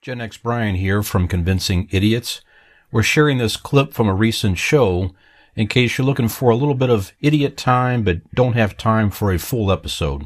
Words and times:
Gen 0.00 0.20
X 0.20 0.36
Brian 0.36 0.76
here 0.76 1.02
from 1.02 1.26
Convincing 1.26 1.88
Idiots. 1.90 2.40
We're 2.92 3.02
sharing 3.02 3.38
this 3.38 3.56
clip 3.56 3.92
from 3.92 4.08
a 4.08 4.14
recent 4.14 4.56
show 4.56 5.10
in 5.56 5.66
case 5.66 5.98
you're 5.98 6.06
looking 6.06 6.28
for 6.28 6.50
a 6.50 6.56
little 6.56 6.76
bit 6.76 6.88
of 6.88 7.12
idiot 7.20 7.56
time 7.56 8.04
but 8.04 8.20
don't 8.32 8.52
have 8.52 8.76
time 8.76 9.10
for 9.10 9.32
a 9.32 9.40
full 9.40 9.72
episode. 9.72 10.22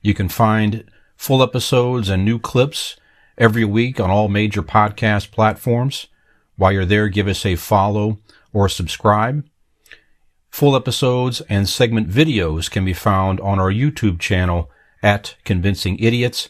You 0.00 0.14
can 0.14 0.28
find 0.28 0.84
full 1.16 1.42
episodes 1.42 2.08
and 2.08 2.24
new 2.24 2.38
clips 2.38 2.96
every 3.36 3.64
week 3.64 3.98
on 3.98 4.10
all 4.10 4.28
major 4.28 4.62
podcast 4.62 5.32
platforms. 5.32 6.06
While 6.54 6.70
you're 6.70 6.84
there, 6.84 7.08
give 7.08 7.26
us 7.26 7.44
a 7.44 7.56
follow 7.56 8.18
or 8.52 8.68
subscribe. 8.68 9.44
Full 10.50 10.76
episodes 10.76 11.40
and 11.48 11.68
segment 11.68 12.08
videos 12.08 12.70
can 12.70 12.84
be 12.84 12.94
found 12.94 13.40
on 13.40 13.58
our 13.58 13.72
YouTube 13.72 14.20
channel 14.20 14.70
at 15.02 15.34
Convincing 15.44 15.98
Idiots. 15.98 16.48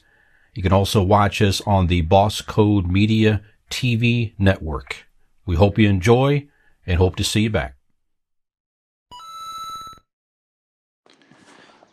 You 0.52 0.62
can 0.62 0.72
also 0.72 1.02
watch 1.02 1.40
us 1.40 1.60
on 1.60 1.86
the 1.86 2.00
Boss 2.02 2.40
Code 2.40 2.90
Media 2.90 3.42
TV 3.70 4.34
network. 4.36 5.06
We 5.46 5.54
hope 5.54 5.78
you 5.78 5.88
enjoy 5.88 6.48
and 6.84 6.98
hope 6.98 7.14
to 7.16 7.24
see 7.24 7.42
you 7.42 7.50
back. 7.50 7.76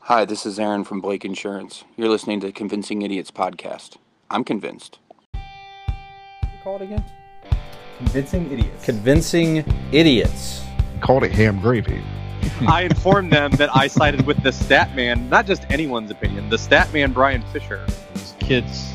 Hi, 0.01 0.25
this 0.25 0.45
is 0.45 0.59
Aaron 0.59 0.83
from 0.83 1.01
Blake 1.01 1.23
Insurance. 1.23 1.83
You're 1.97 2.09
listening 2.09 2.39
to 2.39 2.51
Convincing 2.51 3.03
Idiots 3.03 3.29
podcast. 3.29 3.97
I'm 4.31 4.43
convinced. 4.43 4.97
Call 6.63 6.77
it 6.77 6.81
again. 6.81 7.03
Convincing 7.97 8.51
idiots. 8.51 8.85
Convincing 8.85 9.57
Idiots. 9.91 10.63
called 11.01 11.23
it 11.23 11.31
ham 11.31 11.59
gravy. 11.59 12.01
I 12.67 12.83
informed 12.83 13.31
them 13.31 13.51
that 13.53 13.75
I 13.75 13.87
sided 13.87 14.25
with 14.25 14.41
the 14.41 14.51
stat 14.51 14.95
man, 14.95 15.29
not 15.29 15.45
just 15.45 15.63
anyone's 15.69 16.09
opinion, 16.09 16.49
the 16.49 16.57
stat 16.57 16.91
man 16.91 17.11
Brian 17.11 17.43
Fisher. 17.53 17.85
These 18.47 18.63
kids 18.63 18.93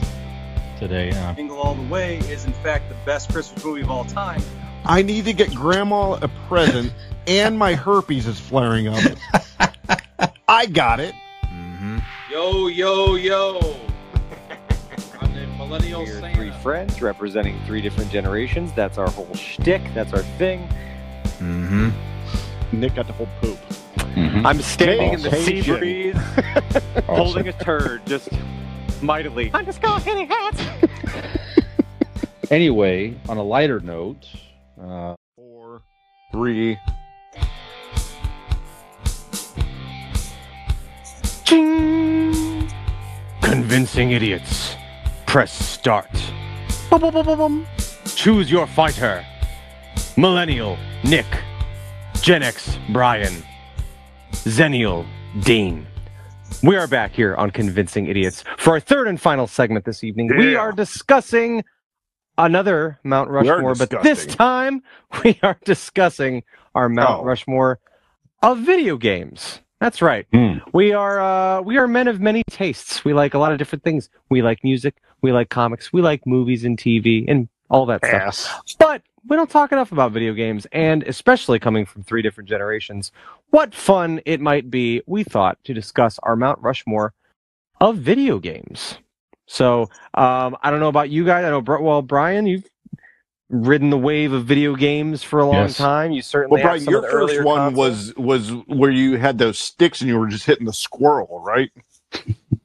today. 0.79 1.11
Uh, 1.11 1.35
Jingle 1.35 1.59
All 1.59 1.75
the 1.75 1.87
Way 1.89 2.19
is 2.21 2.47
in 2.47 2.53
fact 2.55 2.89
the 2.89 2.95
best 3.05 3.31
Christmas 3.31 3.63
movie 3.63 3.83
of 3.83 3.91
all 3.91 4.05
time. 4.05 4.41
I 4.87 5.03
need 5.03 5.27
to 5.27 5.35
get 5.35 5.55
grandma 5.55 6.13
a 6.23 6.29
present, 6.49 6.91
and 7.27 7.59
my 7.59 7.75
herpes 7.75 8.27
is 8.27 8.41
flaring 8.41 8.89
up. 8.89 8.99
I 10.49 10.67
got 10.67 11.01
it. 11.01 11.15
Yo, 12.31 12.69
yo, 12.69 13.17
yo. 13.17 13.77
I'm 15.21 15.35
the 15.35 15.47
millennial 15.59 16.01
We're 16.01 16.21
Santa. 16.21 16.35
three 16.35 16.51
friends 16.63 17.03
representing 17.03 17.63
three 17.67 17.83
different 17.83 18.11
generations. 18.11 18.73
That's 18.73 18.97
our 18.97 19.11
whole 19.11 19.35
shtick. 19.35 19.83
That's 19.93 20.15
our 20.15 20.23
thing. 20.39 20.67
Mm-hmm. 21.41 21.91
Nick 22.81 22.95
got 22.95 23.07
the 23.07 23.13
whole 23.13 23.29
poop. 23.43 23.59
mm-hmm. 23.99 24.47
I'm 24.47 24.63
standing 24.63 25.13
in 25.13 25.21
the 25.21 25.31
sea 25.37 25.61
Awesome. 25.61 25.79
breeze, 25.79 26.17
holding 27.07 27.49
a 27.49 27.53
turd, 27.53 28.07
just 28.07 28.31
mightily. 29.03 29.51
I'm 29.55 29.65
just 29.65 29.83
going 29.83 30.03
hitting 30.03 30.29
hats. 30.29 30.63
anyway, 32.51 33.17
on 33.29 33.37
a 33.37 33.43
lighter 33.43 33.81
note, 33.81 34.27
uh, 34.81 35.15
Four, 35.37 35.83
three. 36.31 36.79
Ching! 41.45 42.71
Convincing 43.41 44.13
idiots. 44.13 44.77
Press 45.27 45.53
start. 45.53 46.11
Bum, 46.91 47.01
bum, 47.01 47.15
bum, 47.15 47.27
bum, 47.27 47.39
bum. 47.39 47.67
Choose 48.15 48.51
your 48.51 48.67
fighter. 48.67 49.25
Millennial 50.17 50.77
Nick. 51.05 51.27
Gen 52.21 52.43
X 52.43 52.79
Brian. 52.91 53.43
Zennial 54.33 55.07
Dean. 55.41 55.87
We 56.63 56.77
are 56.77 56.87
back 56.87 57.13
here 57.13 57.35
on 57.37 57.51
Convincing 57.51 58.07
Idiots 58.07 58.45
for 58.59 58.71
our 58.75 58.81
third 58.81 59.09
and 59.09 59.21
final 59.21 59.47
segment 59.47 59.85
this 59.85 60.05
evening. 60.05 60.31
We 60.37 60.55
are 60.57 60.73
discussing 60.73 61.65
another 62.39 62.99
Mount 63.05 63.31
Rushmore, 63.31 63.75
but 63.75 63.91
this 64.03 64.27
time 64.27 64.83
we 65.25 65.39
are 65.43 65.59
discussing 65.65 66.43
our 66.75 66.89
Mount 66.89 67.21
Oh. 67.23 67.25
Rushmore 67.25 67.79
of 68.43 68.59
video 68.59 68.97
games. 68.97 69.61
That's 69.81 70.01
right. 70.03 70.27
Hmm. 70.33 70.59
We 70.73 70.93
are 70.93 71.21
uh, 71.21 71.61
we 71.63 71.77
are 71.79 71.89
men 71.89 72.07
of 72.09 72.21
many 72.21 72.43
tastes. 72.51 73.05
We 73.05 73.13
like 73.13 73.35
a 73.35 73.39
lot 73.39 73.53
of 73.53 73.59
different 73.59 73.83
things. 73.83 74.09
We 74.31 74.43
like 74.43 74.63
music. 74.63 74.95
We 75.23 75.33
like 75.33 75.49
comics. 75.49 75.93
We 75.93 76.03
like 76.03 76.27
movies 76.27 76.65
and 76.65 76.79
TV 76.79 77.25
and 77.29 77.49
all 77.71 77.87
that 77.87 78.05
stuff. 78.05 78.61
But 78.79 79.03
we 79.29 79.37
don't 79.37 79.51
talk 79.51 79.73
enough 79.73 79.93
about 79.93 80.13
video 80.13 80.33
games, 80.35 80.67
and 80.73 81.03
especially 81.05 81.59
coming 81.59 81.87
from 81.87 82.03
three 82.03 82.23
different 82.23 82.49
generations, 82.49 83.13
what 83.51 83.75
fun 83.75 84.21
it 84.27 84.41
might 84.41 84.71
be, 84.71 85.03
we 85.07 85.25
thought, 85.25 85.59
to 85.65 85.75
discuss 85.75 86.19
our 86.23 86.37
Mount 86.37 86.59
Rushmore 86.61 87.15
of 87.81 87.99
video 87.99 88.39
games. 88.39 88.99
So 89.47 89.83
um, 90.15 90.57
I 90.63 90.71
don't 90.71 90.81
know 90.81 90.89
about 90.89 91.11
you 91.11 91.25
guys. 91.25 91.45
I 91.45 91.51
know, 91.51 91.61
well, 91.61 92.03
Brian, 92.03 92.47
you've 92.47 92.65
ridden 93.51 93.91
the 93.91 93.99
wave 93.99 94.33
of 94.33 94.45
video 94.47 94.75
games 94.75 95.23
for 95.23 95.41
a 95.41 95.47
long 95.47 95.67
Yes. 95.67 95.77
time. 95.77 96.11
You 96.13 96.23
certainly 96.23 96.63
Well, 96.63 96.63
have 96.63 96.71
Brian, 96.71 96.85
some 96.85 96.93
your 96.93 96.99
of 96.99 97.03
the 97.03 97.09
first 97.09 97.35
earlier 97.35 97.45
one 97.45 97.57
consoles. 97.59 98.15
was 98.17 98.17
was 98.17 98.51
where 98.67 98.91
you 98.91 99.17
had 99.19 99.39
those 99.39 99.59
sticks 99.59 100.01
and 100.01 100.09
you 100.09 100.19
were 100.19 100.27
just 100.29 100.47
hitting 100.47 100.67
the 100.67 100.73
squirrel, 100.73 101.41
right? 101.41 101.71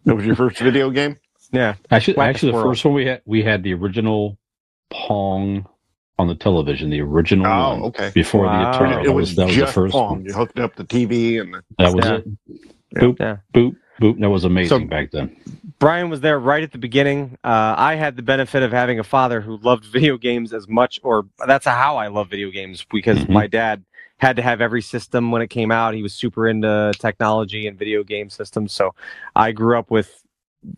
that 0.05 0.15
was 0.15 0.25
your 0.25 0.35
first 0.35 0.59
video 0.59 0.89
game. 0.89 1.17
yeah. 1.51 1.75
actually, 1.91 2.13
Whack 2.15 2.29
actually, 2.29 2.51
the 2.51 2.57
squirrel. 2.57 2.71
first 2.71 2.85
one 2.85 2.93
we 2.93 3.05
had, 3.05 3.21
we 3.25 3.43
had 3.43 3.63
the 3.63 3.73
original 3.73 4.37
Pong 4.89 5.67
on 6.19 6.27
the 6.27 6.35
television, 6.35 6.89
the 6.89 7.01
original 7.01 7.45
Oh, 7.45 7.69
one 7.71 7.81
okay. 7.83 8.11
before 8.13 8.45
Wow. 8.45 8.71
the 8.71 8.77
Atari. 8.77 9.01
it 9.01 9.05
That 9.05 9.13
was, 9.13 9.29
was, 9.29 9.35
that 9.35 9.45
was 9.47 9.55
just 9.55 9.67
the 9.75 9.81
first 9.81 9.91
Pong. 9.93 10.09
one. 10.17 10.25
You 10.25 10.33
hooked 10.33 10.59
up 10.59 10.75
the 10.75 10.83
TV 10.83 11.39
and 11.39 11.53
the, 11.53 11.63
That 11.77 11.93
was 11.93 12.05
Yeah. 12.05 12.15
it. 12.15 12.27
Boop, 12.95 13.19
Yeah. 13.19 13.37
boop, 13.53 13.75
boop. 14.01 14.19
That 14.19 14.29
was 14.29 14.43
amazing 14.43 14.79
So- 14.83 14.85
back 14.87 15.11
then. 15.11 15.35
Brian 15.79 16.09
was 16.09 16.21
there 16.21 16.39
right 16.39 16.63
at 16.63 16.71
the 16.71 16.79
beginning. 16.79 17.37
Uh, 17.43 17.75
I 17.77 17.95
had 17.95 18.15
the 18.15 18.23
benefit 18.23 18.63
of 18.63 18.71
having 18.71 18.97
a 18.99 19.03
father 19.03 19.41
who 19.41 19.57
loved 19.57 19.85
video 19.91 20.17
games 20.17 20.53
as 20.53 20.67
much, 20.67 20.99
or 21.03 21.27
that's 21.45 21.65
how 21.67 21.97
I 21.97 22.07
love 22.07 22.29
video 22.29 22.49
games 22.49 22.83
because 22.91 23.19
Mhm. 23.19 23.29
my 23.29 23.45
dad 23.47 23.83
had 24.19 24.35
to 24.37 24.41
have 24.41 24.59
every 24.61 24.81
system 24.81 25.29
when 25.29 25.43
it 25.43 25.49
came 25.51 25.69
out. 25.69 25.93
He 25.93 26.01
was 26.01 26.13
super 26.13 26.47
into 26.47 26.91
technology 26.97 27.67
and 27.67 27.77
video 27.77 28.03
game 28.03 28.31
systems, 28.31 28.71
so 28.71 28.95
I 29.35 29.51
grew 29.51 29.77
up 29.77 29.91
with 29.91 30.23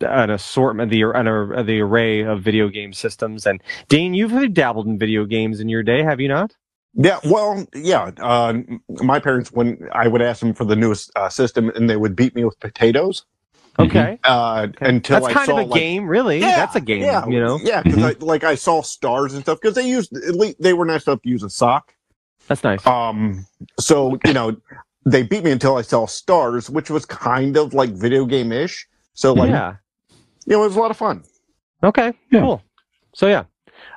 an 0.00 0.30
assortment, 0.30 0.90
the 0.90 1.02
an, 1.02 1.26
uh, 1.26 1.62
the 1.62 1.80
array 1.80 2.20
of 2.22 2.42
video 2.42 2.68
game 2.68 2.92
systems. 2.92 3.46
And 3.46 3.62
Dean, 3.88 4.14
you've 4.14 4.54
dabbled 4.54 4.86
in 4.86 4.98
video 4.98 5.24
games 5.24 5.60
in 5.60 5.68
your 5.68 5.82
day, 5.82 6.02
have 6.02 6.20
you 6.20 6.28
not? 6.28 6.54
Yeah, 6.94 7.18
well, 7.24 7.66
yeah. 7.74 8.10
Uh, 8.18 8.58
my 8.88 9.20
parents, 9.20 9.52
when 9.52 9.88
I 9.92 10.08
would 10.08 10.22
ask 10.22 10.40
them 10.40 10.54
for 10.54 10.64
the 10.64 10.74
newest 10.74 11.10
uh, 11.14 11.28
system, 11.28 11.70
and 11.70 11.88
they 11.88 11.96
would 11.96 12.16
beat 12.16 12.34
me 12.34 12.44
with 12.44 12.58
potatoes 12.58 13.24
Mhm. 13.78 13.86
Okay, 13.86 14.18
uh, 14.24 14.68
until 14.80 15.16
that's 15.16 15.26
I 15.26 15.32
kind 15.32 15.46
saw 15.46 15.58
of 15.58 15.66
a 15.66 15.68
like, 15.68 15.80
game, 15.80 16.06
really. 16.06 16.38
Yeah, 16.38 16.56
that's 16.56 16.76
a 16.76 16.80
game, 16.80 17.02
yeah, 17.02 17.26
you 17.26 17.40
know. 17.40 17.58
Yeah, 17.62 17.82
because 17.82 18.02
I 18.02 18.12
like 18.20 18.44
I 18.44 18.54
saw 18.54 18.82
stars 18.82 19.32
and 19.34 19.42
stuff 19.42 19.60
because 19.60 19.74
they 19.74 19.88
used 19.88 20.14
at 20.16 20.34
least 20.34 20.60
they 20.60 20.72
were 20.72 20.84
nice 20.84 21.06
enough 21.06 21.22
to 21.22 21.28
use 21.28 21.42
a 21.42 21.50
sock. 21.50 21.94
That's 22.48 22.64
nice. 22.64 22.84
Um, 22.86 23.46
so 23.78 24.18
you 24.26 24.32
know, 24.32 24.56
they 25.06 25.22
beat 25.22 25.44
me 25.44 25.50
until 25.52 25.76
I 25.76 25.82
saw 25.82 26.06
stars, 26.06 26.68
which 26.68 26.90
was 26.90 27.06
kind 27.06 27.56
of 27.56 27.72
like 27.72 27.90
video 27.90 28.26
game 28.26 28.52
ish. 28.52 28.86
So 29.14 29.32
like, 29.32 29.50
yeah. 29.50 29.76
you 30.46 30.56
know, 30.56 30.62
it 30.62 30.66
was 30.66 30.76
a 30.76 30.80
lot 30.80 30.90
of 30.90 30.96
fun. 30.96 31.22
Okay, 31.82 32.12
Yeah. 32.30 32.40
cool. 32.40 32.62
So 33.14 33.26
yeah, 33.26 33.44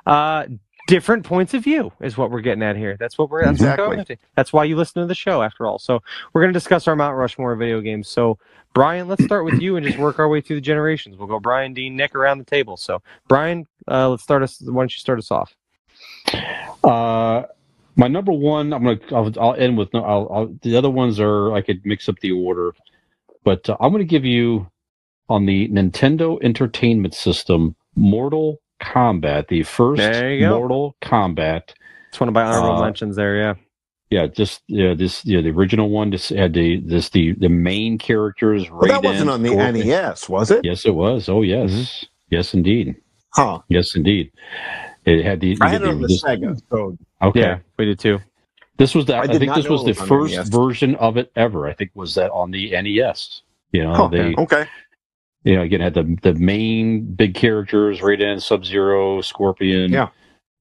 uh, 0.06 0.46
different 0.88 1.24
points 1.24 1.54
of 1.54 1.62
view 1.64 1.92
is 2.00 2.16
what 2.16 2.30
we're 2.30 2.40
getting 2.40 2.62
at 2.62 2.76
here. 2.76 2.96
That's 2.98 3.16
what 3.16 3.30
we're. 3.30 3.44
That's 3.44 3.60
what 3.60 3.78
we're 3.78 3.92
Exactly. 3.94 4.16
going. 4.16 4.18
That's 4.36 4.52
why 4.52 4.64
you 4.64 4.76
listen 4.76 5.02
to 5.02 5.06
the 5.06 5.14
show, 5.14 5.42
after 5.42 5.66
all. 5.66 5.78
So 5.78 6.02
we're 6.32 6.42
going 6.42 6.52
to 6.52 6.58
discuss 6.58 6.88
our 6.88 6.96
Mount 6.96 7.16
Rushmore 7.16 7.54
video 7.56 7.80
games. 7.80 8.08
So 8.08 8.38
Brian, 8.74 9.06
let's 9.06 9.22
start 9.24 9.44
with 9.44 9.60
you 9.60 9.76
and 9.76 9.86
just 9.86 9.98
work 9.98 10.18
our 10.18 10.28
way 10.28 10.40
through 10.40 10.56
the 10.56 10.62
generations. 10.62 11.16
We'll 11.16 11.28
go 11.28 11.38
Brian, 11.38 11.74
Dean, 11.74 11.94
Nick 11.96 12.14
around 12.14 12.38
the 12.38 12.44
table. 12.44 12.76
So 12.76 13.00
Brian, 13.28 13.66
uh, 13.88 14.08
let's 14.10 14.22
start 14.22 14.42
us. 14.42 14.60
Why 14.60 14.82
don't 14.82 14.92
you 14.92 14.98
start 14.98 15.18
us 15.18 15.30
off? 15.30 15.54
Uh, 16.82 17.42
my 17.96 18.08
number 18.08 18.32
one, 18.32 18.72
I'm 18.72 18.82
gonna, 18.82 18.98
I'll, 19.12 19.32
I'll 19.40 19.54
end 19.54 19.78
with 19.78 19.92
no. 19.94 20.02
I'll, 20.04 20.28
I'll, 20.32 20.54
the 20.62 20.76
other 20.76 20.90
ones 20.90 21.20
are 21.20 21.52
I 21.54 21.60
could 21.62 21.84
mix 21.86 22.08
up 22.08 22.18
the 22.20 22.32
order, 22.32 22.74
but 23.44 23.68
uh, 23.70 23.76
I'm 23.78 23.92
gonna 23.92 24.04
give 24.04 24.24
you 24.24 24.66
on 25.28 25.46
the 25.46 25.68
Nintendo 25.68 26.38
Entertainment 26.42 27.14
System, 27.14 27.74
Mortal 27.96 28.60
Kombat, 28.82 29.48
the 29.48 29.62
first 29.62 29.98
There 29.98 30.32
you 30.34 30.40
go. 30.40 30.58
Mortal 30.58 30.96
Kombat. 31.02 31.70
It's 32.08 32.20
one 32.20 32.28
of 32.28 32.34
my 32.34 32.42
honorable 32.44 32.82
Uh, 32.82 32.84
mentions 32.84 33.16
there. 33.16 33.36
Yeah. 33.36 33.54
Yeah, 34.10 34.26
just 34.28 34.62
yeah, 34.68 34.94
this 34.94 35.24
yeah, 35.24 35.40
the 35.40 35.50
original 35.50 35.88
one 35.90 36.12
just 36.12 36.28
had 36.28 36.52
the 36.52 36.78
this 36.84 37.08
the 37.08 37.32
the 37.32 37.48
main 37.48 37.98
characters. 37.98 38.66
But 38.68 38.88
that 38.88 39.02
wasn't 39.02 39.30
on 39.30 39.42
the 39.42 39.48
Scorpion. 39.48 39.88
NES, 39.88 40.28
was 40.28 40.50
it? 40.52 40.64
Yes, 40.64 40.84
it 40.86 40.94
was. 40.94 41.28
Oh 41.28 41.42
yes, 41.42 41.70
Mhm. 41.72 42.04
yes 42.30 42.54
indeed, 42.54 42.94
Huh. 43.32 43.60
yes 43.68 43.96
indeed. 43.96 44.30
It 45.04 45.24
had 45.24 45.40
the. 45.40 45.56
I 45.60 45.68
had 45.70 45.82
it 45.82 45.88
on 45.88 46.00
the 46.00 46.06
this- 46.06 46.22
Sega. 46.22 46.60
So 46.70 46.96
Okay. 47.22 47.40
Yeah, 47.40 47.58
we 47.78 47.86
did 47.86 47.98
too. 47.98 48.18
This 48.76 48.94
was 48.94 49.06
the. 49.06 49.16
I 49.16 49.22
I, 49.22 49.26
think 49.38 49.54
this 49.54 49.68
was 49.68 49.84
the 49.84 49.94
first 49.94 50.36
NES. 50.36 50.48
version 50.48 50.94
of 50.96 51.16
it 51.16 51.32
ever. 51.34 51.66
I 51.66 51.72
think 51.72 51.90
was 51.94 52.14
that 52.14 52.30
on 52.30 52.50
the 52.52 52.70
NES. 52.80 53.42
You 53.72 53.82
know, 53.84 53.94
Huh, 53.94 54.08
they 54.08 54.34
okay. 54.36 54.66
You 55.44 55.56
know 55.56 55.62
again 55.62 55.80
had 55.80 55.94
the 55.94 56.16
the 56.22 56.34
main 56.34 57.04
big 57.14 57.34
characters: 57.34 58.00
Raiden, 58.00 58.40
Sub 58.42 58.64
Zero, 58.64 59.20
Scorpion, 59.20 59.92
Yeah. 59.92 60.08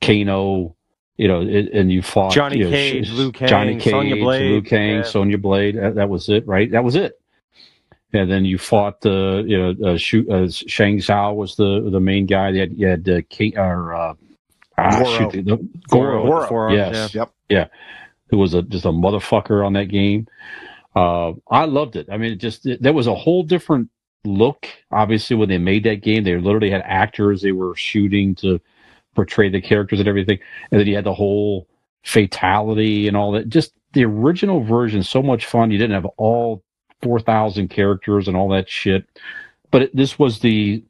Kano. 0.01 0.75
You 1.15 1.27
know, 1.27 1.41
it, 1.41 1.71
and 1.73 1.91
you 1.91 2.01
fought 2.01 2.33
Johnny 2.33 2.57
you 2.57 2.63
know, 2.65 2.69
Cage, 2.71 3.11
Liu 3.11 3.31
Kang, 3.31 3.47
Johnny 3.47 3.75
Cage, 3.79 3.91
Sonya 3.91 4.15
Blade, 4.15 4.49
Liu 4.49 4.61
Kang, 4.63 4.95
yeah. 4.95 5.03
Sonya 5.03 5.37
Blade. 5.37 5.77
That, 5.77 5.95
that 5.95 6.09
was 6.09 6.27
it, 6.27 6.45
right? 6.47 6.71
That 6.71 6.83
was 6.83 6.95
it. 6.95 7.19
And 8.13 8.29
then 8.31 8.45
you 8.45 8.57
fought 8.57 8.99
the 9.01 9.43
you 9.47 9.57
know 9.57 9.91
uh, 9.91 9.97
shoot 9.97 10.27
uh, 10.29 10.49
Shang 10.49 10.99
Tsung 10.99 11.35
was 11.35 11.55
the 11.55 11.87
the 11.91 11.99
main 11.99 12.25
guy. 12.25 12.49
You 12.49 12.59
had 12.61 12.73
you 12.73 12.87
had 12.87 13.07
uh, 13.09 13.21
Kate 13.29 13.55
or 13.57 13.93
uh, 13.93 14.13
ah, 14.77 14.99
Goro. 15.03 15.17
shoot, 15.17 15.31
the, 15.31 15.41
the, 15.55 15.69
Goro, 15.87 16.23
Goro. 16.25 16.47
Forearms, 16.47 16.75
yes, 16.75 17.15
Yep. 17.15 17.31
yeah. 17.47 17.67
who 18.29 18.37
was 18.37 18.53
a 18.55 18.63
just 18.63 18.85
a 18.85 18.89
motherfucker 18.89 19.65
on 19.65 19.73
that 19.73 19.85
game. 19.89 20.27
Uh, 20.95 21.33
I 21.49 21.65
loved 21.65 21.95
it. 21.95 22.07
I 22.11 22.17
mean, 22.17 22.33
it 22.33 22.37
just 22.39 22.65
it, 22.65 22.81
there 22.81 22.93
was 22.93 23.07
a 23.07 23.15
whole 23.15 23.43
different 23.43 23.89
look. 24.25 24.67
Obviously, 24.91 25.35
when 25.35 25.49
they 25.49 25.57
made 25.57 25.83
that 25.83 26.01
game, 26.01 26.23
they 26.23 26.35
literally 26.37 26.71
had 26.71 26.81
actors 26.85 27.41
they 27.41 27.51
were 27.51 27.75
shooting 27.75 28.35
to 28.35 28.59
portray 29.15 29.49
the 29.49 29.61
characters 29.61 29.99
and 29.99 30.07
everything, 30.07 30.39
and 30.71 30.79
then 30.79 30.87
you 30.87 30.95
had 30.95 31.03
the 31.03 31.13
whole 31.13 31.67
fatality 32.03 33.07
and 33.07 33.15
all 33.15 33.31
that. 33.31 33.49
Just 33.49 33.73
the 33.93 34.05
original 34.05 34.63
version, 34.63 35.03
so 35.03 35.21
much 35.21 35.45
fun. 35.45 35.71
You 35.71 35.77
didn't 35.77 35.95
have 35.95 36.11
all 36.17 36.63
four 37.01 37.19
thousand 37.19 37.69
characters 37.69 38.27
and 38.27 38.35
all 38.37 38.49
that 38.49 38.69
shit, 38.69 39.05
but 39.71 39.83
it, 39.83 39.95
this 39.95 40.17
was 40.17 40.39
the 40.39 40.83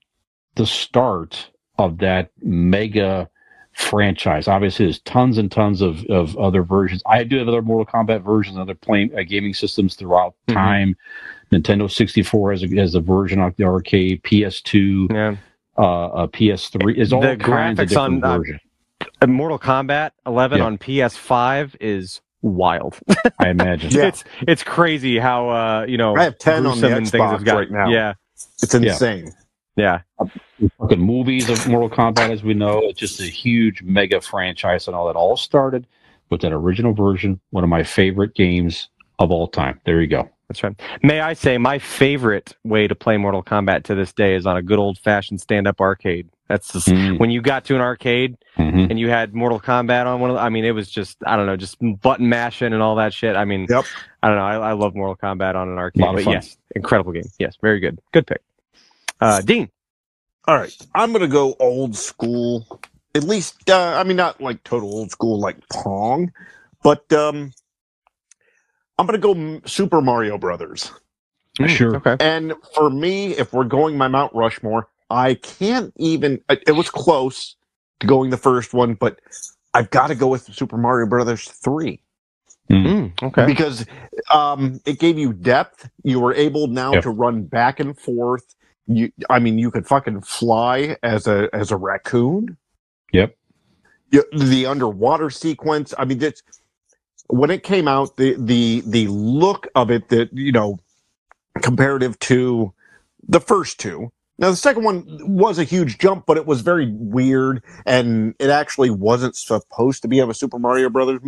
the 0.56 0.66
start 0.66 1.50
of 1.78 1.98
that 2.00 2.32
mega 2.42 3.30
franchise. 3.74 4.48
Obviously, 4.48 4.86
there's 4.86 5.00
tons 5.00 5.38
and 5.38 5.52
tons 5.52 5.82
of, 5.82 6.06
of 6.06 6.38
other 6.38 6.64
versions. 6.64 7.02
I 7.06 7.24
do 7.24 7.38
have 7.38 7.48
other 7.48 7.62
Mortal 7.62 7.86
Kombat 7.86 8.24
versions, 8.24 8.58
other 8.58 8.76
playing 8.76 9.12
uh, 9.18 9.24
gaming 9.28 9.54
systems 9.54 9.96
throughout 9.96 10.36
Mhm. 10.48 10.54
time. 10.54 10.98
Nintendo 11.52 11.90
64 11.92 12.52
has 12.52 12.64
a, 12.64 12.68
has 12.76 12.96
a 12.96 13.00
version 13.02 13.40
of 13.40 13.56
the 13.58 13.64
arcade, 13.64 14.24
PS2, 14.24 15.08
Yeah. 15.12 15.36
uh, 15.78 16.06
uh, 16.08 16.28
PS3 16.28 16.98
is 16.98 17.14
all 17.14 17.22
The 17.22 17.36
kinds 17.38 17.80
of 17.80 17.86
graphics 17.86 17.90
different 17.90 18.24
on, 18.24 18.42
uh. 18.46 19.06
Uh, 19.22 19.28
Mortal 19.28 19.60
Kombat 19.60 20.12
11 20.26 20.60
Yeah. 20.60 20.66
on 20.66 20.78
PS5 20.78 21.76
is 21.80 22.22
wild. 22.42 22.98
I 23.40 23.50
imagine. 23.50 23.90
Yeah. 23.94 24.08
It's 24.08 24.24
it's 24.48 24.64
crazy 24.64 25.18
how 25.18 25.50
uh 25.50 25.86
you 25.88 25.98
know 25.98 26.16
I 26.16 26.24
have 26.24 26.38
10 26.38 26.66
on 26.66 26.80
the 26.82 26.88
gruesome 26.90 27.06
things 27.06 27.12
have 27.12 27.42
Xbox 27.42 27.46
got- 27.46 27.56
right 27.58 27.72
now. 27.72 27.90
Yeah, 27.90 28.14
It's 28.62 28.74
insane. 28.74 29.26
yeah. 29.28 29.32
Fucking 29.78 31.00
movies 31.00 31.50
of 31.50 31.68
Mortal 31.68 31.90
Kombat, 31.90 32.30
as 32.32 32.44
we 32.44 32.54
know. 32.54 32.80
It's 32.84 33.00
just 33.00 33.20
a 33.20 33.26
huge 33.26 33.82
mega 33.84 34.22
franchise 34.22 34.88
and 34.88 34.96
all 34.96 35.08
that. 35.08 35.16
All 35.16 35.38
started 35.38 35.88
with 36.30 36.42
that 36.42 36.52
original 36.54 36.94
version, 36.94 37.40
one 37.52 37.64
of 37.64 37.70
my 37.70 37.84
favorite 37.84 38.34
games 38.36 38.90
of 39.20 39.32
all 39.32 39.48
time. 39.48 39.80
There 39.86 40.02
you 40.02 40.08
go. 40.08 40.30
That's 40.48 40.64
right. 40.64 40.80
May 41.02 41.22
I 41.22 41.34
say 41.34 41.58
my 41.58 41.80
favorite 41.80 42.56
way 42.64 42.88
to 42.88 42.96
play 42.96 43.18
Mortal 43.18 43.42
Kombat 43.44 43.84
to 43.86 43.96
this 43.96 44.14
day 44.14 44.36
is 44.36 44.46
on 44.46 44.58
a 44.58 44.62
good 44.62 44.78
old 44.80 44.98
fashioned 45.00 45.42
stand 45.42 45.68
up 45.68 45.80
arcade. 45.82 46.30
That's 46.50 46.72
just, 46.74 46.90
Mm. 46.90 47.18
when 47.20 47.32
you 47.32 47.42
got 47.42 47.66
to 47.66 47.76
an 47.76 47.82
arcade 47.82 48.38
Mhm. 48.58 48.90
and 48.92 49.00
you 49.00 49.10
had 49.10 49.34
Mortal 49.34 49.60
Kombat 49.60 50.06
on 50.06 50.20
one 50.20 50.30
of 50.30 50.36
the, 50.36 50.42
I 50.42 50.50
mean, 50.50 50.66
it 50.66 50.72
was 50.72 50.90
just 50.92 51.18
I 51.26 51.36
don't 51.38 51.46
know, 51.48 51.56
just 51.56 51.78
button 52.02 52.30
mashing 52.30 52.74
and 52.74 52.84
all 52.84 52.96
that 52.98 53.14
shit. 53.14 53.36
I 53.36 53.46
mean, 53.46 53.66
Yep. 53.70 53.86
I 54.22 54.28
don't 54.28 54.38
know. 54.38 54.44
I, 54.44 54.56
I 54.58 54.74
love 54.74 54.94
Mortal 54.94 55.16
Kombat 55.16 55.56
on 55.56 55.70
an 55.70 55.78
arcade. 55.78 56.26
Yes, 56.28 56.58
incredible 56.76 57.14
game. 57.14 57.24
Yes, 57.40 57.58
very 57.62 57.80
good. 57.80 57.98
Good 58.12 58.28
pick. 58.28 58.42
Uh, 59.22 59.42
Dean. 59.42 59.70
All 60.48 60.58
right, 60.58 60.74
I'm 60.96 61.14
gonna 61.14 61.28
go 61.28 61.56
old 61.60 61.96
school. 61.96 62.68
At 63.16 63.24
least, 63.24 63.70
uh, 63.70 63.96
I 63.98 64.04
mean, 64.04 64.18
not 64.18 64.42
like 64.42 64.64
total 64.64 64.90
old 64.92 65.12
school 65.12 65.40
like 65.40 65.58
Pong, 65.70 66.32
but 66.84 67.12
um, 67.14 67.54
I'm 68.98 69.06
gonna 69.08 69.20
go 69.20 69.62
Super 69.66 70.02
Mario 70.02 70.38
Brothers. 70.38 70.92
Sure. 71.66 71.98
Okay. 71.98 72.18
And 72.20 72.54
for 72.76 72.90
me, 72.90 73.34
if 73.38 73.54
we're 73.54 73.66
going 73.66 73.98
my 73.98 74.08
Mount 74.10 74.34
Rushmore, 74.36 74.90
I 75.10 75.36
can't 75.36 75.94
even. 75.98 76.42
It 76.50 76.64
it 76.68 76.74
was 76.74 76.90
close 76.90 77.58
to 78.02 78.08
going 78.08 78.32
the 78.32 78.38
first 78.38 78.74
one, 78.74 78.96
but 78.96 79.20
I've 79.74 79.92
got 79.92 80.08
to 80.08 80.16
go 80.16 80.28
with 80.28 80.54
Super 80.54 80.78
Mario 80.78 81.08
Brothers 81.08 81.46
three 81.50 82.02
Mm, 82.72 83.14
okay. 83.24 83.48
because 83.48 83.86
um, 84.34 84.82
it 84.86 85.00
gave 85.00 85.18
you 85.20 85.34
depth. 85.34 85.90
You 86.04 86.20
were 86.20 86.34
able 86.34 86.68
now 86.68 86.96
Yep. 86.96 86.98
to 86.98 87.10
run 87.10 87.44
back 87.46 87.80
and 87.80 87.98
forth. 87.98 88.56
You, 88.88 89.12
I 89.30 89.40
mean, 89.40 89.58
you 89.58 89.72
could 89.72 89.88
fucking 89.88 90.22
fly 90.22 90.98
as 91.04 91.28
a 91.28 91.50
as 91.54 91.72
a 91.72 91.78
raccoon. 91.78 92.58
Yep. 93.14 93.36
You, 94.12 94.24
the 94.34 94.66
underwater 94.66 95.30
sequence. 95.30 95.94
I 95.98 96.06
mean, 96.06 96.20
that's 96.20 96.44
when 97.28 97.50
it 97.50 97.64
came 97.64 97.88
out. 97.88 98.18
The 98.18 98.36
the 98.38 98.84
the 98.86 99.08
look 99.08 99.68
of 99.76 99.90
it 99.90 100.10
that 100.10 100.34
you 100.34 100.52
know, 100.52 100.80
comparative 101.62 102.20
to 102.20 102.74
the 103.28 103.40
first 103.40 103.80
two. 103.80 104.12
Now 104.40 104.50
the 104.50 104.58
second 104.58 104.84
one 104.84 105.06
was 105.22 105.60
a 105.60 105.64
huge 105.64 106.00
jump, 106.00 106.26
but 106.26 106.38
it 106.38 106.46
was 106.46 106.62
very 106.62 106.92
weird, 106.92 107.64
and 107.86 108.34
it 108.40 108.50
actually 108.50 108.90
wasn't 108.90 109.36
supposed 109.36 110.02
to 110.02 110.08
be 110.08 110.20
of 110.20 110.30
a 110.30 110.34
Super 110.34 110.60
Mario 110.60 110.90
Brothers 110.90 111.22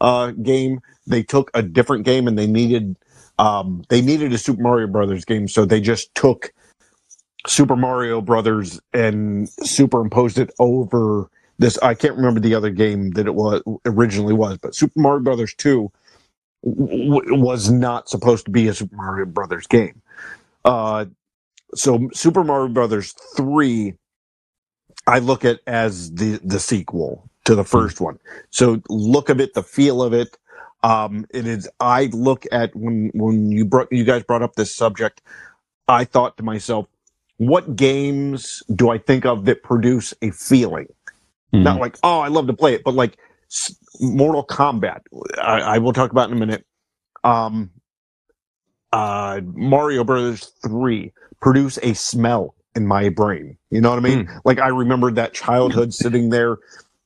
uh, 0.00 0.32
game. 0.32 0.80
They 1.06 1.22
took 1.22 1.50
a 1.54 1.62
different 1.62 2.04
game, 2.04 2.26
and 2.26 2.36
they 2.36 2.48
needed 2.48 2.96
um, 3.38 3.84
they 3.88 4.00
needed 4.00 4.32
a 4.32 4.38
Super 4.38 4.62
Mario 4.62 4.88
Brothers 4.88 5.24
game, 5.24 5.48
so 5.48 5.64
they 5.64 5.80
just 5.80 6.14
took 6.14 6.52
Super 7.46 7.76
Mario 7.76 8.20
Brothers 8.20 8.80
and 8.92 9.48
superimposed 9.48 10.38
it 10.38 10.50
over 10.58 11.30
this. 11.58 11.78
I 11.78 11.94
can't 11.94 12.16
remember 12.16 12.40
the 12.40 12.54
other 12.54 12.70
game 12.70 13.10
that 13.12 13.26
it 13.26 13.34
was 13.34 13.62
originally 13.86 14.34
was, 14.34 14.58
but 14.58 14.74
Super 14.74 14.98
Mario 15.00 15.22
Brothers 15.22 15.54
Two 15.54 15.90
w- 16.64 17.34
was 17.36 17.70
not 17.70 18.08
supposed 18.08 18.46
to 18.46 18.50
be 18.50 18.68
a 18.68 18.74
Super 18.74 18.96
Mario 18.96 19.26
Brothers 19.26 19.66
game. 19.66 20.02
Uh, 20.64 21.06
so 21.74 22.08
Super 22.14 22.44
Mario 22.44 22.68
Brothers 22.68 23.14
three, 23.36 23.94
I 25.06 25.20
look 25.20 25.44
at 25.44 25.60
as 25.66 26.12
the 26.14 26.40
the 26.44 26.60
sequel 26.60 27.28
to 27.46 27.54
the 27.54 27.64
first 27.64 28.00
one. 28.00 28.18
So 28.50 28.82
look 28.88 29.30
of 29.30 29.40
it, 29.40 29.54
the 29.54 29.62
feel 29.64 30.02
of 30.02 30.12
it. 30.14 30.36
Um, 30.82 31.26
it 31.30 31.46
is. 31.46 31.68
I 31.80 32.06
look 32.06 32.46
at 32.52 32.76
when 32.76 33.10
when 33.14 33.50
you 33.52 33.64
brought 33.64 33.88
you 33.92 34.04
guys 34.04 34.24
brought 34.24 34.42
up 34.42 34.56
this 34.56 34.74
subject. 34.74 35.22
I 35.88 36.04
thought 36.04 36.36
to 36.38 36.42
myself, 36.42 36.86
what 37.38 37.74
games 37.76 38.62
do 38.74 38.90
I 38.90 38.98
think 38.98 39.24
of 39.26 39.46
that 39.46 39.62
produce 39.62 40.14
a 40.22 40.30
feeling? 40.30 40.86
Mhm. 41.54 41.62
Not 41.62 41.80
like 41.80 41.98
oh, 42.02 42.20
I 42.20 42.28
love 42.28 42.46
to 42.48 42.52
play 42.52 42.74
it, 42.74 42.82
but 42.84 42.94
like 42.94 43.16
s- 43.50 43.74
Mortal 44.00 44.44
Kombat. 44.44 45.00
I, 45.42 45.60
I 45.60 45.78
will 45.78 45.92
talk 45.92 46.10
about 46.12 46.30
in 46.30 46.36
a 46.36 46.40
minute. 46.40 46.64
Um, 47.24 47.70
uh, 48.92 49.40
Mario 49.44 50.04
Brothers 50.04 50.52
three 50.66 51.12
produce 51.40 51.78
a 51.82 51.94
smell 51.94 52.54
in 52.74 52.86
my 52.86 53.08
brain. 53.08 53.56
You 53.70 53.80
know 53.80 53.90
what 53.90 53.98
I 53.98 54.02
mean? 54.02 54.28
Like 54.44 54.58
I 54.60 54.68
remember 54.68 55.10
that 55.12 55.34
childhood 55.34 55.92
sitting 55.94 56.30
there, 56.30 56.58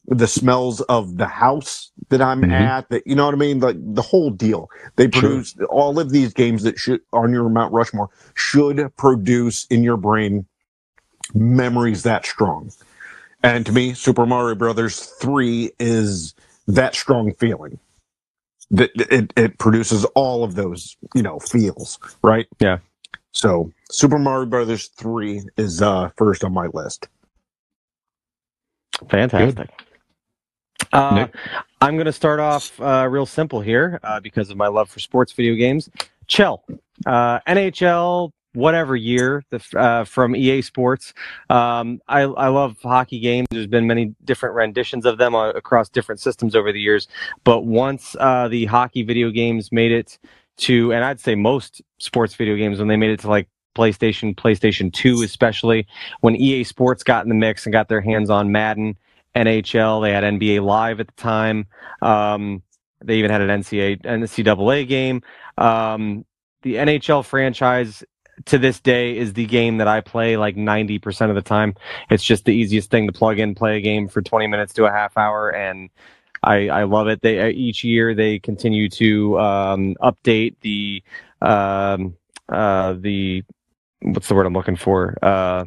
the 0.07 0.27
smells 0.27 0.81
of 0.83 1.17
the 1.19 1.27
house 1.27 1.93
that 2.11 2.21
I'm 2.23 2.43
Mhm. 2.43 2.53
at. 2.53 2.89
That 2.91 3.07
you 3.07 3.15
know 3.15 3.25
what 3.27 3.35
I 3.35 3.39
mean? 3.39 3.61
Like 3.61 3.77
the 3.81 4.03
whole 4.03 4.31
deal. 4.31 4.69
They 4.97 5.11
Sure. 5.11 5.23
produce 5.23 5.57
all 5.71 5.99
of 5.99 6.11
these 6.11 6.33
games 6.35 6.65
that 6.65 6.79
should 6.79 7.01
on 7.13 7.33
your 7.33 7.49
Mount 7.49 7.73
Rushmore 7.73 8.11
should 8.35 8.95
produce 8.97 9.67
in 9.67 9.83
your 9.83 9.97
brain 9.97 10.47
memories 11.35 12.03
that 12.05 12.27
strong. 12.27 12.71
And 13.43 13.67
to 13.67 13.73
me, 13.73 13.95
Super 13.95 14.27
Mario 14.27 14.55
Brothers 14.57 15.01
three 15.01 15.73
is 15.81 16.35
that 16.69 16.94
strong 16.94 17.32
feeling. 17.35 17.79
That 18.71 18.91
it, 18.97 19.32
it 19.37 19.59
produces 19.59 20.05
all 20.15 20.44
of 20.44 20.55
those, 20.55 20.97
you 21.15 21.23
know, 21.23 21.39
feels, 21.41 21.99
right? 22.23 22.47
Yeah. 22.61 22.79
So 23.32 23.73
Super 23.91 24.19
Mario 24.19 24.47
Brothers 24.47 24.89
three 24.89 25.43
is 25.56 25.82
uh 25.82 26.11
first 26.17 26.44
on 26.44 26.53
my 26.55 26.69
list. 26.69 27.09
Fantastic. 29.11 29.71
Uh? 30.93 31.27
I'm 31.81 31.96
going 31.96 32.06
to 32.06 32.12
start 32.12 32.41
off 32.41 32.81
uh, 32.81 33.06
real 33.10 33.27
simple 33.27 33.60
here 33.60 33.98
uh, 34.03 34.20
because 34.20 34.51
of 34.51 34.56
my 34.56 34.69
love 34.69 34.89
for 34.89 35.01
sports 35.01 35.32
video 35.32 35.55
games. 35.55 35.91
Chell, 36.27 36.65
uh, 37.06 37.41
NHL, 37.41 38.32
whatever 38.55 38.94
year 38.94 39.44
the, 39.51 39.62
uh, 39.77 40.05
from 40.05 40.36
EA 40.36 40.62
Sports. 40.62 41.15
Um, 41.51 42.01
I, 42.08 42.20
I 42.20 42.48
love 42.48 42.77
hockey 42.82 43.19
games. 43.19 43.48
There's 43.51 43.67
been 43.67 43.86
many 43.86 44.15
different 44.24 44.55
renditions 44.55 45.06
of 45.06 45.19
them 45.19 45.34
uh, 45.34 45.51
across 45.51 45.89
different 45.89 46.20
systems 46.20 46.55
over 46.55 46.72
the 46.72 46.81
years. 46.81 47.08
But 47.44 47.65
once 47.65 48.15
uh, 48.20 48.48
the 48.48 48.67
hockey 48.67 49.03
video 49.03 49.31
games 49.31 49.72
made 49.72 49.93
it 49.93 50.19
to, 50.58 50.93
and 50.93 51.05
I'd 51.05 51.20
say 51.20 51.34
most 51.34 51.82
sports 51.98 52.34
video 52.34 52.56
games, 52.56 52.79
when 52.79 52.89
they 52.89 52.96
made 52.96 53.10
it 53.10 53.20
to 53.20 53.29
like 53.29 53.48
PlayStation, 53.74 54.34
PlayStation 54.34 54.93
2, 54.93 55.22
especially 55.22 55.86
when 56.20 56.36
EA 56.36 56.65
Sports 56.65 57.03
got 57.03 57.24
in 57.24 57.29
the 57.29 57.34
mix 57.34 57.65
and 57.65 57.72
got 57.72 57.89
their 57.89 58.01
hands 58.03 58.31
on 58.31 58.53
Madden, 58.53 58.96
NHL, 59.34 60.03
they 60.03 60.12
had 60.12 60.24
NBA 60.24 60.65
Live 60.65 61.01
at 61.01 61.06
the 61.06 61.22
time. 61.22 61.67
Um, 62.01 62.62
they 63.05 63.17
even 63.17 63.31
had 63.31 63.41
an 63.41 63.48
NCAA, 63.48 64.03
NCAA 64.03 64.89
game. 64.89 65.22
Um, 65.58 66.24
the 66.62 66.77
NHL 66.77 67.24
franchise 67.24 68.05
to 68.46 68.58
this 68.58 68.81
day 68.81 69.17
is 69.17 69.32
the 69.32 69.46
game 69.46 69.79
that 69.79 69.89
I 69.89 70.01
play 70.01 70.36
like 70.36 70.56
90% 70.56 71.29
of 71.29 71.34
the 71.34 71.43
time. 71.43 71.74
It's 72.10 72.24
just 72.24 72.44
the 72.44 72.53
easiest 72.53 72.91
thing 72.91 73.06
to 73.06 73.12
plug 73.12 73.39
in, 73.39 73.55
play 73.55 73.77
a 73.77 73.81
game 73.81 74.08
for 74.08 74.22
20 74.22 74.46
minutes 74.46 74.72
to 74.74 74.84
a 74.84 74.91
half 74.91 75.17
hour, 75.17 75.51
and 75.51 75.91
I, 76.43 76.69
I 76.69 76.82
love 76.84 77.08
it. 77.08 77.20
They 77.22 77.41
uh, 77.41 77.48
each 77.48 77.84
year 77.84 78.15
they 78.15 78.39
continue 78.39 78.89
to 78.91 79.39
um, 79.39 79.96
update 80.01 80.56
the 80.60 81.03
um, 81.41 82.17
uh, 82.48 82.94
the 82.94 83.44
what's 84.01 84.29
the 84.29 84.34
word 84.34 84.46
I'm 84.46 84.53
looking 84.53 84.77
for? 84.77 85.17
Uh, 85.22 85.67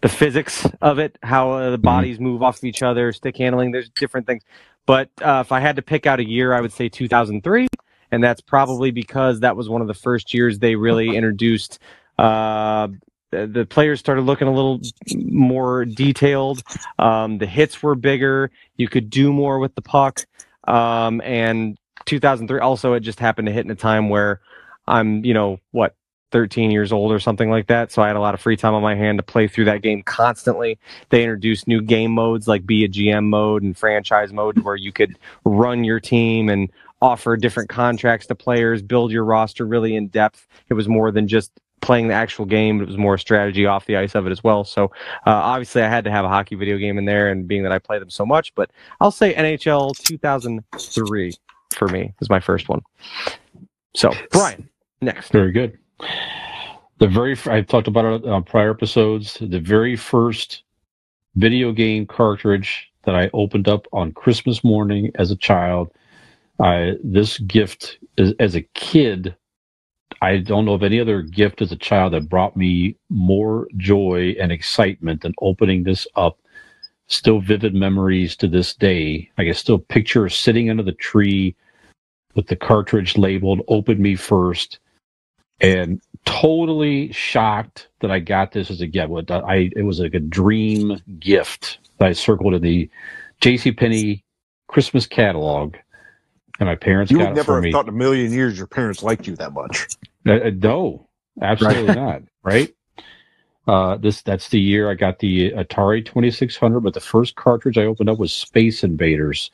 the 0.00 0.08
physics 0.08 0.66
of 0.80 0.98
it, 0.98 1.18
how 1.22 1.50
uh, 1.52 1.70
the 1.70 1.78
bodies 1.78 2.20
move 2.20 2.42
off 2.42 2.58
of 2.58 2.64
each 2.64 2.82
other, 2.82 3.12
stick 3.12 3.36
handling. 3.36 3.72
There's 3.72 3.90
different 3.90 4.26
things, 4.26 4.42
but 4.86 5.10
uh, 5.20 5.42
if 5.44 5.52
I 5.52 5.60
had 5.60 5.76
to 5.76 5.82
pick 5.82 6.06
out 6.06 6.20
a 6.20 6.28
year, 6.28 6.54
I 6.54 6.60
would 6.60 6.72
say 6.72 6.88
2003. 6.88 7.68
and 8.10 8.24
that's 8.24 8.40
probably 8.40 8.90
because 8.90 9.40
that 9.40 9.56
was 9.56 9.68
one 9.68 9.82
of 9.82 9.86
the 9.86 9.94
first 9.94 10.32
years 10.32 10.58
they 10.58 10.74
really 10.76 11.14
introduced. 11.14 11.78
Uh, 12.16 12.88
the, 13.30 13.46
the 13.46 13.66
players 13.66 14.00
started 14.00 14.22
looking 14.22 14.48
a 14.48 14.52
little 14.52 14.80
more 15.14 15.84
detailed. 15.84 16.62
Um, 16.98 17.38
the 17.38 17.46
hits 17.46 17.82
were 17.82 17.94
bigger. 17.94 18.50
You 18.76 18.88
could 18.88 19.10
do 19.10 19.32
more 19.32 19.58
with 19.58 19.74
the 19.74 19.82
puck. 19.82 20.24
Um, 20.66 21.20
and 21.22 21.78
2003 22.06 22.60
also 22.60 22.94
it 22.94 23.00
just 23.00 23.20
happened 23.20 23.46
to 23.46 23.52
hit 23.52 23.64
in 23.64 23.70
a 23.70 23.74
time 23.74 24.08
where 24.08 24.40
I'm, 24.86 25.24
you 25.24 25.34
know, 25.34 25.58
what 25.72 25.94
13 26.30 26.70
years 26.70 26.92
old 26.92 27.12
or 27.12 27.18
something 27.18 27.50
like 27.50 27.66
that. 27.68 27.92
So 27.92 28.02
I 28.02 28.06
had 28.08 28.16
a 28.16 28.20
lot 28.20 28.34
of 28.34 28.40
free 28.40 28.56
time 28.56 28.74
on 28.74 28.82
my 28.82 28.94
hand 28.94 29.18
to 29.18 29.22
play 29.22 29.48
through 29.48 29.66
that 29.66 29.82
game 29.82 30.02
constantly. 30.02 30.78
They 31.10 31.22
introduced 31.22 31.66
new 31.66 31.80
game 31.80 32.12
modes 32.12 32.48
like 32.48 32.66
be 32.66 32.84
a 32.84 32.88
GM 32.88 33.24
mode 33.24 33.62
and 33.62 33.76
franchise 33.76 34.32
mode 34.32 34.58
where 34.60 34.76
you 34.76 34.92
could 34.92 35.18
run 35.44 35.84
your 35.84 36.00
team 36.00 36.48
and 36.48 36.70
offer 37.00 37.36
different 37.36 37.68
contracts 37.68 38.26
to 38.26 38.34
players, 38.34 38.82
build 38.82 39.12
your 39.12 39.24
roster 39.24 39.64
really 39.64 39.94
in 39.94 40.08
depth. 40.08 40.46
It 40.68 40.74
was 40.74 40.88
more 40.88 41.10
than 41.10 41.28
just 41.28 41.52
playing 41.80 42.08
the 42.08 42.14
actual 42.14 42.44
game. 42.44 42.80
It 42.80 42.88
was 42.88 42.96
more 42.96 43.18
strategy 43.18 43.66
off 43.66 43.86
the 43.86 43.96
ice 43.96 44.14
of 44.14 44.26
it 44.26 44.30
as 44.30 44.42
well. 44.42 44.64
So 44.64 44.86
uh, 45.26 45.30
obviously 45.30 45.82
I 45.82 45.88
had 45.88 46.04
to 46.04 46.10
have 46.10 46.24
a 46.24 46.28
hockey 46.28 46.56
video 46.56 46.76
game 46.76 46.98
in 46.98 47.04
there 47.04 47.30
and 47.30 47.46
being 47.46 47.62
that 47.62 47.72
I 47.72 47.78
play 47.78 47.98
them 47.98 48.10
so 48.10 48.26
much, 48.26 48.54
but 48.54 48.70
I'll 49.00 49.10
say 49.10 49.32
NHL 49.34 49.96
2003 50.04 51.32
for 51.74 51.88
me 51.88 52.14
is 52.20 52.28
my 52.28 52.40
first 52.40 52.68
one. 52.68 52.82
So 53.94 54.10
Brian, 54.30 54.68
next. 55.00 55.30
Very 55.30 55.52
good. 55.52 55.78
The 56.00 57.06
very 57.06 57.36
I've 57.46 57.66
talked 57.66 57.88
about 57.88 58.24
it 58.24 58.28
on 58.28 58.42
prior 58.44 58.70
episodes. 58.70 59.38
The 59.40 59.60
very 59.60 59.96
first 59.96 60.62
video 61.36 61.72
game 61.72 62.06
cartridge 62.06 62.90
that 63.04 63.14
I 63.14 63.30
opened 63.32 63.68
up 63.68 63.86
on 63.92 64.12
Christmas 64.12 64.64
morning 64.64 65.12
as 65.14 65.30
a 65.30 65.36
child. 65.36 65.92
I 66.60 66.94
this 67.04 67.38
gift 67.38 67.98
is, 68.16 68.34
as 68.40 68.54
a 68.54 68.62
kid. 68.74 69.36
I 70.20 70.38
don't 70.38 70.64
know 70.64 70.72
of 70.72 70.82
any 70.82 70.98
other 70.98 71.22
gift 71.22 71.62
as 71.62 71.70
a 71.70 71.76
child 71.76 72.12
that 72.12 72.28
brought 72.28 72.56
me 72.56 72.96
more 73.08 73.68
joy 73.76 74.34
and 74.40 74.50
excitement 74.50 75.22
than 75.22 75.34
opening 75.40 75.84
this 75.84 76.08
up. 76.16 76.38
Still 77.06 77.40
vivid 77.40 77.74
memories 77.74 78.34
to 78.36 78.48
this 78.48 78.74
day. 78.74 79.30
I 79.38 79.44
can 79.44 79.54
still 79.54 79.78
picture 79.78 80.28
sitting 80.28 80.68
under 80.68 80.82
the 80.82 80.92
tree 80.92 81.54
with 82.34 82.48
the 82.48 82.56
cartridge 82.56 83.16
labeled 83.16 83.62
"Open 83.68 84.02
Me 84.02 84.16
First 84.16 84.80
and 85.60 86.00
totally 86.24 87.12
shocked 87.12 87.88
that 88.00 88.10
I 88.10 88.18
got 88.20 88.52
this 88.52 88.70
as 88.70 88.80
a 88.80 88.86
gift. 88.86 89.08
What 89.08 89.30
I 89.30 89.70
it 89.76 89.82
was 89.82 90.00
like 90.00 90.14
a 90.14 90.20
dream 90.20 91.00
gift 91.18 91.78
that 91.98 92.08
I 92.08 92.12
circled 92.12 92.54
in 92.54 92.62
the 92.62 92.88
J.C. 93.40 93.72
Penney 93.72 94.24
Christmas 94.68 95.06
catalog, 95.06 95.76
and 96.60 96.68
my 96.68 96.76
parents 96.76 97.10
You 97.10 97.18
got 97.18 97.24
would 97.24 97.32
it 97.32 97.36
never 97.36 97.44
for 97.44 97.54
have 97.56 97.64
me. 97.64 97.72
thought 97.72 97.84
in 97.86 97.90
a 97.90 97.96
million 97.96 98.32
years 98.32 98.56
your 98.58 98.66
parents 98.66 99.02
liked 99.02 99.26
you 99.26 99.36
that 99.36 99.52
much. 99.52 99.88
Uh, 100.26 100.32
uh, 100.32 100.50
no, 100.54 101.08
absolutely 101.40 101.94
not. 101.94 102.22
Right. 102.42 102.74
Uh, 103.66 103.96
this 103.98 104.22
that's 104.22 104.48
the 104.48 104.60
year 104.60 104.90
I 104.90 104.94
got 104.94 105.18
the 105.18 105.50
Atari 105.52 106.04
2600, 106.04 106.80
but 106.80 106.94
the 106.94 107.00
first 107.00 107.34
cartridge 107.36 107.76
I 107.76 107.82
opened 107.84 108.08
up 108.08 108.18
was 108.18 108.32
Space 108.32 108.82
Invaders. 108.82 109.50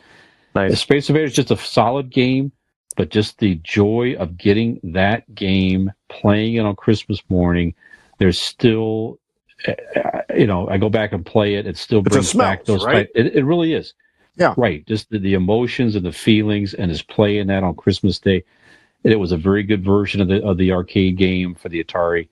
Nice. 0.55 0.81
Space 0.81 1.09
Invaders 1.09 1.31
is 1.31 1.37
just 1.37 1.51
a 1.51 1.57
solid 1.57 2.11
game, 2.11 2.53
but 2.97 3.11
just 3.11 3.39
the 3.39 3.57
joy 3.57 4.15
of 4.19 4.37
getting 4.37 4.81
that 4.83 5.33
game, 5.35 5.93
playing 6.09 6.55
it 6.55 6.61
on 6.61 6.77
Christmas 6.77 7.21
morning. 7.29 7.75
There's 8.19 8.39
still, 8.39 9.19
uh, 9.67 9.73
uh, 9.99 10.21
you 10.37 10.47
know, 10.47 10.69
I 10.69 10.79
go 10.79 10.89
back 10.89 11.13
and 11.13 11.25
play 11.27 11.55
it. 11.55 11.67
It 11.67 11.77
still 11.77 12.03
brings 12.03 12.33
back 12.33 12.65
those. 12.65 12.85
right? 12.85 13.09
It, 13.15 13.35
it 13.37 13.45
really 13.45 13.73
is. 13.75 13.95
Yeah. 14.37 14.55
Right. 14.57 14.85
Just 14.87 15.11
the, 15.11 15.19
the 15.19 15.35
emotions 15.35 15.95
and 15.97 16.05
the 16.05 16.13
feelings, 16.13 16.75
and 16.75 16.91
is 16.91 17.03
playing 17.03 17.47
that 17.49 17.63
on 17.63 17.75
Christmas 17.75 18.19
Day. 18.19 18.45
And 19.05 19.13
it 19.13 19.17
was 19.17 19.33
a 19.33 19.37
very 19.37 19.63
good 19.63 19.85
version 19.85 20.21
of 20.21 20.29
the 20.29 20.43
of 20.45 20.57
the 20.57 20.73
arcade 20.73 21.17
game 21.17 21.55
for 21.55 21.69
the 21.69 21.83
Atari. 21.85 22.29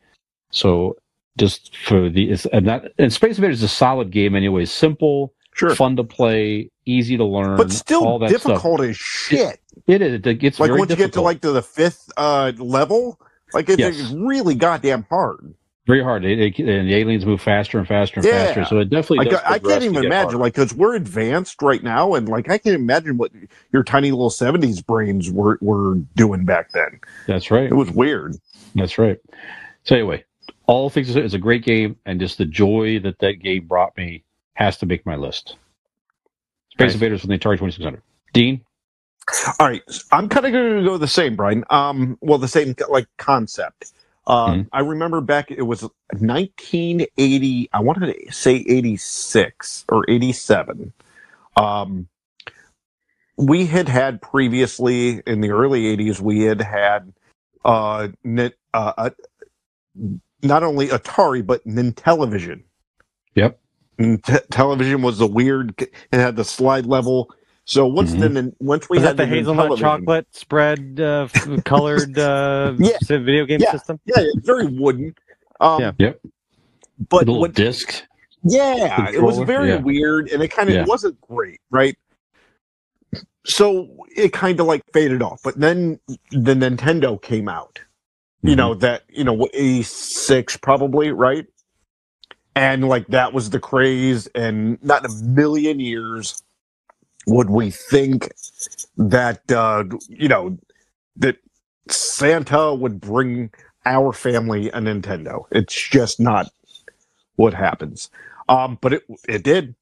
So 0.50 0.96
just 1.38 1.76
for 1.76 2.08
the 2.08 2.30
it's 2.30 2.46
and 2.46 2.66
that 2.68 2.92
and 2.98 3.12
Space 3.12 3.38
Invaders 3.38 3.58
is 3.58 3.62
a 3.64 3.68
solid 3.68 4.10
game 4.10 4.34
anyway. 4.34 4.64
Simple, 4.64 5.32
Sure. 5.54 5.74
fun 5.74 5.96
to 5.96 6.04
play, 6.04 6.70
easy 6.86 7.16
to 7.18 7.24
learn, 7.24 7.56
But 7.56 7.70
still 7.70 8.06
all 8.06 8.18
that 8.20 8.30
stuff. 8.30 8.42
difficult 8.44 8.80
as 8.82 8.96
shit. 8.96 9.54
It 9.54 9.60
is. 9.86 10.20
It 10.24 10.38
gets 10.38 10.58
like 10.60 10.70
once 10.70 10.90
you 10.90 10.96
get 10.96 11.12
to 11.14 11.20
like 11.22 11.40
to 11.42 11.52
the 11.52 11.62
fifth 11.62 12.10
uh 12.16 12.52
level, 12.58 13.18
like 13.52 13.68
it's 13.68 13.78
Yes. 13.78 14.12
really 14.12 14.54
goddamn 14.54 15.06
hard. 15.10 15.54
very 15.86 16.02
hard. 16.02 16.24
It, 16.24 16.38
it- 16.38 16.58
and 16.60 16.88
the 16.88 16.94
aliens 16.94 17.26
move 17.26 17.40
faster 17.40 17.78
and 17.78 17.88
faster 17.88 18.20
and 18.20 18.26
Yeah. 18.26 18.46
faster. 18.46 18.64
So 18.66 18.78
it 18.78 18.90
definitely. 18.90 19.18
Like 19.18 19.30
does 19.30 19.40
I, 19.40 19.54
I 19.54 19.58
can't 19.58 19.82
even 19.82 20.04
imagine, 20.04 20.12
harder. 20.30 20.38
like, 20.38 20.54
because 20.54 20.72
we're 20.74 20.94
advanced 20.94 21.60
right 21.60 21.82
now, 21.82 22.14
and 22.14 22.28
like 22.28 22.48
I 22.50 22.58
can't 22.58 22.76
imagine 22.76 23.18
what 23.18 23.32
your 23.72 23.82
tiny 23.82 24.10
little 24.12 24.30
seventies 24.30 24.80
brains 24.80 25.30
were 25.30 25.58
were 25.60 25.96
doing 26.14 26.44
back 26.44 26.70
then. 26.72 27.00
That's 27.26 27.50
right. 27.50 27.64
It 27.64 27.74
was 27.74 27.90
weird. 27.90 28.36
That's 28.74 28.96
right. 28.96 29.18
So 29.84 29.96
anyway, 29.96 30.24
all 30.66 30.88
things 30.88 31.14
it's 31.16 31.34
a 31.34 31.38
great 31.38 31.64
game, 31.64 31.96
and 32.06 32.20
just 32.20 32.38
the 32.38 32.44
joy 32.44 33.00
that 33.00 33.18
that 33.18 33.42
game 33.42 33.66
brought 33.66 33.96
me 33.96 34.22
has 34.54 34.76
to 34.78 34.86
make 34.86 35.04
my 35.04 35.16
list. 35.16 35.56
Space 36.70 36.86
Nice. 36.86 36.94
Invaders 36.94 37.20
from 37.22 37.30
the 37.30 37.38
Atari 37.38 37.58
Twenty 37.58 37.72
Six 37.72 37.82
Hundred. 37.84 38.02
Dean, 38.32 38.64
All 39.60 39.68
right, 39.68 39.82
I'm 40.12 40.28
kind 40.28 40.46
of 40.46 40.52
going 40.52 40.78
to 40.78 40.84
go 40.84 40.98
the 40.98 41.08
same, 41.08 41.36
Brian. 41.36 41.64
Um, 41.70 42.18
well, 42.20 42.38
the 42.38 42.48
same 42.48 42.74
like 42.90 43.08
concept. 43.18 43.92
Uh, 44.26 44.48
Mhm. 44.48 44.68
I 44.72 44.80
remember 44.80 45.20
back 45.20 45.50
it 45.50 45.62
was 45.62 45.82
1980. 46.12 47.70
I 47.72 47.80
wanted 47.80 48.14
to 48.14 48.32
say 48.32 48.56
86 48.68 49.84
or 49.88 50.04
87. 50.08 50.92
Um, 51.56 52.08
we 53.38 53.66
had 53.66 53.88
had 53.88 54.22
previously 54.22 55.22
in 55.26 55.40
the 55.40 55.50
early 55.50 55.84
80s. 55.96 56.20
We 56.20 56.42
had 56.42 56.60
had 56.62 57.12
uh, 57.64 58.08
uh, 58.74 58.92
uh, 58.98 59.10
not 60.42 60.62
only 60.64 60.88
Atari 60.88 61.46
but 61.46 61.64
Nintellivision. 61.66 62.62
Yep. 63.34 63.58
Te- 63.98 64.38
television 64.50 65.02
was 65.02 65.18
the 65.18 65.26
weird. 65.26 65.74
It 65.80 65.92
had 66.12 66.36
the 66.36 66.44
slide 66.44 66.86
level. 66.86 67.30
So 67.72 67.86
once 67.86 68.12
Mhm. 68.12 68.20
the 68.20 68.28
nin- 68.28 68.56
once 68.60 68.90
we 68.90 68.98
Was 68.98 69.06
had 69.06 69.16
that 69.16 69.22
the 69.22 69.26
hazelnut 69.34 69.70
Nintellivision- 69.70 69.78
chocolate 69.80 70.26
spread 70.32 71.00
uh, 71.00 71.26
colored 71.64 72.18
uh, 72.18 72.74
Yeah. 72.78 72.98
video 73.08 73.46
game 73.46 73.60
Yeah. 73.62 73.72
system? 73.72 73.98
Yeah, 74.04 74.16
it's 74.18 74.46
very 74.46 74.66
wooden. 74.66 75.14
Um, 75.58 75.80
Yeah. 75.80 75.92
Yep. 75.98 76.20
But 77.08 77.20
the 77.20 77.30
little 77.30 77.40
what, 77.40 77.54
disc. 77.54 78.02
yeah, 78.44 79.08
it 79.10 79.22
was 79.22 79.38
very 79.38 79.70
yeah. 79.70 79.76
weird, 79.80 80.28
and 80.30 80.42
it 80.42 80.48
kind 80.48 80.68
of 80.68 80.74
Yeah. 80.74 80.84
wasn't 80.84 81.18
great, 81.22 81.60
right? 81.70 81.96
So 83.46 83.88
it 84.14 84.34
kind 84.34 84.60
of 84.60 84.66
like 84.66 84.82
faded 84.92 85.22
off. 85.22 85.40
But 85.42 85.58
then 85.58 85.98
the 86.30 86.52
Nintendo 86.54 87.20
came 87.20 87.48
out. 87.48 87.76
Mm-hmm. 87.76 88.48
You 88.50 88.56
know 88.56 88.74
that 88.74 89.04
you 89.08 89.24
know 89.24 89.48
eighty 89.54 89.82
six 89.82 90.58
probably 90.58 91.10
right, 91.10 91.46
and 92.54 92.86
like 92.86 93.06
that 93.06 93.32
was 93.32 93.48
the 93.48 93.58
craze, 93.60 94.26
and 94.34 94.76
not 94.84 95.06
in 95.06 95.10
a 95.10 95.14
million 95.24 95.80
years 95.80 96.41
would 97.26 97.50
we 97.50 97.70
think 97.70 98.32
that 98.98 99.50
uh, 99.52 99.84
you 100.08 100.28
know 100.28 100.58
that 101.16 101.36
Santa 101.88 102.74
would 102.74 103.00
bring 103.00 103.50
our 103.86 104.12
family 104.12 104.68
a 104.70 104.78
Nintendo. 104.80 105.44
It's 105.52 105.74
just 105.90 106.20
not 106.20 106.50
what 107.36 107.54
happens. 107.54 108.10
Um, 108.48 108.78
but 108.80 108.94
it 108.94 109.04
it 109.28 109.44
did, 109.44 109.74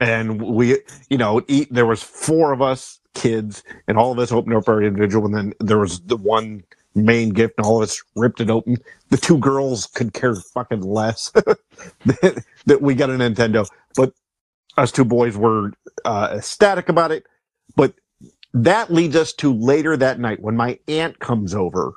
and 0.00 0.42
we 0.42 0.80
you 1.10 1.18
know 1.18 1.42
eat. 1.48 1.72
There 1.72 1.86
was 1.86 2.02
four 2.02 2.52
of 2.52 2.62
us 2.62 3.00
kids, 3.14 3.64
and 3.88 3.98
all 3.98 4.12
of 4.12 4.18
us 4.20 4.32
opened 4.32 4.56
up 4.56 4.68
our 4.68 4.82
individual, 4.82 5.26
and 5.26 5.36
then 5.36 5.54
there 5.60 5.78
was 5.78 6.00
the 6.02 6.16
one 6.18 6.64
main 6.94 7.30
gift, 7.30 7.54
and 7.58 7.66
all 7.66 7.78
of 7.78 7.84
us 7.84 8.02
ripped 8.16 8.40
it 8.40 8.50
open. 8.50 8.78
The 9.10 9.18
two 9.18 9.38
girls 9.38 9.86
could 9.86 10.14
care 10.14 10.34
fucking 10.36 10.82
less 10.82 11.30
that, 12.06 12.44
that 12.66 12.82
we 12.82 12.94
got 12.94 13.10
a 13.10 13.14
Nintendo, 13.14 13.68
but 13.96 14.12
us 14.76 14.92
two 14.92 15.04
boys 15.04 15.36
were 15.36 15.72
uh, 16.04 16.34
ecstatic 16.36 16.88
about 16.88 17.12
it. 17.12 17.26
But 17.76 17.94
that 18.54 18.92
leads 18.92 19.16
us 19.16 19.32
to 19.34 19.52
later 19.52 19.96
that 19.96 20.18
night 20.18 20.40
when 20.40 20.56
my 20.56 20.78
aunt 20.88 21.18
comes 21.18 21.54
over 21.54 21.94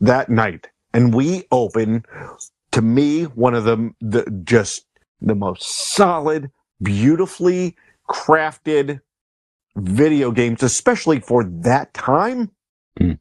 that 0.00 0.28
night 0.28 0.68
and 0.92 1.14
we 1.14 1.44
open 1.50 2.04
to 2.72 2.82
me 2.82 3.24
one 3.24 3.54
of 3.54 3.64
the, 3.64 3.90
the 4.00 4.42
just 4.44 4.86
the 5.20 5.34
most 5.34 5.62
solid 5.62 6.50
beautifully 6.82 7.76
crafted 8.08 9.00
video 9.76 10.30
games 10.30 10.62
especially 10.62 11.20
for 11.20 11.44
that 11.44 11.92
time 11.94 12.50
Hmm. 12.98 13.12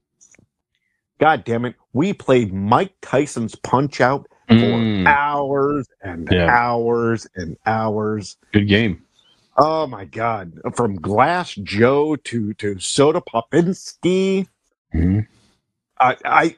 god 1.20 1.44
damn 1.44 1.66
it 1.66 1.76
we 1.94 2.14
played 2.14 2.54
mike 2.54 2.94
tyson's 3.02 3.56
punch 3.56 4.02
out 4.02 4.28
for 4.58 4.82
Mm, 4.82 5.06
hours 5.06 5.88
and 6.02 6.30
Yeah. 6.32 6.48
hours 6.48 7.28
and 7.36 7.58
hours 7.66 8.38
good 8.54 8.68
game. 8.68 9.04
Oh 9.58 9.88
my 9.88 10.06
god! 10.06 10.54
From 10.76 10.96
Glass 10.96 11.54
Joe 11.56 12.16
to 12.16 12.54
to 12.56 12.80
Soda 12.80 13.22
Popinski, 13.22 14.48
Mhm. 14.96 15.28
I, 16.00 16.18
I 16.26 16.56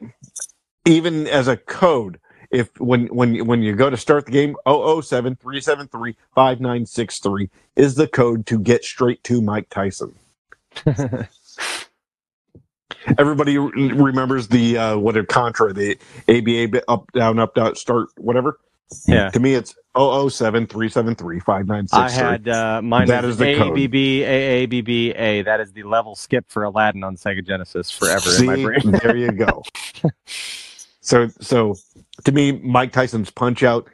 even 0.84 1.26
as 1.26 1.48
a 1.48 1.56
code, 1.56 2.20
if 2.50 2.78
when 2.80 3.06
when 3.08 3.46
when 3.46 3.62
you 3.62 3.74
go 3.74 3.90
to 3.90 3.96
start 3.96 4.26
the 4.26 4.32
game, 4.32 4.56
007 4.66 5.36
373 5.36 6.16
5963 6.34 7.50
is 7.76 7.94
the 7.96 8.08
code 8.08 8.46
to 8.46 8.58
get 8.58 8.84
straight 8.84 9.22
to 9.24 9.40
Mike 9.42 9.68
Tyson. 9.70 10.14
Everybody 13.18 13.58
remembers 13.58 14.48
the 14.48 14.78
uh, 14.78 14.96
what 14.98 15.16
a 15.16 15.24
Contra, 15.24 15.72
the 15.72 15.98
ABA 16.28 16.82
up 16.88 17.10
down 17.12 17.38
up 17.38 17.54
down 17.54 17.74
start 17.74 18.08
whatever. 18.16 18.58
Yeah. 19.06 19.30
To 19.30 19.40
me, 19.40 19.54
it's 19.54 19.74
007 19.96 20.66
373 20.66 21.40
596. 21.40 21.92
I 21.92 22.10
had 22.10 22.48
uh, 22.48 22.82
mine 22.82 23.08
That 23.08 23.24
was 23.24 23.32
is 23.34 23.38
the 23.38 23.54
code. 23.56 23.74
That 25.46 25.60
is 25.60 25.72
the 25.72 25.82
level 25.84 26.14
skip 26.14 26.44
for 26.48 26.64
Aladdin 26.64 27.04
on 27.04 27.16
Sega 27.16 27.46
Genesis 27.46 27.90
forever 27.90 28.20
See, 28.20 28.46
in 28.46 28.46
my 28.46 28.62
brain. 28.62 28.90
there 29.02 29.16
you 29.16 29.32
go. 29.32 29.62
so, 31.00 31.28
so 31.40 31.74
to 32.24 32.32
me, 32.32 32.52
Mike 32.52 32.92
Tyson's 32.92 33.30
punch 33.30 33.62
out 33.62 33.88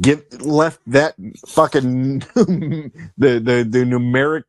give 0.00 0.24
left 0.40 0.80
that 0.86 1.14
fucking 1.46 2.20
the 2.34 2.90
the 3.18 3.66
the 3.68 3.84
numeric 3.84 4.44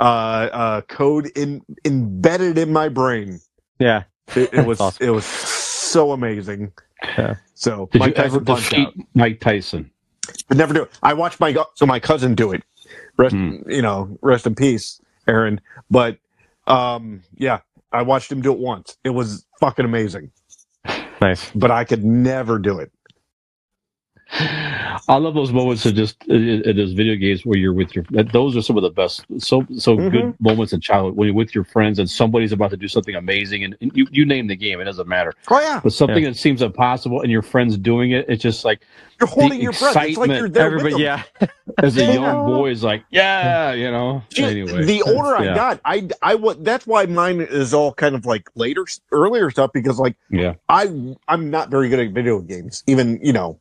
uh 0.00 0.48
uh 0.52 0.80
code 0.82 1.26
in 1.36 1.62
embedded 1.84 2.58
in 2.58 2.72
my 2.72 2.88
brain. 2.88 3.40
Yeah. 3.78 4.04
It, 4.34 4.52
it 4.54 4.66
was 4.66 4.80
awesome. 4.80 5.06
it 5.06 5.10
was 5.10 5.24
so 5.24 6.12
amazing. 6.12 6.72
Yeah. 7.02 7.36
So 7.54 7.88
Did 7.92 7.98
Mike 8.00 8.16
you 8.16 8.22
ever 8.24 8.40
Tyson 8.40 8.44
punch 8.44 8.68
defeat 8.70 8.86
out. 8.88 8.94
Mike 9.14 9.40
Tyson? 9.40 9.90
I 10.50 10.54
never 10.54 10.72
do 10.74 10.82
it. 10.82 10.90
I 11.02 11.12
watched 11.14 11.40
my 11.40 11.56
so 11.74 11.86
my 11.86 12.00
cousin 12.00 12.34
do 12.34 12.52
it. 12.52 12.62
Rest 13.16 13.34
Hmm. 13.34 13.56
you 13.68 13.82
know, 13.82 14.18
rest 14.22 14.46
in 14.46 14.54
peace, 14.54 15.00
Aaron. 15.28 15.60
But 15.90 16.18
um 16.66 17.22
yeah, 17.36 17.60
I 17.92 18.02
watched 18.02 18.30
him 18.32 18.40
do 18.42 18.52
it 18.52 18.58
once. 18.58 18.96
It 19.04 19.10
was 19.10 19.44
fucking 19.60 19.84
amazing. 19.84 20.30
Nice. 21.20 21.50
But 21.54 21.70
I 21.70 21.84
could 21.84 22.04
never 22.04 22.58
do 22.58 22.78
it. 22.78 22.90
I 25.08 25.16
love 25.16 25.34
those 25.34 25.52
moments 25.52 25.84
of 25.86 25.94
just 25.94 26.22
in, 26.26 26.62
in 26.62 26.76
those 26.76 26.92
video 26.92 27.16
games 27.16 27.44
where 27.44 27.58
you're 27.58 27.72
with 27.72 27.94
your. 27.94 28.04
that- 28.10 28.32
Those 28.32 28.56
are 28.56 28.62
some 28.62 28.76
of 28.76 28.82
the 28.82 28.90
best, 28.90 29.24
so 29.38 29.64
so 29.76 29.96
Mhm. 29.96 30.10
good 30.12 30.34
moments 30.40 30.72
in 30.72 30.80
childhood 30.80 31.16
when 31.16 31.26
you're 31.26 31.34
with 31.34 31.54
your 31.54 31.64
friends 31.64 31.98
and 31.98 32.08
somebody's 32.08 32.52
about 32.52 32.70
to 32.70 32.76
do 32.76 32.88
something 32.88 33.14
amazing 33.14 33.64
and, 33.64 33.76
and 33.80 33.90
you 33.94 34.06
you 34.10 34.24
name 34.24 34.46
the 34.46 34.56
game, 34.56 34.80
it 34.80 34.84
doesn't 34.84 35.08
matter. 35.08 35.32
Oh 35.50 35.60
yeah. 35.60 35.80
But 35.82 35.92
something 35.92 36.24
that 36.24 36.36
seems 36.36 36.62
impossible 36.62 37.20
and 37.22 37.30
your 37.30 37.42
friends 37.42 37.76
doing 37.76 38.12
it, 38.12 38.26
it's 38.28 38.42
just 38.42 38.64
like 38.64 38.82
You're 39.18 39.26
holding 39.28 39.60
your 39.60 39.72
breath. 39.72 39.96
It's 39.96 39.96
like 39.96 40.08
excitement, 40.10 40.38
you're 40.38 40.48
there 40.48 40.66
Everybody, 40.66 40.94
with 40.94 41.02
them. 41.04 41.24
yeah. 41.40 41.46
as 41.82 41.96
a 41.96 42.04
young 42.04 42.46
boy 42.46 42.70
is 42.70 42.82
like, 42.82 43.04
yeah, 43.10 43.72
you 43.72 43.90
know. 43.90 44.22
Gee, 44.30 44.44
Anyway, 44.44 44.84
the 44.84 45.02
older 45.02 45.36
I 45.36 45.44
yeah. 45.44 45.54
got, 45.54 45.80
I 45.84 46.08
I 46.22 46.34
wa- 46.36 46.54
that's 46.58 46.86
why 46.86 47.06
mine 47.06 47.40
is 47.40 47.72
all 47.74 47.92
kind 47.92 48.14
of 48.14 48.26
like 48.26 48.48
later, 48.54 48.84
earlier 49.12 49.50
stuff 49.50 49.72
because 49.72 49.98
like 49.98 50.16
yeah, 50.30 50.54
I 50.68 51.14
I'm 51.28 51.50
not 51.50 51.70
very 51.70 51.88
good 51.88 52.00
at 52.00 52.12
video 52.12 52.40
games, 52.40 52.82
even 52.86 53.18
you 53.22 53.32
know, 53.32 53.60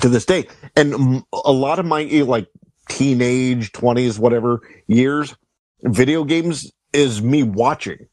to 0.00 0.08
this 0.08 0.24
day. 0.26 0.46
And 0.76 1.22
a 1.44 1.52
lot 1.52 1.78
of 1.78 1.86
my 1.86 2.04
eh, 2.04 2.22
like 2.24 2.48
teenage, 2.88 3.72
twenties, 3.72 4.18
whatever 4.18 4.60
years, 4.86 5.34
video 5.82 6.24
games 6.24 6.70
is 6.92 7.22
me 7.22 7.42
watching. 7.42 8.06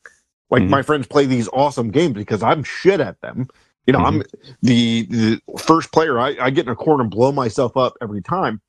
Like 0.52 0.64
Mhm. 0.64 0.70
my 0.70 0.82
friends 0.82 1.08
play 1.08 1.26
these 1.26 1.48
awesome 1.54 1.92
games 1.92 2.14
because 2.14 2.44
I'm 2.44 2.64
shit 2.64 3.00
at 3.00 3.20
them. 3.22 3.48
You 3.88 3.94
know, 3.94 4.00
I'm 4.00 4.24
the 4.62 5.06
the 5.10 5.42
first 5.60 5.92
player. 5.92 6.20
I, 6.20 6.36
I 6.40 6.50
get 6.50 6.66
in 6.66 6.72
a 6.72 6.76
corner 6.76 7.02
and 7.04 7.12
blow 7.12 7.32
myself 7.32 7.78
up 7.78 7.94
every 8.02 8.22
time. 8.22 8.62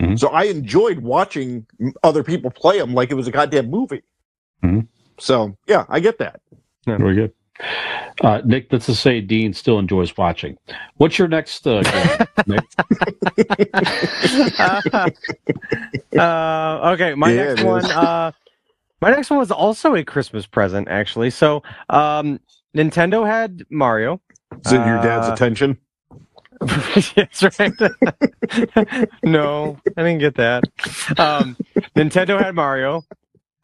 Mhm. 0.00 0.18
So 0.18 0.28
I 0.28 0.44
enjoyed 0.44 1.00
watching 1.00 1.66
other 2.02 2.22
people 2.22 2.50
play 2.50 2.78
them 2.78 2.92
like 2.94 3.10
it 3.10 3.14
was 3.14 3.26
a 3.28 3.30
goddamn 3.30 3.70
movie. 3.70 4.02
Mhm. 4.64 4.88
So 5.18 5.56
yeah, 5.66 5.84
I 5.88 6.00
get 6.00 6.18
that. 6.18 6.40
very 6.86 7.14
good. 7.14 7.32
Uh, 8.22 8.40
Nick, 8.44 8.68
let's 8.72 8.86
just 8.86 9.02
say 9.02 9.20
Dean 9.20 9.52
still 9.52 9.78
enjoys 9.78 10.16
watching. 10.16 10.56
What's 10.96 11.18
your 11.18 11.28
next 11.28 11.66
uh, 11.66 11.82
game? 11.82 12.26
Nick? 12.46 12.64
uh, 16.18 16.92
okay, 16.94 17.14
my 17.14 17.30
Yeah, 17.32 17.44
next 17.54 17.62
one. 17.62 17.84
Uh, 17.84 18.32
my 19.00 19.10
next 19.10 19.30
one 19.30 19.38
was 19.38 19.50
also 19.50 19.94
a 19.94 20.04
Christmas 20.04 20.46
present, 20.46 20.88
actually. 20.88 21.30
So, 21.30 21.62
um, 21.90 22.40
Nintendo 22.76 23.26
had 23.26 23.64
Mario. 23.70 24.20
Is 24.64 24.72
it 24.72 24.86
your 24.86 25.00
dad's 25.02 25.28
Uh, 25.28 25.32
attention? 25.34 25.78
That's 26.60 27.42
right. 27.58 27.72
no, 29.22 29.78
I 29.96 30.02
didn't 30.02 30.18
get 30.20 30.36
that. 30.36 30.64
Um, 31.18 31.56
Nintendo 31.94 32.42
had 32.42 32.54
Mario. 32.54 33.02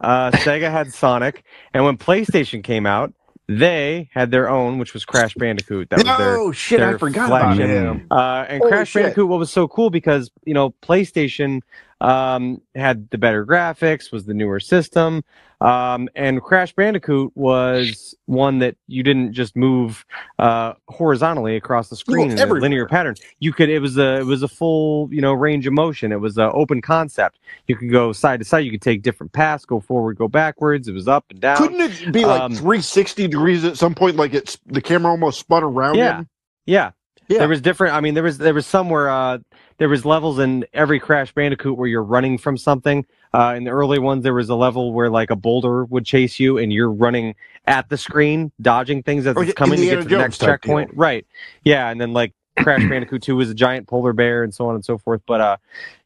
Uh, 0.01 0.31
Sega 0.33 0.71
had 0.71 0.93
Sonic, 0.93 1.45
and 1.73 1.85
when 1.85 1.97
PlayStation 1.97 2.63
came 2.63 2.87
out, 2.87 3.15
they 3.59 4.09
had 4.13 4.31
their 4.31 4.49
own, 4.49 4.79
which 4.79 4.95
was 4.95 5.05
Crash 5.05 5.35
Bandicoot. 5.35 5.91
That 5.91 6.05
was 6.05 6.19
their 6.19 6.39
oh 6.39 6.53
shit! 6.53 6.81
I 6.81 6.87
their 6.91 6.99
forgot 6.99 7.27
about 7.27 7.57
flagship. 7.57 7.69
him. 7.69 8.07
Uh, 8.11 8.45
and 8.49 8.59
Holy 8.59 8.71
Crash 8.71 8.91
shit. 8.91 9.03
Bandicoot, 9.03 9.29
what 9.29 9.39
was 9.39 9.51
so 9.51 9.69
cool 9.69 9.91
because 9.91 10.31
you 10.45 10.55
know 10.55 10.71
PlayStation 10.83 11.61
um, 12.03 12.61
had 12.75 13.09
the 13.11 13.19
better 13.19 13.47
graphics, 13.47 14.11
was 14.11 14.25
the 14.27 14.35
newer 14.35 14.59
system, 14.61 15.23
um, 15.61 16.09
and 16.17 16.43
Crash 16.43 16.75
Bandicoot 16.75 17.31
was 17.37 18.17
one 18.27 18.59
that 18.59 18.77
you 18.89 19.05
didn't 19.05 19.33
just 19.33 19.55
move 19.55 20.05
uh, 20.41 20.73
horizontally 20.89 21.55
across 21.55 21.89
the 21.89 21.95
screen 21.95 22.33
in 22.33 22.39
a 22.41 22.47
linear 22.47 22.87
pattern. 22.87 23.15
You 23.39 23.53
could 23.53 23.69
it 23.71 23.79
was 23.79 23.97
a 23.97 24.19
it 24.19 24.27
was 24.27 24.43
a 24.43 24.49
full 24.49 25.09
you 25.13 25.21
know 25.21 25.33
range 25.33 25.67
of 25.69 25.73
motion. 25.73 26.11
It 26.11 26.21
was 26.21 26.37
an 26.37 26.51
open 26.53 26.83
concept. 26.83 27.39
You 27.69 27.77
could 27.77 27.93
go 27.93 28.13
side 28.13 28.41
to 28.41 28.45
side. 28.45 28.65
You 28.65 28.73
could 28.73 28.83
take 28.83 29.03
different 29.03 29.33
paths, 29.33 29.65
go 29.65 29.79
forward, 29.79 30.19
go 30.19 30.27
backwards. 30.27 30.89
It 30.89 30.93
was 30.93 31.07
up 31.07 31.27
and 31.31 31.41
down. 31.41 31.57
Couldn't 31.59 31.81
it 31.81 32.13
be 32.13 32.25
like 32.25 32.41
um, 32.41 32.53
360 32.53 33.29
degrees 33.29 33.65
at 33.65 33.79
some 33.79 33.95
point? 33.95 34.17
Like 34.17 34.35
it's 34.35 34.59
the 34.67 34.83
camera 34.83 35.13
almost 35.13 35.39
spun 35.39 35.63
around 35.63 35.95
Yeah. 35.95 36.19
him. 36.19 36.29
Yeah. 36.67 36.91
Yeah. 37.29 37.39
There 37.39 37.49
was 37.49 37.61
different 37.61 37.95
I 37.95 38.01
mean 38.01 38.15
there 38.15 38.23
was 38.23 38.39
there 38.39 38.55
was 38.55 38.67
some 38.67 38.91
where 38.91 39.09
uh 39.09 39.39
there 39.79 39.89
was 39.89 40.05
levels 40.05 40.39
in 40.39 40.65
every 40.75 41.01
Crash 41.01 41.33
Bandicoot 41.33 41.77
where 41.79 41.89
you're 41.89 42.03
running 42.03 42.37
from 42.39 42.57
something. 42.57 43.07
Uh 43.33 43.55
in 43.57 43.65
the 43.65 43.71
early 43.71 43.99
ones 43.99 44.23
there 44.23 44.35
was 44.35 44.49
a 44.49 44.55
level 44.55 44.93
where 44.93 45.09
like 45.11 45.31
a 45.31 45.37
boulder 45.37 45.85
would 45.87 46.05
chase 46.05 46.39
you 46.41 46.59
and 46.59 46.73
you're 46.73 46.91
running 46.91 47.35
at 47.67 47.89
the 47.89 47.97
screen, 47.97 48.51
dodging 48.61 49.03
things 49.03 49.27
as 49.27 49.37
Oh, 49.37 49.41
it's 49.43 49.53
coming 49.55 49.79
to 49.79 49.85
get 49.87 50.03
to 50.03 50.09
the 50.09 50.19
next 50.19 50.39
checkpoint. 50.41 50.91
deal. 50.91 50.99
Right. 50.99 51.27
Yeah, 51.63 51.89
and 51.91 52.01
then 52.01 52.13
like 52.13 52.33
Crash 52.59 52.87
Bandicoot 52.87 53.23
2 53.23 53.37
was 53.37 53.49
a 53.49 53.55
giant 53.55 53.87
polar 53.89 54.13
bear 54.13 54.43
and 54.43 54.53
so 54.53 54.69
on 54.69 54.75
and 54.75 54.85
so 54.85 54.99
forth. 54.99 55.23
But 55.27 55.41
uh 55.41 55.57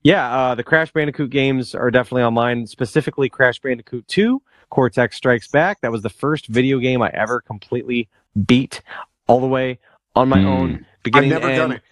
yeah, 0.03 0.31
uh 0.37 0.55
the 0.55 0.63
Crash 0.63 0.93
Bandicoot 0.93 1.31
games 1.31 1.75
are 1.75 1.91
definitely 1.91 2.23
on 2.23 2.35
mine, 2.35 2.67
specifically 2.67 3.29
Crash 3.29 3.59
Bandicoot 3.59 4.07
2, 4.07 4.41
Cortex 4.71 5.17
Strikes 5.17 5.49
Back. 5.49 5.81
That 5.81 5.91
was 5.91 6.03
the 6.03 6.11
first 6.11 6.47
video 6.47 6.79
game 6.79 7.03
I 7.03 7.11
ever 7.15 7.41
completely 7.41 8.09
beat 8.47 8.83
all 9.27 9.41
the 9.41 9.47
way 9.49 9.79
on 10.15 10.29
my 10.29 10.41
Hmm. 10.41 10.47
own 10.47 10.87
I've 11.15 11.27
never 11.27 11.49
to 11.49 11.57
done 11.57 11.73
it. 11.73 11.83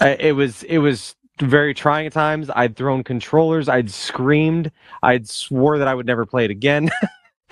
Uh, 0.00 0.16
it 0.18 0.32
was 0.32 0.62
it 0.64 0.78
was 0.78 1.14
very 1.40 1.74
trying 1.74 2.06
at 2.06 2.12
times. 2.12 2.50
I'd 2.54 2.76
thrown 2.76 3.04
controllers, 3.04 3.68
I'd 3.68 3.90
screamed, 3.90 4.70
I'd 5.02 5.28
swore 5.28 5.78
that 5.78 5.88
I 5.88 5.94
would 5.94 6.06
never 6.06 6.26
play 6.26 6.44
it 6.44 6.50
again. 6.50 6.90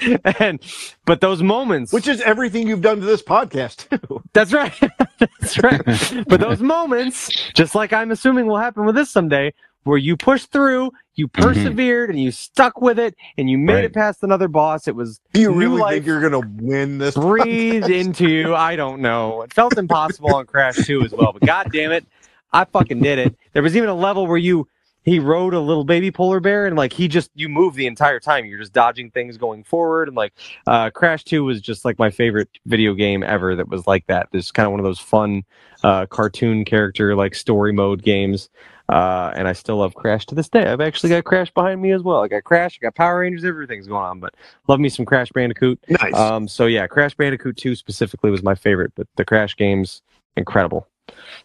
and 0.39 0.61
but 1.07 1.21
those 1.21 1.43
moments 1.43 1.93
Which 1.93 2.09
is 2.09 2.21
everything 2.23 2.67
you've 2.67 2.81
done 2.81 2.99
to 3.01 3.07
this 3.07 3.23
podcast 3.23 3.89
too. 3.89 4.23
that's 4.33 4.53
right. 4.53 4.75
that's 5.19 5.63
right. 5.63 5.83
but 6.27 6.41
those 6.41 6.61
moments, 6.61 7.31
just 7.55 7.75
like 7.75 7.93
I'm 7.93 8.11
assuming 8.11 8.47
will 8.47 8.59
happen 8.59 8.85
with 8.85 8.95
this 8.95 9.11
someday, 9.11 9.53
where 9.85 9.99
you 9.99 10.17
pushed 10.17 10.51
through, 10.51 10.91
you 11.15 11.29
persevered, 11.29 12.11
and 12.11 12.19
you 12.21 12.31
stuck 12.33 12.81
with 12.81 12.99
it, 12.99 13.15
and 13.39 13.49
you 13.49 13.57
made 13.59 13.75
Right. 13.75 13.85
it 13.85 13.95
past 13.95 14.23
another 14.23 14.49
boss. 14.49 14.89
It 14.89 14.97
was 14.97 15.21
Do 15.33 15.41
you 15.41 15.51
New 15.51 15.57
really 15.59 15.81
life. 15.81 15.93
think 15.95 16.07
you're 16.07 16.21
gonna 16.21 16.41
win 16.61 16.99
this? 16.99 17.15
breathed 17.15 17.89
into 17.91 18.29
you. 18.29 18.55
I 18.55 18.77
don't 18.77 19.01
know. 19.01 19.43
It 19.43 19.53
felt 19.53 19.79
impossible 19.79 20.35
on 20.35 20.47
Crash 20.47 20.85
2 20.87 21.05
as 21.05 21.13
well, 21.13 21.33
but 21.33 21.43
god 21.43 21.71
damn 21.73 21.93
it, 21.93 22.07
I 22.53 22.65
fucking 22.65 23.01
did 23.01 23.19
it. 23.19 23.37
There 23.53 23.63
was 23.63 23.77
even 23.77 23.89
a 23.89 23.95
level 23.95 24.27
where 24.27 24.37
you 24.39 24.69
he 25.03 25.19
rode 25.19 25.53
a 25.53 25.61
little 25.61 25.85
baby 25.85 26.11
polar 26.11 26.41
bear 26.41 26.67
and 26.67 26.77
like 26.77 26.91
he 26.95 27.09
just 27.09 27.31
you 27.35 27.49
move 27.51 27.75
the 27.75 27.87
entire 27.87 28.19
time. 28.19 28.47
You're 28.47 28.59
just 28.59 28.73
dodging 28.73 29.11
things 29.11 29.37
going 29.37 29.63
forward 29.63 30.09
and 30.09 30.17
like 30.17 30.33
uh 30.67 30.89
Crash 30.91 31.25
2 31.25 31.45
was 31.45 31.61
just 31.61 31.85
like 31.85 31.99
my 31.99 32.11
favorite 32.11 32.49
video 32.65 32.95
game 32.95 33.23
ever 33.23 33.55
that 33.55 33.69
was 33.69 33.87
like 33.87 34.07
that. 34.07 34.29
This 34.33 34.51
kind 34.51 34.65
of 34.67 34.71
one 34.73 34.81
of 34.81 34.85
those 34.85 34.99
fun 35.01 35.43
uh 35.83 36.07
cartoon 36.07 36.65
character 36.65 37.15
like 37.15 37.35
story 37.35 37.73
mode 37.73 38.03
games. 38.03 38.49
Uh, 38.89 39.33
and 39.35 39.49
I 39.49 39.55
still 39.55 39.79
love 39.79 39.95
Crash 39.95 40.27
to 40.27 40.35
this 40.35 40.49
day. 40.49 40.67
I've 40.67 40.81
actually 40.81 41.11
got 41.11 41.25
Crash 41.25 41.51
behind 41.51 41.81
me 41.81 41.93
as 41.93 42.03
well. 42.03 42.23
I 42.23 42.29
got 42.29 42.45
Crash, 42.45 42.79
I 42.81 42.85
got 42.85 42.95
Power 42.95 43.21
Rangers, 43.21 43.45
everything's 43.45 43.87
going 43.87 44.05
on. 44.05 44.21
But 44.21 44.35
love 44.69 44.79
me 44.79 44.91
some 44.91 45.07
Crash 45.07 45.31
Bandicoot. 45.33 45.79
Nice. 45.89 46.15
Um, 46.15 46.47
so 46.47 46.67
yeah, 46.67 46.87
Crash 46.87 47.15
Bandicoot 47.15 47.57
2 47.57 47.77
specifically 47.77 48.31
was 48.31 48.43
my 48.43 48.55
favorite, 48.55 48.93
but 48.95 49.07
the 49.17 49.25
Crash 49.25 49.57
games, 49.57 50.03
incredible. 50.37 50.87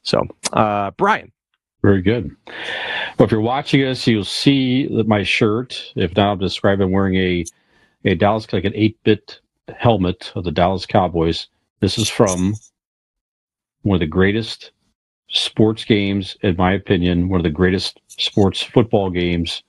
So, 0.04 0.28
uh, 0.54 0.92
Brian. 0.92 1.32
Very 1.82 2.02
good. 2.02 2.36
Well, 3.18 3.26
if 3.26 3.32
you're 3.32 3.40
watching 3.40 3.86
us, 3.86 4.06
you'll 4.06 4.26
see 4.26 4.88
that 4.98 5.08
my 5.08 5.24
shirt. 5.24 5.94
If 5.96 6.16
not, 6.18 6.28
I'll 6.28 6.36
describe. 6.36 6.82
I'm 6.82 6.92
wearing 6.92 7.16
a 7.16 7.46
a 8.06 8.16
Dallas 8.16 8.52
like 8.52 8.66
an 8.66 8.74
eight 8.76 8.98
bit 9.04 9.40
helmet 9.78 10.32
of 10.36 10.44
the 10.44 10.52
Dallas 10.52 10.86
Cowboys. 10.86 11.48
This 11.80 11.98
is 11.98 12.10
from 12.10 12.56
one 13.84 13.96
of 13.96 14.00
the 14.02 14.08
greatest 14.08 14.72
sports 15.30 15.86
games, 15.86 16.36
in 16.42 16.56
my 16.58 16.74
opinion. 16.74 17.30
One 17.30 17.40
of 17.40 17.44
the 17.44 17.50
greatest 17.50 18.00
sports 18.08 18.62
football 18.62 19.10
games. 19.10 19.64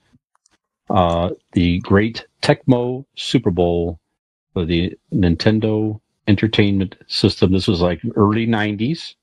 Uh, 0.88 1.30
the 1.52 1.78
great 1.80 2.26
Tecmo 2.42 3.04
Super 3.14 3.50
Bowl 3.50 4.00
for 4.52 4.64
the 4.64 4.96
Nintendo 5.14 6.00
Entertainment 6.26 6.96
System. 7.06 7.52
This 7.52 7.68
was 7.68 7.80
like 7.80 8.00
early 8.16 8.46
'90s. 8.46 9.14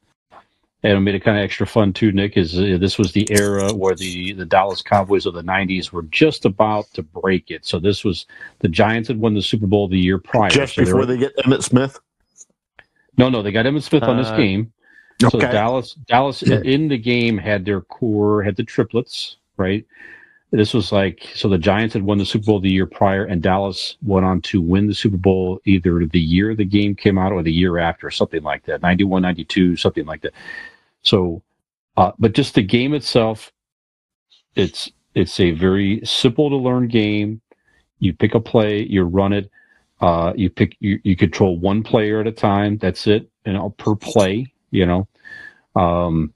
and 0.84 0.94
it 0.94 1.00
made 1.02 1.16
it 1.16 1.24
kind 1.24 1.38
of 1.38 1.44
extra 1.44 1.68
fun 1.68 1.92
too. 1.92 2.12
Nick 2.14 2.38
is 2.38 2.58
uh, 2.58 2.78
this 2.80 2.98
was 2.98 3.12
the 3.12 3.28
era 3.32 3.74
where 3.74 3.96
the 3.96 4.32
the 4.34 4.46
Dallas 4.46 4.82
Cowboys 4.82 5.26
of 5.26 5.34
the 5.34 5.42
'90s 5.42 5.92
were 5.92 6.04
just 6.04 6.46
about 6.46 6.86
to 6.94 7.04
break 7.04 7.52
it. 7.52 7.66
So 7.66 7.80
this 7.80 8.06
was 8.06 8.26
the 8.60 8.70
Giants 8.70 9.10
had 9.10 9.20
won 9.20 9.34
the 9.34 9.42
Super 9.42 9.68
Bowl 9.68 9.88
the 9.90 10.00
year 10.00 10.20
prior. 10.20 10.50
Just 10.50 10.76
so 10.76 10.82
they 10.82 10.86
before 10.86 11.00
were- 11.02 11.06
they 11.06 11.18
get 11.18 11.36
Emmitt 11.38 11.64
Smith. 11.64 12.00
no, 13.18 13.28
no, 13.30 13.42
they 13.42 13.52
got 13.52 13.66
Emmitt 13.66 13.84
Smith 13.84 14.04
on 14.04 14.16
this 14.18 14.28
Uh, 14.28 14.38
game. 14.38 14.72
So 15.20 15.40
Dallas, 15.40 15.94
Dallas 15.94 16.44
Yeah. 16.44 16.62
in 16.64 16.88
the 16.88 16.98
game 16.98 17.38
had 17.38 17.66
their 17.66 17.82
core, 17.82 18.44
had 18.44 18.56
the 18.56 18.64
triplets, 18.64 19.38
right? 19.58 19.86
This 20.52 20.74
was 20.74 20.92
like 20.94 21.28
so 21.36 21.50
the 21.50 21.58
Giants 21.58 21.94
had 21.94 22.04
won 22.04 22.18
the 22.20 22.26
Super 22.26 22.46
Bowl 22.46 22.60
the 22.62 22.70
year 22.72 22.86
prior, 22.86 23.26
and 23.26 23.42
Dallas 23.42 23.98
went 24.02 24.26
on 24.26 24.42
to 24.44 24.62
win 24.62 24.88
the 24.88 24.96
Super 24.96 25.18
Bowl 25.18 25.60
either 25.66 26.06
the 26.06 26.20
year 26.22 26.56
the 26.56 26.64
game 26.66 26.96
came 26.96 27.18
out 27.18 27.34
or 27.34 27.44
the 27.44 27.52
year 27.52 27.78
after, 27.80 28.10
something 28.10 28.44
like 28.44 28.64
that, 28.66 28.82
91, 28.82 29.22
92, 29.24 29.76
something 29.76 30.06
like 30.06 30.22
that. 30.22 30.34
So, 31.02 31.42
uh, 31.98 32.12
but 32.20 32.34
just 32.34 32.54
the 32.56 32.64
game 32.64 32.94
itself, 32.94 33.52
it's 34.56 34.92
it's 35.16 35.40
a 35.40 35.52
very 35.52 36.00
simple 36.06 36.50
to 36.50 36.56
learn 36.56 36.88
game. 36.88 37.42
You 38.00 38.14
pick 38.14 38.34
a 38.36 38.40
play, 38.40 38.84
you 38.84 39.04
run 39.04 39.34
it. 39.34 39.50
Uh, 40.00 40.32
you 40.36 40.50
pick 40.50 40.78
you, 40.80 41.00
you 41.04 41.16
control 41.18 41.58
one 41.60 41.84
player 41.84 42.22
at 42.22 42.28
a 42.28 42.32
time. 42.32 42.78
That's 42.78 43.08
it, 43.08 43.30
you 43.46 43.54
know, 43.54 43.72
per 43.72 43.96
play. 43.96 44.54
You 44.72 44.86
know, 44.86 45.08
um, 45.76 46.34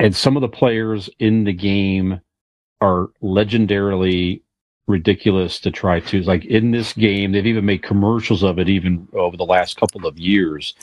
and 0.00 0.14
some 0.16 0.36
of 0.36 0.42
the 0.42 0.48
players 0.48 1.10
in 1.18 1.44
the 1.44 1.52
game 1.52 2.20
are 2.80 3.10
legendarily 3.22 4.42
ridiculous 4.88 5.60
to 5.60 5.72
try 5.72 6.00
to 6.00 6.22
like 6.22 6.46
in 6.46 6.72
this 6.72 6.94
game. 6.94 7.32
They've 7.32 7.46
even 7.46 7.66
made 7.66 7.82
commercials 7.82 8.44
of 8.44 8.58
it, 8.60 8.68
even 8.68 9.08
over 9.14 9.36
the 9.36 9.44
last 9.46 9.76
couple 9.78 10.06
of 10.06 10.18
years. 10.18 10.74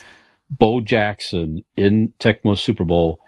Bo 0.50 0.82
Jackson 0.82 1.64
in 1.78 2.14
Tecmo 2.20 2.58
Super 2.58 2.86
Bowl 2.86 3.22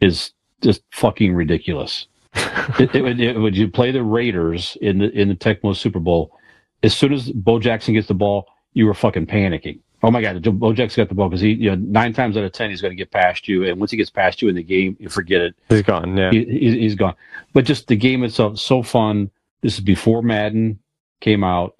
is 0.00 0.32
just 0.62 0.82
fucking 0.92 1.34
ridiculous. 1.34 2.06
it, 2.34 2.94
it, 2.94 3.02
would- 3.02 3.20
it, 3.20 3.38
would 3.38 3.56
you 3.56 3.68
play 3.68 3.90
the 3.92 4.02
Raiders 4.04 4.76
in 4.80 4.98
the 4.98 5.10
in 5.10 5.28
the 5.28 5.34
Tecmo 5.36 5.76
Super 5.76 6.00
Bowl? 6.00 6.36
As 6.82 6.96
soon 6.96 7.12
as 7.12 7.30
Bo 7.32 7.58
Jackson 7.60 7.94
gets 7.94 8.08
the 8.08 8.14
ball, 8.14 8.46
you 8.72 8.86
were 8.86 8.94
fucking 8.94 9.26
panicking. 9.26 9.80
Oh 10.02 10.10
my 10.10 10.22
god, 10.22 10.42
Bo 10.58 10.72
Jackson 10.72 11.02
got 11.02 11.08
the 11.10 11.14
ball 11.14 11.28
because 11.28 11.42
he, 11.42 11.52
you 11.52 11.70
know, 11.70 11.76
nine 11.76 12.14
times 12.14 12.36
out 12.36 12.44
of 12.44 12.52
ten 12.52 12.70
he's 12.70 12.80
going 12.80 12.92
to 12.92 12.96
get 12.96 13.10
past 13.10 13.46
you, 13.48 13.64
and 13.64 13.78
once 13.78 13.90
he 13.90 13.98
gets 13.98 14.08
past 14.08 14.40
you 14.40 14.48
in 14.48 14.54
the 14.54 14.62
game, 14.62 14.96
you 14.98 15.10
forget 15.10 15.42
it. 15.42 15.54
He's 15.68 15.82
gone. 15.82 16.16
Yeah. 16.16 16.30
He, 16.30 16.44
he's, 16.44 16.74
he's 16.74 16.94
gone. 16.94 17.14
But 17.52 17.66
just 17.66 17.86
the 17.86 17.96
game 17.96 18.24
itself, 18.24 18.54
is 18.54 18.62
so 18.62 18.82
fun. 18.82 19.30
This 19.60 19.74
is 19.74 19.80
before 19.80 20.22
Madden 20.22 20.78
came 21.20 21.44
out. 21.44 21.78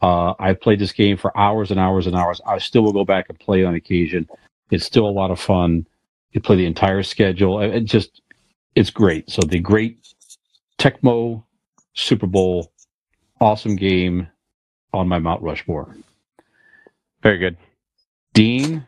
Uh, 0.00 0.34
I 0.38 0.52
played 0.52 0.78
this 0.78 0.92
game 0.92 1.16
for 1.16 1.36
hours 1.36 1.72
and 1.72 1.80
hours 1.80 2.06
and 2.06 2.14
hours. 2.14 2.40
I 2.46 2.58
still 2.58 2.82
will 2.82 2.92
go 2.92 3.04
back 3.04 3.26
and 3.28 3.38
play 3.40 3.64
on 3.64 3.74
occasion. 3.74 4.28
It's 4.70 4.84
still 4.84 5.08
a 5.08 5.10
lot 5.10 5.32
of 5.32 5.40
fun. 5.40 5.86
You 6.32 6.40
play 6.40 6.56
the 6.56 6.66
entire 6.66 7.02
schedule. 7.02 7.60
It 7.60 7.80
just, 7.80 8.20
it's 8.74 8.90
great. 8.90 9.28
So 9.30 9.42
the 9.42 9.58
great 9.58 10.06
Tecmo 10.78 11.42
Super 11.94 12.26
Bowl, 12.26 12.70
awesome 13.40 13.74
game 13.74 14.28
on 14.92 15.08
my 15.08 15.18
Mount 15.18 15.42
Rushmore. 15.42 15.96
Very 17.26 17.38
good. 17.38 17.56
Dean, 18.34 18.86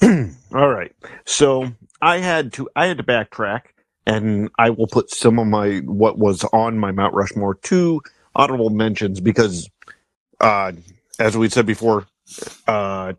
All 0.02 0.68
right. 0.68 0.90
So 1.24 1.70
I 2.02 2.18
had 2.18 2.52
to 2.54 2.68
I 2.74 2.86
had 2.86 2.96
to 2.96 3.04
backtrack 3.04 3.66
and 4.04 4.50
I 4.58 4.70
will 4.70 4.88
put 4.88 5.14
some 5.14 5.38
of 5.38 5.46
my 5.46 5.76
what 5.84 6.18
was 6.18 6.42
on 6.52 6.80
my 6.80 6.90
Mount 6.90 7.14
Rushmore 7.14 7.54
to 7.54 8.02
honorable 8.34 8.70
mentions 8.70 9.20
because 9.20 9.70
uh 10.40 10.72
as 11.20 11.36
we 11.36 11.48
said 11.48 11.64
before, 11.64 12.08
uh 12.66 13.12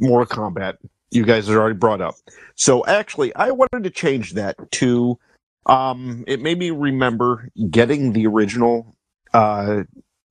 Mortal 0.00 0.26
Kombat, 0.26 0.78
you 1.12 1.24
guys 1.24 1.46
had 1.46 1.56
already 1.56 1.78
brought 1.78 2.00
up. 2.00 2.16
So 2.56 2.84
actually 2.86 3.32
I 3.36 3.52
wanted 3.52 3.84
to 3.84 3.90
change 3.90 4.32
that 4.32 4.56
to 4.72 5.16
um 5.66 6.24
it 6.26 6.42
made 6.42 6.58
me 6.58 6.72
remember 6.72 7.48
getting 7.70 8.14
the 8.14 8.26
original 8.26 8.96
uh 9.32 9.84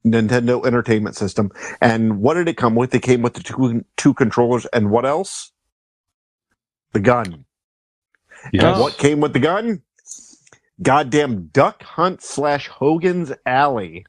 Nintendo 0.05 0.65
Entertainment 0.65 1.15
System. 1.15 1.51
And 1.81 2.19
what 2.21 2.35
did 2.35 2.47
it 2.47 2.57
come 2.57 2.75
with? 2.75 2.93
It 2.95 3.01
came 3.01 3.21
with 3.21 3.33
the 3.33 3.43
two 3.43 3.83
two 3.97 4.13
controllers 4.13 4.65
and 4.67 4.89
what 4.91 5.05
else? 5.05 5.51
The 6.93 6.99
gun. 6.99 7.45
yes. 8.53 8.63
And 8.63 8.79
what 8.79 8.97
came 8.97 9.19
with 9.19 9.33
the 9.33 9.39
gun? 9.39 9.81
Goddamn 10.81 11.47
Duck 11.47 11.83
Hunt 11.83 12.21
slash 12.21 12.67
Hogan's 12.67 13.33
Alley. 13.45 14.05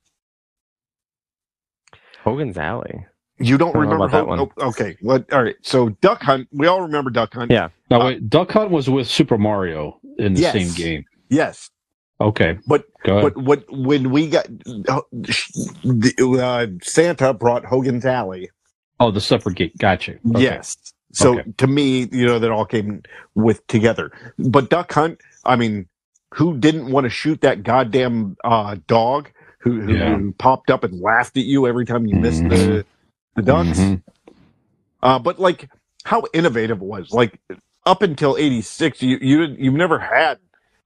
Hogan's 2.23 2.57
Alley. 2.57 3.07
You 3.39 3.57
don't 3.57 3.73
don't 3.73 3.81
remember 3.83 4.05
about 4.05 4.13
that 4.13 4.27
one. 4.27 4.39
oh, 4.41 4.69
okay. 4.69 4.97
What? 5.01 5.33
All 5.33 5.43
right. 5.43 5.57
So 5.63 5.89
Duck 5.89 6.23
Hunt. 6.23 6.47
We 6.53 6.67
all 6.67 6.83
remember 6.83 7.11
Duck 7.11 7.33
Hunt. 7.35 7.51
Yeah. 7.51 7.71
Now 7.91 8.05
wait, 8.05 8.29
Duck 8.29 8.53
Hunt 8.53 8.71
was 8.71 8.89
with 8.91 9.09
Super 9.09 9.39
Mario 9.39 9.99
in 10.19 10.35
the 10.35 10.43
Yes. 10.43 10.53
same 10.53 10.73
game. 10.75 11.05
Yes. 11.31 11.71
Okay, 12.21 12.59
But 12.67 12.85
but 13.05 13.37
what 13.37 13.65
when 13.71 14.11
we 14.11 14.29
got 14.29 14.47
uh, 14.89 15.01
uh, 16.39 16.67
Santa 16.83 17.33
brought 17.35 17.65
Hogan's 17.65 18.05
Alley. 18.05 18.51
oh, 19.01 19.11
the 19.11 19.21
separate 19.21 19.57
gate. 19.57 19.77
Gotcha. 19.79 20.17
Okay. 20.31 20.43
Yes. 20.43 20.77
So 21.13 21.39
Okay. 21.39 21.51
to 21.59 21.67
me, 21.67 22.09
you 22.13 22.27
know, 22.27 22.39
that 22.39 22.51
all 22.51 22.67
came 22.67 23.03
with 23.35 23.67
together. 23.69 24.13
But 24.39 24.71
Duck 24.71 24.93
Hunt, 24.93 25.21
I 25.45 25.57
mean, 25.57 25.89
who 26.35 26.57
didn't 26.59 26.91
want 26.93 27.05
to 27.05 27.11
shoot 27.11 27.41
that 27.41 27.63
goddamn 27.63 28.37
uh, 28.45 28.77
dog 28.87 29.31
who, 29.61 29.81
who, 29.81 29.95
Yeah. 29.95 30.17
who 30.17 30.33
popped 30.33 30.71
up 30.71 30.85
and 30.85 31.01
laughed 31.01 31.37
at 31.37 31.45
you 31.45 31.67
every 31.67 31.87
time 31.87 32.07
you 32.07 32.17
missed 32.17 32.49
the 32.49 32.85
the 33.37 33.43
ducks? 33.43 33.79
Mhm. 33.79 34.03
Uh, 35.03 35.19
but 35.19 35.39
like 35.39 35.69
how 36.05 36.25
innovative 36.35 36.79
it 36.83 36.85
was. 36.85 37.11
Like 37.13 37.41
up 37.87 38.03
until 38.03 38.37
'86, 38.37 39.03
you 39.03 39.19
you 39.23 39.43
you've 39.59 39.75
never 39.75 39.99
had 39.99 40.39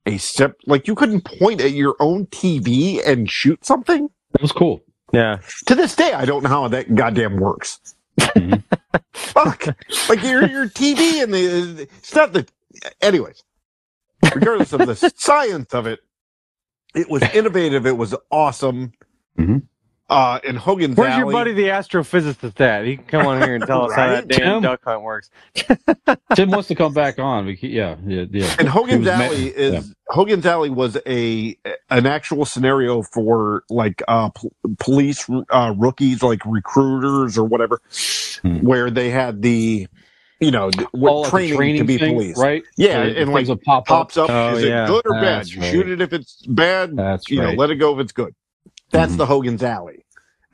a 0.07 0.19
step 0.19 0.57
like 0.67 0.87
you 0.87 0.95
couldn't 0.95 1.25
point 1.25 1.61
at 1.61 1.73
your 1.73 1.97
own 2.01 2.27
TV 2.27 3.01
and 3.07 3.31
shoot 3.31 3.65
something. 3.65 4.09
That 4.33 4.43
was 4.43 4.53
cool. 4.53 4.83
Yeah. 5.13 5.39
To 5.67 5.75
this 5.75 5.95
day, 5.95 6.13
I 6.13 6.25
don't 6.25 6.43
know 6.43 6.49
how 6.49 6.69
that 6.69 6.95
goddamn 6.95 7.37
works. 7.37 7.81
Mhm. 8.19 8.63
Fuck, 9.13 9.67
like 10.09 10.23
your 10.23 10.47
your 10.47 10.67
TV 10.69 11.23
and 11.23 11.33
the 11.33 11.89
it's 11.99 12.15
not 12.15 12.33
the. 12.33 12.47
Anyways, 13.01 13.43
regardless 14.35 14.73
of 14.73 14.87
the 14.87 14.95
science 15.17 15.73
of 15.75 15.87
it, 15.87 16.01
it 16.95 17.09
was 17.09 17.23
innovative. 17.35 17.87
It 17.87 17.97
was 17.97 18.15
awesome. 18.31 18.93
Mhm. 19.39 19.63
Uh, 20.15 20.39
and 20.47 20.57
Hogan's 20.57 20.97
Where's 20.97 21.17
your 21.17 21.31
buddy, 21.33 21.53
the 21.53 21.65
astrophysicist, 21.65 22.61
at? 22.61 22.85
He 22.87 22.97
can 22.97 23.07
come 23.07 23.27
on 23.27 23.43
here 23.43 23.57
and 23.57 23.67
tell 23.67 23.85
us 23.87 23.95
how 23.95 24.07
that 24.11 24.29
damn 24.29 24.39
Tim? 24.41 24.63
duck 24.63 24.81
hunt 24.85 25.03
works. 25.03 25.31
Tim 26.35 26.51
wants 26.51 26.69
to 26.69 26.75
come 26.77 26.93
back 26.95 27.19
on. 27.19 27.47
We, 27.47 27.57
can- 27.57 27.71
yeah, 27.71 27.97
yeah, 28.07 28.25
yeah. 28.31 28.55
And 28.59 28.69
Hogan's 28.69 28.93
He 28.93 28.99
was 29.11 29.19
ma- 29.19 29.25
Alley 29.25 29.47
is 29.49 29.95
Hogan's 30.09 30.47
Alley 30.47 30.71
was 30.71 30.97
a 31.07 31.57
an 31.91 32.07
actual 32.07 32.45
scenario 32.45 33.03
for 33.03 33.65
like 33.69 34.03
uh 34.07 34.29
p- 34.31 34.51
police 34.79 35.27
uh 35.51 35.75
rookies 35.77 36.23
like 36.23 36.45
recruiters 36.47 37.37
or 37.37 37.45
whatever 37.45 37.81
Hmm. 38.43 38.59
where 38.59 38.91
they 38.91 39.11
had 39.11 39.43
the 39.43 39.89
you 40.41 40.51
know 40.51 40.71
what 40.93 41.33
like 41.33 41.49
the 41.51 41.57
training, 41.57 41.79
to 41.79 41.85
be 41.85 41.99
thing, 41.99 42.15
police 42.15 42.37
right? 42.39 42.63
Yeah, 42.77 43.05
So 43.05 43.21
and 43.21 43.33
like 43.33 43.47
things 43.47 43.59
pop 43.65 43.87
pops 43.87 44.17
up 44.17 44.29
Oh, 44.31 44.57
is 44.57 44.65
yeah. 44.65 44.85
it 44.85 44.89
good 44.89 45.03
or 45.07 45.15
bad 45.15 45.23
That's 45.41 45.55
you 45.55 45.63
right. 45.63 45.71
shoot 45.73 45.89
it 45.89 46.01
if 46.01 46.13
it's 46.13 46.45
bad 46.47 46.95
That's 46.97 47.29
you 47.31 47.41
right. 47.41 47.55
know 47.55 47.61
let 47.61 47.71
it 47.71 47.77
go 47.77 47.95
if 47.95 48.01
it's 48.01 48.13
good 48.13 48.35
that's 48.91 49.15
Mhm. 49.15 49.17
the 49.17 49.27
Hogan's 49.27 49.63
Alley 49.63 50.04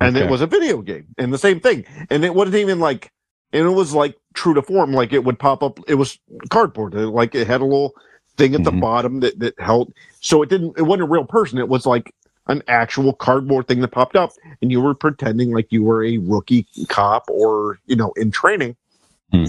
and 0.01 0.17
it 0.17 0.29
was 0.31 0.41
a 0.41 0.47
video 0.47 0.81
game 0.83 1.07
and 1.19 1.33
the 1.33 1.39
same 1.39 1.61
thing 1.61 1.85
and 2.11 2.25
it 2.25 2.35
wasn't 2.35 2.57
even 2.57 2.81
like 2.81 3.13
and 3.53 3.65
it 3.67 3.71
was 3.71 3.93
like 3.95 4.17
true 4.35 4.55
to 4.55 4.63
form 4.63 4.93
like 4.93 5.13
it 5.13 5.25
would 5.25 5.39
pop 5.39 5.63
up 5.63 5.79
it 5.89 5.95
was 5.97 6.19
cardboard 6.49 6.95
It- 6.95 7.07
like 7.09 7.35
it 7.35 7.47
had 7.47 7.61
a 7.61 7.65
little 7.65 7.95
thing 8.37 8.55
at 8.55 8.65
the 8.65 8.71
Mhm. 8.73 8.81
bottom 8.81 9.21
that, 9.21 9.39
that 9.41 9.59
held 9.61 9.93
so 10.21 10.43
it 10.43 10.49
didn't 10.49 10.79
it 10.79 10.83
wasn't 10.83 11.03
a 11.09 11.13
real 11.13 11.25
person 11.25 11.59
it 11.59 11.69
was 11.69 11.85
like 11.87 12.15
an 12.47 12.63
actual 12.69 13.13
cardboard 13.13 13.69
thing 13.69 13.81
that 13.81 13.89
popped 13.89 14.17
up 14.17 14.33
and 14.63 14.71
you 14.73 14.81
were 14.81 14.95
pretending 14.95 15.53
like 15.53 15.71
you 15.71 15.83
were 15.85 16.03
a 16.05 16.19
rookie 16.19 16.67
cop 16.89 17.25
or 17.29 17.79
you 17.87 17.97
know 17.97 18.13
in 18.17 18.31
training 18.31 18.77
Hmm. 19.33 19.47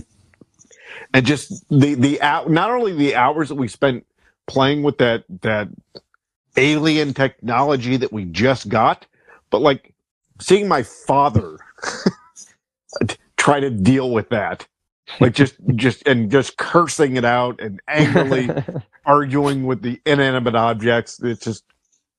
and 1.14 1.26
just 1.26 1.64
the 1.70 1.96
the 1.96 2.20
hou- 2.22 2.50
not 2.50 2.70
only 2.70 2.94
the 2.94 3.16
hours 3.16 3.50
that 3.50 3.56
we 3.56 3.68
spent 3.68 4.06
playing 4.48 4.84
with 4.84 4.98
that 4.98 5.24
that 5.42 5.70
alien 6.58 7.14
technology 7.14 7.96
that 7.98 8.12
we 8.12 8.26
just 8.26 8.68
got 8.68 9.06
but 9.50 9.62
like 9.62 9.91
seeing 10.42 10.68
my 10.68 10.84
father 10.84 11.58
try 13.38 13.60
to 13.60 13.70
deal 13.70 14.12
with 14.12 14.30
that 14.30 14.68
like 15.20 15.34
just 15.34 15.56
just 15.76 16.06
and 16.08 16.32
just 16.32 16.58
cursing 16.58 17.18
it 17.18 17.26
out 17.26 17.60
and 17.60 17.82
angrily 17.88 18.50
arguing 19.06 19.66
with 19.66 19.82
the 19.82 20.00
inanimate 20.06 20.56
objects 20.56 21.20
it's 21.24 21.44
just 21.46 21.64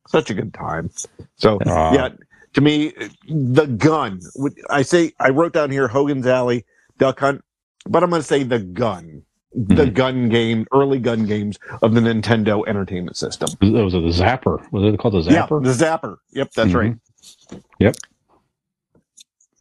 such 0.09 0.31
a 0.31 0.35
good 0.35 0.53
time 0.53 0.91
so 1.37 1.59
Ah. 1.67 1.93
yeah 1.95 2.09
to 2.55 2.61
me 2.61 2.93
the 3.29 3.67
gun 3.67 4.21
i 4.69 4.83
say 4.83 5.13
i 5.21 5.29
wrote 5.31 5.53
down 5.53 5.71
here 5.71 5.89
hogan's 5.89 6.27
alley 6.27 6.65
duck 6.99 7.21
hunt 7.21 7.43
but 7.89 8.03
i'm 8.03 8.11
going 8.11 8.21
to 8.21 8.27
say 8.27 8.43
the 8.43 8.59
gun 8.59 9.23
the 9.55 9.85
Mhm. 9.85 9.95
gun 9.95 10.29
game 10.31 10.67
early 10.73 10.99
gun 10.99 11.27
games 11.27 11.59
of 11.83 11.95
the 11.95 12.01
nintendo 12.01 12.67
entertainment 12.67 13.17
system 13.19 13.49
That 13.61 13.85
was 13.85 13.93
the 13.93 13.99
Zapper. 14.01 14.61
Was 14.73 14.83
it 14.95 14.99
called 14.99 15.15
the 15.15 15.21
Zapper? 15.21 15.31
yeah 15.31 15.47
Zapper? 15.47 15.63
the 15.65 15.85
zapper 15.85 16.17
yep 16.33 16.51
that's 16.57 16.71
Mhm. 16.73 16.75
right 16.75 16.97
Yep. 17.79 17.97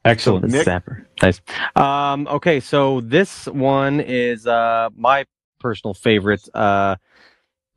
Excellent. 0.06 0.50
The? 0.52 0.64
Zapper. 0.64 1.06
Nice. 1.22 1.42
Um, 1.76 2.28
okay, 2.28 2.60
so 2.60 3.02
this 3.02 3.46
one 3.48 4.00
is 4.00 4.48
uh, 4.48 4.90
my 4.96 5.26
personal 5.60 5.94
favorite, 5.94 6.48
uh, 6.56 6.96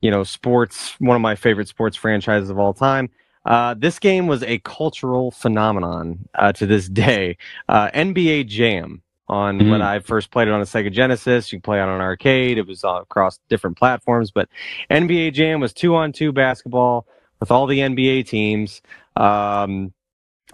you 0.01 0.11
know, 0.11 0.25
sports, 0.25 0.95
one 1.01 1.17
of 1.17 1.23
my 1.23 1.35
favorite 1.35 1.69
sports 1.69 1.97
franchises 1.97 2.51
of 2.51 2.59
all 2.59 2.73
time. 2.73 3.11
Uh, 3.45 3.75
this 3.75 3.99
game 3.99 4.27
was 4.27 4.43
a 4.43 4.59
cultural 4.61 5.31
phenomenon 5.31 6.19
uh, 6.35 6.53
to 6.53 6.67
this 6.67 6.89
day. 6.89 7.37
Uh, 7.69 7.91
NBA 7.93 8.47
Jam 8.47 9.03
on 9.29 9.59
Mhm. 9.59 9.71
when 9.71 9.83
I 9.83 9.99
first 9.99 10.31
played 10.31 10.49
it 10.49 10.55
on 10.55 10.61
a 10.61 10.65
Sega 10.65 10.91
Genesis. 10.91 11.53
You 11.53 11.61
play 11.61 11.79
it 11.79 11.83
on 11.83 11.89
an 11.91 12.01
arcade. 12.01 12.57
It 12.57 12.67
was 12.67 12.85
across 12.85 13.39
different 13.51 13.77
platforms, 13.77 14.31
but 14.31 14.49
NBA 14.91 15.31
Jam 15.33 15.61
was 15.61 15.73
two 15.75 15.95
on 15.95 16.13
two 16.13 16.33
basketball 16.33 17.07
with 17.41 17.51
all 17.51 17.67
the 17.67 17.81
NBA 17.81 18.23
teams. 18.27 18.81
Um, 19.17 19.93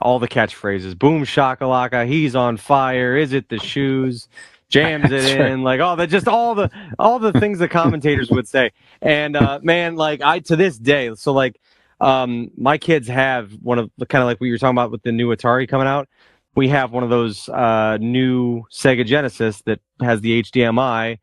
all 0.00 0.18
the 0.18 0.28
catchphrases, 0.28 0.98
boom 0.98 1.24
shakalaka, 1.24 2.06
he's 2.06 2.34
on 2.34 2.56
fire, 2.56 3.16
is 3.16 3.32
it 3.32 3.48
the 3.48 3.58
shoes? 3.58 4.28
Jams 4.68 5.10
it 5.12 5.40
in, 5.40 5.62
like 5.62 5.80
all 5.80 5.96
the 5.96 6.06
just 6.06 6.28
all 6.28 6.54
the 6.54 6.70
all 6.98 7.18
the 7.18 7.32
things 7.32 7.58
the 7.58 7.68
commentators 7.68 8.30
would 8.30 8.46
say. 8.46 8.70
And 9.02 9.36
uh, 9.36 9.58
man, 9.62 9.96
like 9.96 10.22
I 10.22 10.38
to 10.40 10.56
this 10.56 10.78
day, 10.78 11.12
so 11.16 11.32
like 11.32 11.60
um, 12.00 12.50
my 12.56 12.78
kids 12.78 13.08
have 13.08 13.52
one 13.62 13.78
of 13.78 13.90
the 13.98 14.06
kind 14.06 14.22
of 14.22 14.26
like 14.26 14.40
what 14.40 14.46
you 14.46 14.52
were 14.52 14.58
talking 14.58 14.74
about 14.74 14.90
with 14.90 15.02
the 15.02 15.12
new 15.12 15.28
Atari 15.34 15.68
coming 15.68 15.86
out. 15.86 16.08
We 16.54 16.68
have 16.68 16.92
one 16.92 17.04
of 17.04 17.10
those 17.10 17.48
uh, 17.48 17.98
new 18.00 18.64
Sega 18.72 19.04
Genesis 19.04 19.62
that 19.62 19.80
has 20.00 20.20
the 20.20 20.42
HDMI 20.42 21.18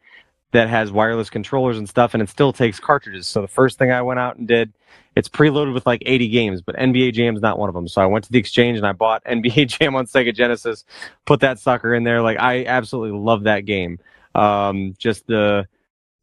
that 0.51 0.69
has 0.69 0.91
wireless 0.91 1.29
controllers 1.29 1.77
and 1.77 1.89
stuff, 1.89 2.13
and 2.13 2.23
it 2.23 2.29
still 2.29 2.53
takes 2.53 2.79
cartridges. 2.79 3.27
So 3.27 3.41
the 3.41 3.47
first 3.47 3.77
thing 3.77 3.91
I 3.91 4.01
went 4.01 4.19
out 4.19 4.37
and 4.37 4.47
did, 4.47 4.73
it's 5.17 5.27
preloaded 5.27 5.73
with 5.73 5.87
like 5.87 6.03
80 6.05 6.27
games, 6.27 6.61
but 6.61 6.75
NBA 6.75 7.13
Jam's 7.13 7.41
not 7.41 7.57
one 7.57 7.69
of 7.69 7.73
them. 7.73 7.87
So 7.87 8.03
I 8.03 8.05
went 8.05 8.23
to 8.25 8.31
the 8.31 8.37
exchange 8.37 8.77
and 8.77 8.85
I 8.85 8.91
bought 8.91 9.23
NBA 9.25 9.67
Jam 9.67 9.95
on 9.95 10.05
Sega 10.05 10.33
Genesis, 10.33 10.85
put 11.25 11.39
that 11.39 11.57
sucker 11.57 11.95
in 11.95 12.03
there. 12.03 12.21
Like 12.21 12.37
I 12.39 12.65
absolutely 12.65 13.17
love 13.19 13.43
that 13.43 13.61
game. 13.61 13.97
Um, 14.35 14.93
just 14.99 15.25
the 15.25 15.67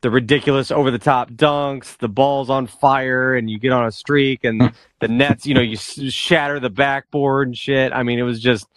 the 0.02 0.10
ridiculous 0.10 0.70
over 0.70 0.92
the 0.92 0.98
top 0.98 1.30
dunks, 1.30 1.96
the 1.96 2.08
ball's 2.08 2.50
on 2.50 2.68
fire, 2.68 3.34
and 3.34 3.50
you 3.50 3.58
get 3.58 3.72
on 3.72 3.86
a 3.86 3.90
streak, 3.90 4.44
and 4.44 4.72
the 5.00 5.08
nets, 5.08 5.46
you 5.46 5.54
know, 5.54 5.62
you 5.62 5.76
s- 5.76 5.98
shatter 6.12 6.60
the 6.60 6.68
backboard 6.68 7.48
and 7.48 7.56
shit. 7.56 7.90
I 7.90 8.02
mean, 8.02 8.18
it 8.18 8.22
was 8.22 8.38
just, 8.38 8.68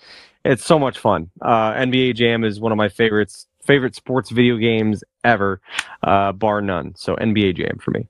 it's 0.46 0.64
so 0.64 0.80
much 0.80 0.98
fun. 0.98 1.30
Uh, 1.42 1.74
NBA 1.74 2.16
Jam 2.16 2.46
is 2.46 2.62
one 2.62 2.72
of 2.72 2.78
my 2.78 2.88
favorites, 2.88 3.46
favorite 3.66 3.94
sports 3.94 4.30
video 4.30 4.56
games 4.56 5.04
ever, 5.26 5.60
uh, 6.02 6.32
bar 6.32 6.62
none. 6.62 6.96
So 6.96 7.18
NBA 7.18 7.58
Jam 7.58 7.78
for 7.78 7.92
me. 7.92 8.08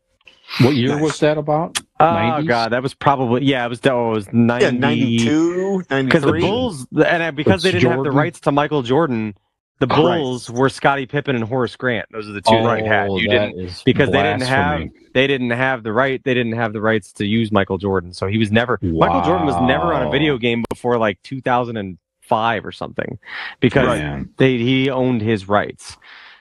What 0.61 0.75
year 0.75 0.89
Nice. 0.95 1.01
was 1.01 1.19
that 1.19 1.37
about? 1.37 1.77
Oh 1.99 2.03
90s? 2.05 2.47
god, 2.47 2.71
that 2.71 2.81
was 2.83 2.93
probably 2.93 3.43
yeah, 3.43 3.65
it 3.65 3.69
was 3.69 3.79
oh, 3.85 4.11
it 4.11 4.13
was 4.15 4.33
ninety. 4.33 4.65
Yeah, 4.65 4.71
92, 4.71 5.83
Because 5.89 6.23
the 6.23 6.31
Bulls, 6.33 6.87
and 6.93 7.23
uh, 7.23 7.31
because 7.31 7.63
they 7.63 7.71
didn't 7.71 7.91
have 7.91 8.03
the 8.03 8.11
rights 8.11 8.39
to 8.41 8.51
Michael 8.51 8.81
Jordan, 8.83 9.35
the 9.79 9.87
Right. 9.87 9.95
Bulls 10.17 10.49
were 10.49 10.69
Scottie 10.69 11.05
Pippen 11.05 11.35
and 11.35 11.43
Horace 11.43 11.75
Grant. 11.75 12.07
Those 12.11 12.27
are 12.29 12.31
the 12.33 12.41
two 12.41 12.51
that 12.63 12.79
you 12.79 12.85
had. 12.85 13.09
Oh, 13.09 13.17
You 13.17 13.29
that 13.29 13.47
didn't 13.49 13.59
is 13.65 13.83
because 13.83 14.09
they 14.11 14.23
didn't 14.23 14.41
have 14.43 14.83
they 15.13 15.27
didn't 15.27 15.49
have 15.51 15.83
the 15.83 15.91
right 15.91 16.23
they 16.23 16.33
didn't 16.33 16.53
have 16.53 16.71
the 16.73 16.81
rights 16.81 17.11
to 17.13 17.25
use 17.25 17.51
Michael 17.51 17.77
Jordan. 17.77 18.13
So 18.13 18.27
he 18.27 18.37
was 18.37 18.51
never 18.51 18.79
Michael 18.81 19.21
Jordan 19.23 19.45
was 19.45 19.55
never 19.67 19.93
on 19.93 20.07
a 20.07 20.09
video 20.11 20.37
game 20.37 20.63
before 20.69 20.97
like 20.97 21.21
2005 21.23 22.65
or 22.65 22.71
something 22.71 23.19
because 23.59 23.99
Man. 23.99 24.29
they 24.37 24.57
he 24.57 24.89
owned 24.89 25.21
his 25.21 25.47
rights. 25.49 25.97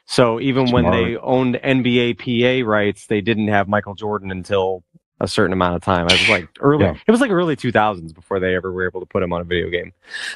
So 0.06 0.40
even 0.40 0.70
when 0.70 0.90
they 0.90 1.16
owned 1.16 1.56
NBA 1.56 2.18
PA 2.64 2.68
rights, 2.68 3.06
they 3.06 3.20
didn't 3.20 3.48
have 3.48 3.68
Michael 3.68 3.94
Jordan 3.94 4.30
until 4.30 4.84
a 5.20 5.26
certain 5.26 5.52
amount 5.52 5.74
of 5.74 5.82
time. 5.82 6.06
It 6.06 6.12
was 6.12 6.28
like 6.28 6.48
early. 6.60 6.84
Yeah. 6.84 6.94
It 7.06 7.10
was 7.10 7.20
like 7.20 7.30
early 7.30 7.56
2000s 7.56 8.14
before 8.14 8.38
they 8.38 8.54
ever 8.54 8.70
were 8.70 8.86
able 8.86 9.00
to 9.00 9.06
put 9.06 9.22
him 9.22 9.32
on 9.32 9.40
a 9.40 9.44
video 9.44 9.68
game. 9.68 9.92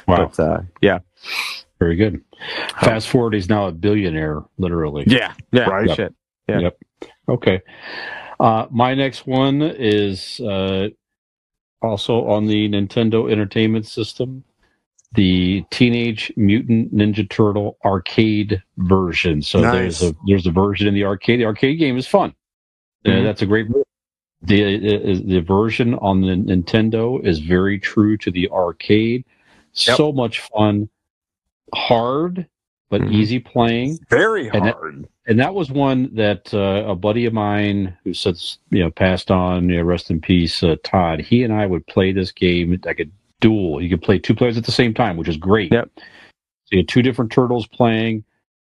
Wow, 0.07 0.27
But 0.35 0.39
uh, 0.39 0.61
yeah, 0.81 0.99
very 1.79 1.95
good. 1.95 2.23
Fast 2.81 3.09
forward, 3.09 3.33
he's 3.33 3.47
now 3.49 3.67
a 3.67 3.71
billionaire, 3.71 4.41
literally. 4.57 5.03
yeah, 5.07 5.33
yeah. 5.51 5.69
Right. 5.69 5.89
Shit. 5.95 6.13
Yeah. 6.47 6.59
Yep. 6.59 6.77
Okay. 7.29 7.61
Uh, 8.39 8.65
my 8.71 8.93
next 8.95 9.27
one 9.27 9.61
is 9.61 10.39
uh, 10.39 10.89
also 11.81 12.25
on 12.27 12.47
the 12.47 12.67
Nintendo 12.67 13.31
Entertainment 13.31 13.85
System, 13.87 14.43
the 15.13 15.63
Teenage 15.71 16.31
Mutant 16.37 16.93
Ninja 16.95 17.29
Turtle 17.29 17.77
arcade 17.83 18.61
version. 18.77 19.41
So 19.41 19.59
Nice. 19.59 19.99
there's 19.99 20.03
a 20.03 20.15
there's 20.27 20.47
a 20.47 20.51
version 20.51 20.87
in 20.87 20.93
the 20.93 21.03
arcade. 21.03 21.39
The 21.39 21.45
arcade 21.45 21.79
game 21.79 21.97
is 21.97 22.07
fun. 22.07 22.33
Uh, 23.05 23.09
Mhm. 23.09 23.23
that's 23.23 23.41
a 23.41 23.45
great. 23.45 23.67
The 24.43 24.75
uh, 24.75 25.19
the 25.25 25.41
version 25.41 25.95
on 25.95 26.21
the 26.21 26.27
Nintendo 26.35 27.23
is 27.25 27.39
very 27.39 27.77
true 27.79 28.17
to 28.17 28.31
the 28.31 28.49
arcade. 28.49 29.25
Yep. 29.87 29.97
So 29.97 30.11
much 30.11 30.39
fun, 30.39 30.89
hard 31.73 32.47
but 32.89 33.01
Mhm. 33.01 33.13
easy 33.13 33.39
playing 33.39 33.97
Very 34.09 34.49
And 34.49 34.65
that- 34.65 34.73
hard. 34.75 35.05
and 35.25 35.39
that 35.39 35.53
was 35.53 35.71
one 35.71 36.09
that 36.15 36.53
uh, 36.53 36.83
a 36.87 36.95
buddy 36.95 37.25
of 37.25 37.31
mine 37.33 37.95
who 38.03 38.13
since 38.13 38.59
you 38.69 38.79
know 38.79 38.91
passed 38.91 39.31
on, 39.31 39.69
you 39.69 39.77
know, 39.77 39.83
rest 39.83 40.11
in 40.11 40.19
peace, 40.19 40.61
uh, 40.63 40.75
Todd. 40.83 41.21
He 41.21 41.43
and 41.43 41.53
I 41.53 41.65
would 41.67 41.85
play 41.87 42.11
this 42.11 42.31
game 42.33 42.77
like 42.83 42.99
a 42.99 43.05
duel. 43.41 43.81
You 43.83 43.89
could 43.89 44.03
play 44.03 44.19
two 44.19 44.35
players 44.35 44.57
at 44.57 44.65
the 44.65 44.73
same 44.73 44.93
time, 44.95 45.17
which 45.17 45.29
is 45.29 45.37
great. 45.37 45.73
Yep. 45.73 45.89
So 45.95 46.01
you 46.71 46.79
had 46.79 46.89
two 46.89 47.03
different 47.03 47.31
turtles 47.33 47.67
playing. 47.67 48.25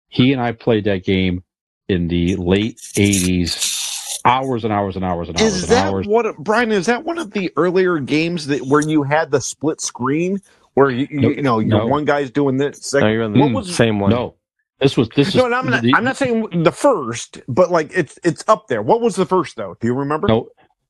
He 0.09 0.33
and 0.33 0.41
I 0.43 0.53
played 0.53 0.85
that 0.85 1.05
game 1.05 1.45
in 1.89 2.09
the 2.09 2.37
late 2.37 2.79
'80s, 2.79 4.21
hours 4.25 4.65
and 4.65 4.73
hours 4.73 4.97
and 4.97 5.05
hours 5.05 5.29
and 5.29 5.41
hours 5.41 5.55
Is 5.55 5.63
and 5.65 5.73
that 5.73 5.87
hours. 5.89 6.07
what 6.07 6.37
Brian? 6.39 6.73
Is 6.73 6.87
that 6.87 7.05
one 7.05 7.19
of 7.19 7.33
the 7.33 7.53
earlier 7.57 7.99
games 7.99 8.47
that 8.49 8.63
where 8.63 8.83
you 8.83 9.03
had 9.05 9.31
the 9.33 9.41
split 9.41 9.81
screen 9.81 10.41
where 10.75 10.91
you 10.91 11.09
you, 11.11 11.21
No, 11.21 11.29
you 11.31 11.43
know 11.43 11.59
your 11.61 11.81
no. 11.81 11.87
one 11.87 12.05
guy's 12.07 12.31
doing 12.31 12.57
this? 12.59 12.81
No, 12.99 13.01
Second, 13.01 13.13
you're 13.13 13.25
on 13.25 13.33
the 13.35 13.41
what 13.41 13.53
was 13.53 13.77
same 13.77 14.01
one. 14.01 14.11
No, 14.11 14.37
this 14.81 14.97
was 14.97 15.09
this 15.17 15.35
no, 15.35 15.41
is 15.41 15.47
and 15.47 15.55
I'm 15.55 15.71
not. 15.71 15.83
the- 15.83 15.95
I'm 15.95 16.05
not 16.05 16.17
saying 16.17 16.63
the 16.65 16.73
first, 16.73 17.41
but 17.49 17.71
like 17.71 17.91
it's 17.95 18.19
it's 18.25 18.45
up 18.49 18.69
there. 18.69 18.83
What 18.83 19.01
was 19.01 19.17
the 19.17 19.27
first 19.27 19.57
though? 19.57 19.77
Do 19.81 19.87
you 19.89 19.95
remember? 19.95 20.29
No, 20.29 20.49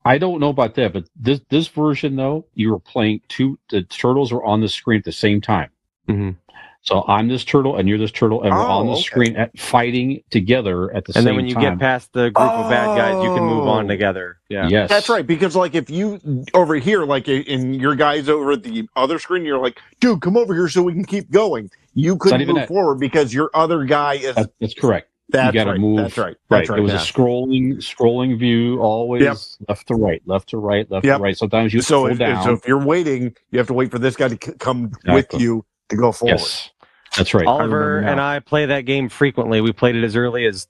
I 0.08 0.18
don't 0.18 0.40
know 0.40 0.48
about 0.48 0.74
that, 0.76 0.92
but 0.92 1.04
this 1.14 1.40
this 1.50 1.68
version 1.68 2.16
though, 2.16 2.46
you 2.54 2.70
were 2.70 2.78
playing 2.80 3.20
two. 3.28 3.58
The 3.70 3.82
turtles 3.82 4.32
were 4.32 4.44
on 4.44 4.60
the 4.60 4.68
screen 4.68 4.98
at 4.98 5.04
the 5.04 5.12
same 5.12 5.40
time. 5.40 5.70
Mhm. 6.08 6.36
So 6.80 7.04
I'm 7.06 7.28
this 7.28 7.44
turtle 7.44 7.76
and 7.76 7.86
you're 7.88 7.98
this 7.98 8.12
turtle, 8.12 8.42
and 8.42 8.54
we're 8.54 8.60
Oh, 8.62 8.78
on 8.80 8.86
the 8.86 8.92
okay. 8.92 9.02
screen 9.02 9.36
at, 9.36 9.58
fighting 9.58 10.22
together 10.30 10.90
at 10.94 11.04
the 11.04 11.10
And 11.10 11.14
same 11.14 11.14
time. 11.14 11.18
And 11.18 11.26
then 11.26 11.36
when 11.36 11.46
you 11.46 11.54
time. 11.54 11.62
get 11.74 11.78
past 11.80 12.12
the 12.14 12.30
group 12.30 12.48
of 12.50 12.70
bad 12.70 12.96
guys, 12.96 13.22
you 13.22 13.34
can 13.34 13.42
move 13.44 13.66
on 13.66 13.84
Oh. 13.84 13.88
together. 13.88 14.38
Yeah. 14.48 14.68
Yes, 14.68 14.88
That's 14.88 15.08
right, 15.10 15.26
because 15.26 15.54
like 15.54 15.74
if 15.74 15.90
you 15.90 16.18
over 16.54 16.76
here, 16.76 17.04
like 17.04 17.28
in 17.28 17.74
your 17.74 17.94
guys 17.94 18.28
over 18.30 18.52
at 18.52 18.62
the 18.62 18.88
other 18.96 19.18
screen, 19.18 19.44
you're 19.44 19.58
like, 19.58 19.78
dude, 20.00 20.22
come 20.22 20.36
over 20.38 20.54
here 20.54 20.68
so 20.68 20.82
we 20.82 20.94
can 20.94 21.04
keep 21.04 21.30
going. 21.30 21.68
You 21.94 22.16
couldn't 22.16 22.46
move 22.46 22.56
that. 22.56 22.68
forward 22.68 23.00
because 23.00 23.34
your 23.34 23.50
other 23.52 23.84
guy 23.84 24.14
is. 24.14 24.36
That- 24.36 24.52
that's 24.60 24.72
correct. 24.74 25.10
That's 25.30 25.54
you 25.54 25.60
got 25.60 25.64
to 25.64 25.70
right. 25.72 25.80
move. 25.80 25.98
That's 25.98 26.18
right. 26.18 26.36
Right. 26.48 26.58
That's 26.58 26.70
right. 26.70 26.78
It 26.78 26.82
was 26.82 26.92
yeah. 26.92 26.98
a 26.98 27.00
scrolling 27.02 27.76
scrolling 27.76 28.38
view, 28.38 28.80
always 28.80 29.22
Yep. 29.22 29.36
left 29.68 29.88
to 29.88 29.94
right, 29.94 30.22
left 30.26 30.48
to 30.50 30.58
right, 30.58 30.90
left 30.90 31.04
Yep. 31.04 31.16
to 31.18 31.22
right. 31.22 31.36
Sometimes 31.36 31.74
you 31.74 31.82
so 31.82 32.06
if, 32.06 32.18
down. 32.18 32.42
so 32.44 32.52
if 32.52 32.66
you're 32.66 32.84
waiting, 32.84 33.34
you 33.50 33.58
have 33.58 33.66
to 33.68 33.74
wait 33.74 33.90
for 33.90 33.98
this 33.98 34.16
guy 34.16 34.28
to 34.28 34.38
c- 34.42 34.56
come 34.58 34.92
with 35.06 35.32
you 35.34 35.64
to 35.90 35.96
go 35.96 36.12
forward. 36.12 36.38
yes, 36.38 36.70
that's 37.16 37.34
right. 37.34 37.46
Oliver 37.46 37.78
remember 37.96 38.10
and. 38.10 38.20
I 38.20 38.40
play 38.40 38.66
that 38.66 38.82
game 38.82 39.08
frequently. 39.08 39.60
We 39.60 39.72
played 39.72 39.96
it 39.96 40.04
as 40.04 40.16
early 40.16 40.46
as 40.46 40.66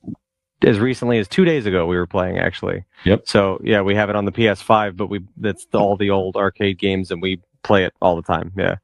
as 0.65 0.81
recently 0.81 1.19
as 1.19 1.29
two 1.29 1.45
days 1.45 1.67
ago. 1.67 1.87
We 1.87 1.97
were 1.97 2.07
playing 2.07 2.39
actually. 2.39 2.85
Yep. 3.05 3.29
So 3.29 3.61
yeah, 3.63 3.83
we 3.83 3.95
have 3.95 4.11
it 4.11 4.17
on 4.17 4.25
the 4.25 4.33
PS5, 4.33 4.97
but 4.97 5.09
we 5.09 5.21
that's 5.37 5.67
the, 5.67 5.79
all 5.79 5.97
the 5.97 6.11
old 6.11 6.37
arcade 6.37 6.79
games, 6.79 7.11
and 7.13 7.23
we 7.23 7.41
play 7.63 7.85
it 7.85 7.93
all 8.03 8.17
the 8.17 8.23
time. 8.23 8.53
Yeah, 8.57 8.77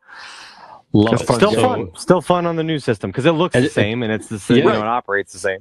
Love 0.95 1.15
it's 1.15 1.23
it. 1.29 1.35
still 1.35 1.53
So- 1.53 1.61
fun. 1.61 1.91
Still 1.97 2.21
fun 2.23 2.47
on 2.47 2.57
the 2.57 2.63
new 2.65 2.79
system 2.79 3.11
because 3.11 3.27
it 3.27 3.33
looks 3.33 3.55
And 3.55 3.65
the 3.65 3.69
it- 3.69 3.73
same 3.73 4.03
and 4.03 4.11
it's 4.13 4.29
the 4.29 4.39
same. 4.39 4.59
Yeah. 4.59 4.65
You 4.65 4.71
know, 4.71 4.79
it 4.81 4.87
operates 4.87 5.33
the 5.33 5.39
same. 5.41 5.59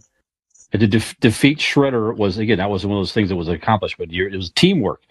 And 0.71 0.79
to 0.79 0.87
def- 0.87 1.19
defeat 1.19 1.59
Shredder 1.59 2.15
was 2.15 2.37
again 2.37 2.57
that 2.59 2.69
was 2.69 2.85
one 2.85 2.97
of 2.97 2.99
those 3.01 3.13
things 3.13 3.29
that 3.29 3.35
was 3.35 3.47
an 3.47 3.55
accomplishment. 3.55 4.11
You're, 4.11 4.29
it 4.29 4.35
was 4.35 4.49
teamwork, 4.51 5.01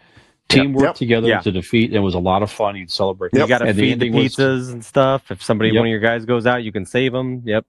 teamwork 0.49 0.85
Yep. 0.85 0.95
together 0.95 1.29
Yeah. 1.29 1.41
to 1.41 1.53
defeat. 1.53 1.93
It 1.93 2.01
was 2.01 2.15
a 2.15 2.19
lot 2.19 2.43
of 2.43 2.51
fun. 2.51 2.77
You'd 2.77 2.91
celebrate. 2.91 3.33
You 3.35 3.47
got 3.47 3.59
to 3.59 3.67
And 3.67 3.77
the 3.79 3.83
feed 3.83 4.01
the, 4.01 4.07
ending 4.07 4.23
was- 4.23 4.37
pizzas 4.37 4.73
and 4.73 4.85
stuff. 4.85 5.31
If 5.31 5.43
somebody, 5.43 5.71
Yep. 5.71 5.79
one 5.81 5.87
of 5.87 5.91
your 5.91 6.01
guys 6.01 6.25
goes 6.25 6.47
out, 6.47 6.63
you 6.65 6.73
can 6.73 6.85
save 6.87 7.13
them. 7.13 7.43
Yep. 7.45 7.65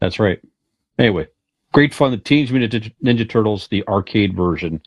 That's 0.00 0.18
right. 0.18 0.38
Anyway, 0.98 1.26
great 1.72 1.92
fun. 1.94 2.10
The 2.12 2.16
Teenage 2.18 2.52
Mutant 2.52 2.84
Ninja- 2.84 2.94
Ninja 3.04 3.28
Turtles, 3.28 3.68
the 3.68 3.86
arcade 3.88 4.34
version. 4.36 4.80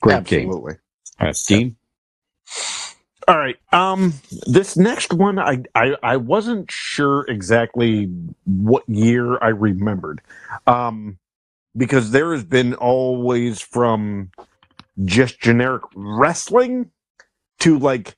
Great 0.00 0.24
game. 0.24 0.48
Absolutely. 0.48 0.74
All 1.20 1.26
right, 1.26 1.36
Dean. 1.46 1.76
All 3.28 3.38
right. 3.38 3.56
Um, 3.72 4.14
this 4.46 4.76
next 4.76 5.12
one, 5.14 5.38
I, 5.38 5.62
I 5.74 5.96
I 6.02 6.16
wasn't 6.18 6.70
sure 6.70 7.24
exactly 7.28 8.06
what 8.44 8.88
year 8.88 9.38
I 9.42 9.48
remembered, 9.48 10.20
um, 10.66 11.18
because 11.76 12.10
there 12.12 12.32
has 12.32 12.44
been 12.44 12.74
always 12.74 13.60
from 13.60 14.30
just 15.04 15.40
generic 15.40 15.82
wrestling 15.94 16.90
to 17.60 17.78
like, 17.78 18.16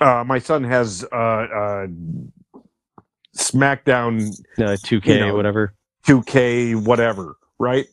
uh, 0.00 0.24
my 0.26 0.38
son 0.38 0.64
has 0.64 1.04
uh, 1.12 1.16
uh, 1.16 1.86
SmackDown 3.36 4.36
Uh, 4.58 4.76
2K, 4.84 5.06
You 5.06 5.18
know, 5.18 5.34
whatever. 5.36 5.74
2K, 6.06 6.74
whatever, 6.84 7.36
right? 7.58 7.86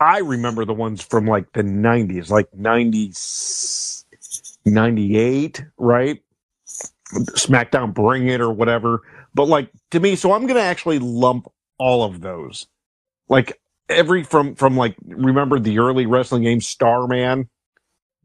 I 0.00 0.18
remember 0.18 0.64
the 0.64 0.74
ones 0.74 1.02
from 1.02 1.26
like 1.26 1.52
the 1.52 1.62
90s, 1.62 2.30
like 2.30 2.54
90, 2.54 3.12
98, 4.74 5.64
right? 5.78 6.22
SmackDown 7.12 7.94
Bring 7.94 8.28
It 8.28 8.40
or 8.40 8.50
whatever. 8.52 9.00
But 9.34 9.48
like 9.48 9.70
to 9.92 10.00
me, 10.00 10.16
so 10.16 10.32
I'm 10.32 10.42
going 10.42 10.56
to 10.56 10.62
actually 10.62 10.98
lump 10.98 11.46
all 11.78 12.02
of 12.04 12.20
those. 12.20 12.66
Like 13.28 13.60
every 13.88 14.22
from 14.24 14.54
from 14.54 14.76
like 14.76 14.96
remember 15.06 15.58
the 15.58 15.78
early 15.78 16.06
wrestling 16.06 16.42
game 16.42 16.60
Starman 16.60 17.48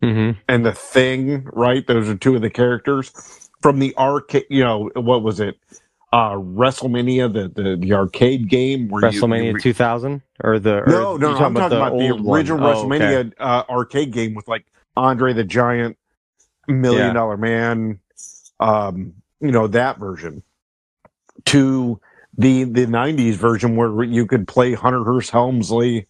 Mm-hmm. 0.01 0.38
and 0.49 0.65
the 0.65 0.73
Thing, 0.73 1.45
right? 1.53 1.88
Those 1.88 2.10
are 2.10 2.17
two 2.17 2.36
of 2.36 2.41
the 2.41 2.49
characters 2.49 3.49
from 3.62 3.79
the 3.79 3.95
arcade. 3.97 4.43
You 4.49 4.62
know 4.62 4.89
what 4.95 5.23
was 5.23 5.39
it? 5.39 5.58
Uh, 6.12 6.32
WrestleMania, 6.34 7.32
the 7.32 7.47
the, 7.63 7.77
the 7.77 7.93
arcade 7.93 8.49
game 8.49 8.88
you- 8.88 8.89
WrestleMania 8.89 9.53
you, 9.53 9.60
2000 9.60 10.21
or 10.43 10.60
the 10.60 10.79
or 10.82 10.88
no, 10.88 11.15
no, 11.15 11.32
no. 11.32 11.45
I'm 11.45 11.53
talking 11.56 11.77
about 11.77 11.97
the 11.97 12.10
old 12.12 12.21
one? 12.21 12.38
original 12.39 12.65
Oh, 12.67 12.69
okay. 12.86 12.99
WrestleMania 12.99 13.34
uh, 13.39 13.63
arcade 13.69 14.12
game 14.12 14.34
with 14.36 14.45
like 14.49 14.65
Andre 14.97 15.32
the 15.32 15.45
Giant, 15.45 15.95
Million 16.67 17.08
Yeah. 17.08 17.13
Dollar 17.13 17.38
Man, 17.38 17.99
um, 18.60 19.13
you 19.39 19.52
know 19.52 19.67
that 19.67 19.99
version. 19.99 20.43
To 21.45 21.99
the 22.38 22.63
the 22.65 22.86
'90s 22.86 23.36
version 23.36 23.76
where 23.76 24.04
you 24.04 24.26
could 24.26 24.47
play 24.47 24.73
Hunter 24.73 25.04
Hearst 25.04 25.32
Helmsley, 25.32 26.08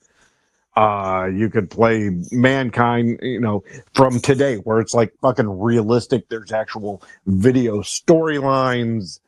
uh, 0.75 1.29
you 1.33 1.49
could 1.49 1.69
play 1.69 2.09
Mankind, 2.31 3.19
you 3.21 3.39
know, 3.39 3.63
from 3.93 4.19
today 4.19 4.57
where 4.57 4.79
it's 4.79 4.93
like 4.93 5.13
fucking 5.21 5.59
realistic. 5.59 6.29
There's 6.29 6.51
actual 6.51 7.03
video 7.25 7.79
storylines. 7.81 9.19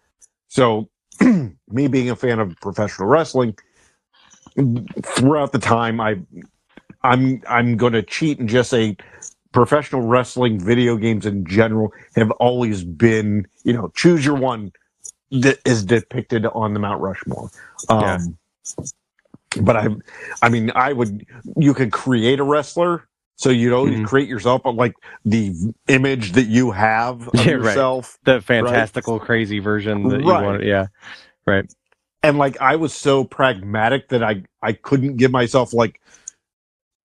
So, 0.47 0.89
me 1.21 1.87
being 1.87 2.09
a 2.09 2.15
fan 2.15 2.39
of 2.39 2.55
professional 2.61 3.07
wrestling, 3.07 3.55
throughout 5.03 5.51
the 5.51 5.59
time 5.59 5.99
I 5.99 6.19
I'm 7.03 7.41
I'm 7.47 7.77
going 7.77 7.93
to 7.93 8.01
cheat 8.01 8.39
and 8.39 8.49
just 8.49 8.69
say 8.69 8.97
professional 9.55 10.01
wrestling 10.01 10.59
video 10.59 10.97
games 10.97 11.25
in 11.25 11.45
general 11.45 11.91
have 12.15 12.29
always 12.33 12.83
been, 12.83 13.47
you 13.63 13.73
know, 13.73 13.91
choose 13.95 14.25
your 14.25 14.35
one 14.35 14.71
that 15.31 15.59
is 15.65 15.83
depicted 15.85 16.45
on 16.47 16.73
the 16.73 16.79
Mount 16.79 17.01
Rushmore. 17.01 17.49
Um 17.89 18.37
but 19.61 19.77
I 19.77 19.87
I 20.41 20.49
mean 20.49 20.71
I 20.75 20.93
would 20.93 21.25
you 21.57 21.73
could 21.73 21.91
create 21.93 22.39
a 22.39 22.43
wrestler 22.43 23.07
so 23.37 23.49
you 23.49 23.69
don't 23.69 23.91
Mhm. 23.91 24.05
create 24.05 24.27
yourself 24.29 24.63
but 24.63 24.75
like 24.75 24.93
the 25.25 25.53
image 25.87 26.33
that 26.33 26.47
you 26.47 26.71
have 26.71 27.29
of 27.29 27.33
Yeah, 27.45 27.53
right. 27.53 27.63
yourself 27.63 28.19
the 28.25 28.41
fantastical 28.41 29.19
crazy 29.19 29.59
version 29.59 30.09
that 30.09 30.21
you 30.21 30.27
want. 30.27 30.63
Yeah. 30.63 30.87
Right. 31.45 31.65
and 32.23 32.37
like 32.37 32.59
I 32.59 32.75
was 32.75 32.93
so 32.93 33.23
pragmatic 33.23 34.09
that 34.09 34.23
I 34.23 34.43
I 34.61 34.73
couldn't 34.73 35.15
give 35.17 35.31
myself 35.31 35.73
like 35.73 36.01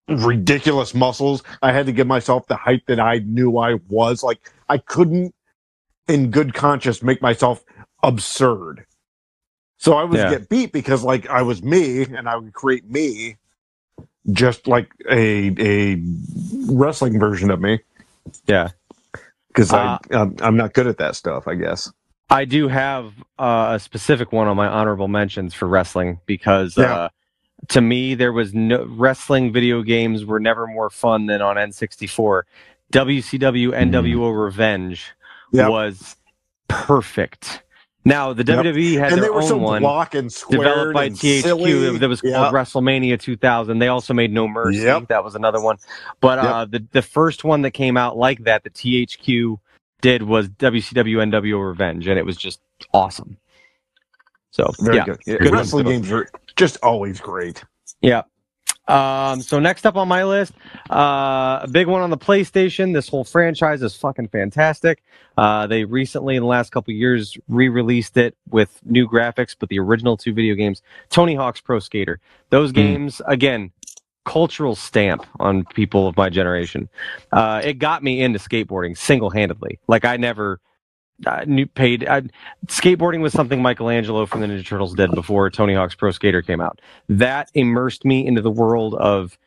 ridiculous 0.08 0.94
muscles. 0.94 1.42
I 1.62 1.72
had 1.72 1.86
to 1.86 1.92
give 1.92 2.06
myself 2.06 2.46
the 2.46 2.56
height 2.56 2.82
that 2.86 3.00
I 3.00 3.18
knew 3.18 3.58
I 3.58 3.74
was. 3.88 4.22
Like 4.22 4.50
I 4.68 4.78
couldn't, 4.78 5.34
in 6.08 6.30
good 6.30 6.54
conscience, 6.54 7.02
make 7.02 7.22
myself 7.22 7.64
absurd. 8.02 8.84
So 9.78 9.94
I 9.94 10.04
would 10.04 10.18
Yeah. 10.18 10.30
get 10.30 10.48
beat 10.48 10.72
because 10.72 11.02
like 11.02 11.28
I 11.28 11.42
was 11.42 11.62
me, 11.62 12.02
and 12.04 12.28
I 12.28 12.36
would 12.36 12.52
create 12.52 12.88
me, 12.90 13.36
just 14.32 14.66
like 14.66 14.90
a 15.10 15.54
a 15.58 16.02
wrestling 16.68 17.18
version 17.18 17.50
of 17.50 17.60
me. 17.60 17.80
Yeah. 18.46 18.68
Because 19.48 19.72
Uh, 19.72 19.98
I 20.12 20.16
I'm, 20.16 20.36
I'm 20.40 20.56
not 20.56 20.74
good 20.74 20.86
at 20.86 20.98
that 20.98 21.16
stuff. 21.16 21.48
I 21.48 21.54
guess. 21.54 21.90
I 22.28 22.44
do 22.44 22.68
have 22.68 23.12
uh, 23.38 23.72
a 23.74 23.80
specific 23.80 24.30
one 24.32 24.46
on 24.46 24.56
my 24.56 24.68
honorable 24.68 25.08
mentions 25.08 25.52
for 25.54 25.66
wrestling 25.66 26.20
because 26.26 26.76
Yeah. 26.76 26.94
uh, 26.94 27.08
to 27.68 27.80
me 27.80 28.14
there 28.14 28.32
was 28.32 28.54
no 28.54 28.84
wrestling 28.84 29.52
video 29.52 29.82
games 29.82 30.24
were 30.24 30.40
never 30.40 30.66
more 30.66 30.90
fun 30.90 31.26
than 31.26 31.42
on 31.42 31.56
N64. 31.56 32.42
WCW 32.92 33.70
NWO 33.72 34.44
Revenge 34.44 35.12
Yep. 35.52 35.70
was 35.70 36.16
perfect. 36.68 37.62
Now 38.04 38.32
the 38.32 38.44
Yep. 38.44 38.64
WWE 38.64 38.98
had 38.98 39.12
and 39.12 39.16
their 39.18 39.24
they 39.24 39.30
were 39.30 39.42
own 39.42 39.48
so 39.48 39.56
one 39.58 39.82
block 39.82 40.14
and 40.14 40.32
squared 40.32 40.64
developed 40.64 40.94
by 40.94 41.08
THQ 41.10 41.42
silly. 41.42 41.98
that 41.98 42.08
was 42.08 42.20
called 42.22 42.32
Yep. 42.34 42.52
WrestleMania 42.52 43.20
2000. 43.20 43.78
They 43.78 43.88
also 43.88 44.14
made 44.14 44.32
No 44.32 44.48
Mercy. 44.48 44.78
Yep. 44.80 45.08
That 45.08 45.22
was 45.22 45.34
another 45.34 45.60
one. 45.60 45.76
But 46.20 46.38
uh, 46.38 46.64
the 46.64 46.86
the 46.92 47.02
first 47.02 47.44
one 47.44 47.62
that 47.62 47.72
came 47.72 47.96
out 47.98 48.16
like 48.16 48.44
that, 48.44 48.64
the 48.64 48.70
THQ 48.70 49.58
did 50.00 50.22
was 50.22 50.48
WCW 50.48 51.18
NWO 51.30 51.68
Revenge, 51.68 52.06
and 52.08 52.18
it 52.18 52.24
was 52.24 52.38
just 52.38 52.60
awesome. 52.94 53.36
So 54.50 54.70
Very 54.80 54.96
yeah, 54.96 55.04
good. 55.04 55.20
Yeah, 55.26 55.36
good 55.38 55.52
wrestling 55.52 55.86
one. 55.86 55.94
games 55.94 56.12
are 56.12 56.28
just 56.56 56.76
always 56.82 57.20
great. 57.20 57.64
yeah. 58.00 58.22
Um, 58.88 59.40
so 59.40 59.60
next 59.60 59.86
up 59.86 59.94
on 59.94 60.08
my 60.08 60.24
list, 60.24 60.52
uh, 60.90 61.60
a 61.62 61.68
big 61.70 61.86
one 61.86 62.02
on 62.02 62.10
the 62.10 62.18
PlayStation. 62.18 62.92
This 62.92 63.08
whole 63.08 63.22
franchise 63.22 63.82
is 63.82 63.94
fucking 63.94 64.28
fantastic. 64.28 65.04
Uh, 65.36 65.68
they 65.68 65.84
recently, 65.84 66.34
in 66.34 66.42
the 66.42 66.48
last 66.48 66.72
couple 66.72 66.90
of 66.90 66.96
years, 66.96 67.38
re-released 67.46 68.16
it 68.16 68.36
with 68.48 68.80
new 68.84 69.06
graphics, 69.08 69.54
but 69.56 69.68
the 69.68 69.78
original 69.78 70.16
two 70.16 70.32
video 70.32 70.56
games, 70.56 70.82
Tony 71.08 71.36
Hawk's 71.36 71.60
Pro 71.60 71.78
Skater. 71.78 72.18
Those 72.48 72.72
games, 72.72 73.22
again, 73.26 73.70
cultural 74.24 74.74
stamp 74.74 75.24
on 75.38 75.64
people 75.66 76.08
of 76.08 76.16
my 76.16 76.28
generation. 76.28 76.88
Uh, 77.30 77.60
it 77.62 77.74
got 77.74 78.02
me 78.02 78.20
into 78.20 78.40
skateboarding 78.40 78.98
single-handedly. 78.98 79.78
Like 79.86 80.04
I 80.04 80.16
never 80.16 80.60
uh, 81.26 81.44
knew 81.46 81.66
paid. 81.66 82.06
I, 82.08 82.22
skateboarding 82.66 83.20
was 83.20 83.32
something 83.32 83.62
Michelangelo 83.62 84.26
from 84.26 84.40
the 84.40 84.46
Ninja 84.46 84.66
Turtles 84.66 84.94
did 84.94 85.10
before 85.12 85.50
Tony 85.50 85.74
Hawk's 85.74 85.94
Pro 85.94 86.10
Skater 86.10 86.42
came 86.42 86.60
out. 86.60 86.80
That 87.08 87.50
immersed 87.54 88.04
me 88.04 88.26
into 88.26 88.40
the 88.40 88.50
world 88.50 88.94
of 88.94 89.38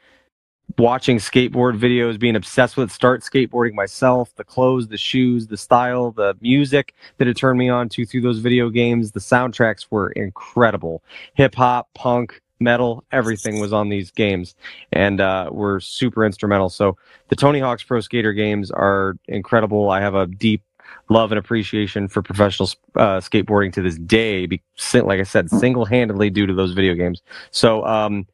watching 0.77 1.17
skateboard 1.17 1.77
videos, 1.77 2.19
being 2.19 2.35
obsessed 2.35 2.77
with 2.77 2.91
start 2.91 3.21
skateboarding 3.21 3.73
myself, 3.73 4.33
the 4.35 4.43
clothes, 4.43 4.87
the 4.87 4.97
shoes, 4.97 5.47
the 5.47 5.57
style, 5.57 6.11
the 6.11 6.35
music 6.41 6.93
that 7.17 7.27
it 7.27 7.37
turned 7.37 7.59
me 7.59 7.69
on 7.69 7.89
to 7.89 8.05
through 8.05 8.21
those 8.21 8.39
video 8.39 8.69
games. 8.69 9.11
The 9.11 9.19
soundtracks 9.19 9.87
were 9.89 10.11
incredible. 10.11 11.03
Hip 11.35 11.55
hop, 11.55 11.93
punk, 11.93 12.41
metal, 12.59 13.03
everything 13.11 13.59
was 13.59 13.73
on 13.73 13.89
these 13.89 14.09
games 14.09 14.55
and 14.91 15.19
uh, 15.21 15.49
were 15.51 15.79
super 15.79 16.25
instrumental. 16.25 16.69
So 16.69 16.97
the 17.27 17.35
Tony 17.35 17.59
Hawk's 17.59 17.83
Pro 17.83 17.99
Skater 17.99 18.33
games 18.33 18.71
are 18.71 19.17
incredible. 19.27 19.89
I 19.89 20.01
have 20.01 20.15
a 20.15 20.27
deep 20.27 20.63
love 21.09 21.31
and 21.31 21.39
appreciation 21.39 22.07
for 22.07 22.21
professional 22.21 22.69
uh, 22.95 23.19
skateboarding 23.19 23.73
to 23.73 23.81
this 23.81 23.97
day. 23.97 24.45
Be, 24.45 24.61
like 24.93 25.19
I 25.19 25.23
said, 25.23 25.49
single-handedly 25.49 26.29
due 26.29 26.45
to 26.45 26.53
those 26.53 26.73
video 26.73 26.93
games. 26.93 27.21
So 27.51 27.85
um, 27.85 28.27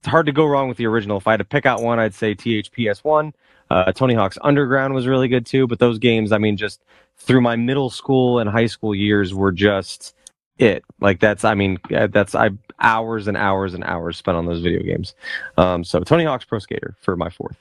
it's 0.00 0.08
hard 0.08 0.26
to 0.26 0.32
go 0.32 0.44
wrong 0.44 0.68
with 0.68 0.76
the 0.76 0.86
original. 0.86 1.16
If 1.16 1.26
I 1.26 1.32
had 1.32 1.38
to 1.38 1.44
pick 1.44 1.66
out 1.66 1.82
one, 1.82 1.98
I'd 1.98 2.14
say 2.14 2.34
THPS1. 2.34 3.32
Uh, 3.70 3.92
Tony 3.92 4.14
Hawk's 4.14 4.38
Underground 4.42 4.94
was 4.94 5.06
really 5.06 5.28
good 5.28 5.46
too. 5.46 5.66
But 5.66 5.78
those 5.78 5.98
games, 5.98 6.32
I 6.32 6.38
mean, 6.38 6.56
just 6.56 6.82
through 7.16 7.40
my 7.40 7.56
middle 7.56 7.90
school 7.90 8.38
and 8.38 8.50
high 8.50 8.66
school 8.66 8.94
years, 8.94 9.32
were 9.32 9.52
just 9.52 10.14
it. 10.58 10.84
Like 11.00 11.20
that's, 11.20 11.44
I 11.44 11.54
mean, 11.54 11.78
that's 11.88 12.34
I 12.34 12.50
hours 12.80 13.26
and 13.28 13.36
hours 13.36 13.74
and 13.74 13.82
hours 13.84 14.16
spent 14.16 14.36
on 14.36 14.46
those 14.46 14.60
video 14.60 14.82
games. 14.82 15.14
Um, 15.56 15.84
so 15.84 16.00
Tony 16.00 16.24
Hawk's 16.24 16.44
Pro 16.44 16.58
Skater 16.58 16.96
for 17.00 17.16
my 17.16 17.30
fourth. 17.30 17.56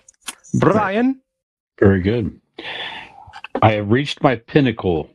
Brian. 0.56 1.22
Very 1.80 2.02
good. 2.02 2.40
I 3.62 3.74
have 3.74 3.92
reached 3.92 4.24
my 4.24 4.36
pinnacle. 4.36 5.10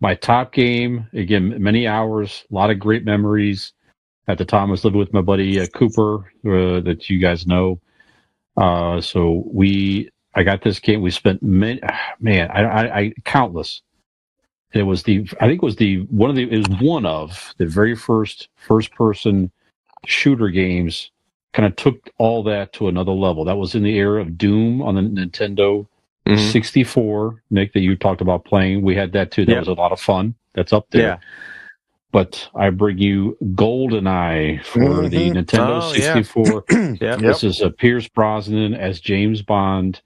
My 0.00 0.14
top 0.14 0.52
game, 0.52 1.06
again, 1.12 1.62
many 1.62 1.86
hours, 1.86 2.44
a 2.50 2.54
lot 2.54 2.70
of 2.70 2.78
great 2.78 3.04
memories. 3.04 3.72
At 4.28 4.38
the 4.38 4.44
time, 4.44 4.68
I 4.68 4.72
was 4.72 4.84
living 4.84 5.00
with 5.00 5.12
my 5.12 5.20
buddy 5.20 5.60
uh, 5.60 5.66
Cooper, 5.66 6.32
uh, 6.46 6.80
that 6.80 7.08
you 7.08 7.18
guys 7.18 7.46
know. 7.46 7.80
Uh, 8.56 9.00
so 9.00 9.44
we, 9.46 10.10
I 10.34 10.42
got 10.42 10.62
this 10.62 10.78
game. 10.78 11.02
We 11.02 11.10
spent 11.10 11.42
many, 11.42 11.80
man, 12.20 12.50
I, 12.50 12.62
I, 12.62 12.98
I 12.98 13.12
countless. 13.24 13.82
It 14.72 14.84
was 14.84 15.02
the, 15.02 15.28
I 15.40 15.46
think 15.46 15.62
it 15.62 15.66
was 15.66 15.76
the 15.76 15.98
one 16.08 16.30
of 16.30 16.36
the, 16.36 16.50
it 16.50 16.68
was 16.68 16.80
one 16.80 17.04
of 17.04 17.54
the 17.58 17.66
very 17.66 17.94
first 17.94 18.48
first 18.56 18.90
person 18.92 19.50
shooter 20.06 20.48
games. 20.48 21.10
Kind 21.52 21.66
of 21.66 21.76
took 21.76 22.08
all 22.16 22.42
that 22.44 22.72
to 22.74 22.88
another 22.88 23.12
level. 23.12 23.44
That 23.44 23.58
was 23.58 23.74
in 23.74 23.82
the 23.82 23.96
era 23.96 24.22
of 24.22 24.38
Doom 24.38 24.80
on 24.80 24.94
the 24.94 25.02
Nintendo 25.02 25.86
Mhm. 26.26 26.52
64, 26.52 27.42
Nick, 27.50 27.72
that 27.72 27.80
you 27.80 27.96
talked 27.96 28.20
about 28.20 28.44
playing. 28.44 28.82
We 28.82 28.94
had 28.94 29.12
that 29.12 29.30
too. 29.32 29.44
That 29.44 29.52
Yeah. 29.52 29.58
was 29.58 29.68
a 29.68 29.72
lot 29.74 29.92
of 29.92 30.00
fun. 30.00 30.34
That's 30.54 30.72
up 30.72 30.86
there. 30.90 31.02
Yeah. 31.02 31.16
But 32.12 32.48
I 32.54 32.68
bring 32.70 32.98
you 32.98 33.36
GoldenEye 33.42 34.62
for 34.64 35.08
the 35.08 35.30
Mhm. 35.30 35.34
Nintendo 35.44 35.80
Oh, 35.82 35.92
64. 35.92 36.64
Yeah. 36.70 36.94
Yep. 37.00 37.18
This 37.20 37.42
is 37.42 37.60
a 37.60 37.70
Pierce 37.70 38.06
Brosnan 38.08 38.74
as 38.74 39.00
James 39.00 39.42
Bond. 39.42 40.00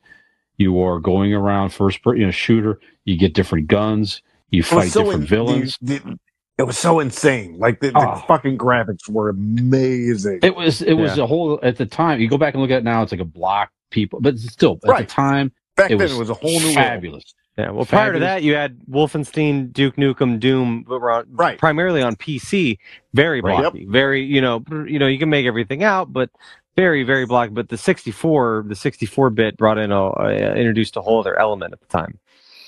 You 0.57 0.81
are 0.81 1.01
going 1.01 1.35
around 1.35 1.71
first, 1.71 2.03
per, 2.03 2.15
you 2.15 2.25
know, 2.25 2.31
shooter. 2.31 2.79
You 3.05 3.19
get 3.19 3.35
different 3.35 3.67
guns. 3.67 4.23
You 4.51 4.63
fight 4.63 4.91
so 4.91 5.01
different 5.03 5.23
in- 5.23 5.27
villains. 5.27 5.77
the- 5.83 5.99
the- 5.99 6.19
it 6.59 6.63
was 6.63 6.79
so 6.79 7.01
insane. 7.01 7.59
Like 7.59 7.81
the, 7.81 7.91
the 7.91 7.99
Oh. 7.99 8.25
fucking 8.27 8.57
graphics 8.57 9.09
were 9.11 9.29
amazing. 9.29 10.39
It 10.43 10.57
was 10.57 10.81
it 10.81 10.95
was 10.95 11.19
Yeah. 11.19 11.25
a 11.25 11.27
whole 11.27 11.59
at 11.63 11.77
the 11.77 11.85
time. 11.87 12.21
You 12.21 12.29
go 12.29 12.39
back 12.39 12.55
and 12.55 12.63
look 12.63 12.71
at 12.71 12.79
it 12.79 12.85
now, 12.85 13.03
it's 13.03 13.13
like 13.13 13.21
a 13.21 13.25
block 13.27 13.71
people, 13.91 14.21
but 14.23 14.39
still 14.39 14.79
at 14.85 14.89
Right. 14.89 15.09
the 15.09 15.13
time 15.13 15.53
Back 15.77 15.91
it 15.91 15.99
then, 15.99 16.11
it 16.11 16.17
was 16.19 16.31
a 16.31 16.35
whole 16.35 16.59
new 16.59 16.67
world. 16.67 16.75
fabulous. 16.77 17.35
Yeah, 17.59 17.71
well, 17.71 17.87
prior 17.87 18.13
to 18.13 18.19
that, 18.19 18.43
you 18.43 18.55
had 18.55 18.79
Wolfenstein, 18.91 19.73
Duke 19.73 19.97
Nukem, 19.97 20.39
Doom, 20.39 20.85
but 20.87 21.01
were 21.01 21.11
on, 21.11 21.25
Right. 21.31 21.59
primarily 21.59 22.03
on 22.03 22.15
PC. 22.17 22.79
Very 23.15 23.41
Right. 23.41 23.63
blocky, 23.63 23.87
very 23.87 24.23
you 24.23 24.41
know, 24.43 24.63
you 24.87 24.99
know, 24.99 25.07
you 25.07 25.19
can 25.19 25.31
make 25.31 25.47
everything 25.47 25.83
out, 25.83 26.13
but 26.13 26.29
very, 26.77 27.03
very 27.03 27.25
blocky. 27.25 27.53
But 27.53 27.71
the 27.71 27.79
64, 27.79 28.65
the 28.69 28.75
64 28.75 29.31
bit 29.31 29.57
brought 29.57 29.79
in 29.79 29.91
a 29.91 30.11
uh, 30.11 30.29
introduced 30.57 30.97
a 30.99 31.01
whole 31.01 31.21
other 31.21 31.39
element 31.39 31.73
at 31.73 31.81
the 31.81 31.87
time. 31.87 32.19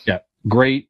Yeah. 0.07 0.21
Great 0.47 0.89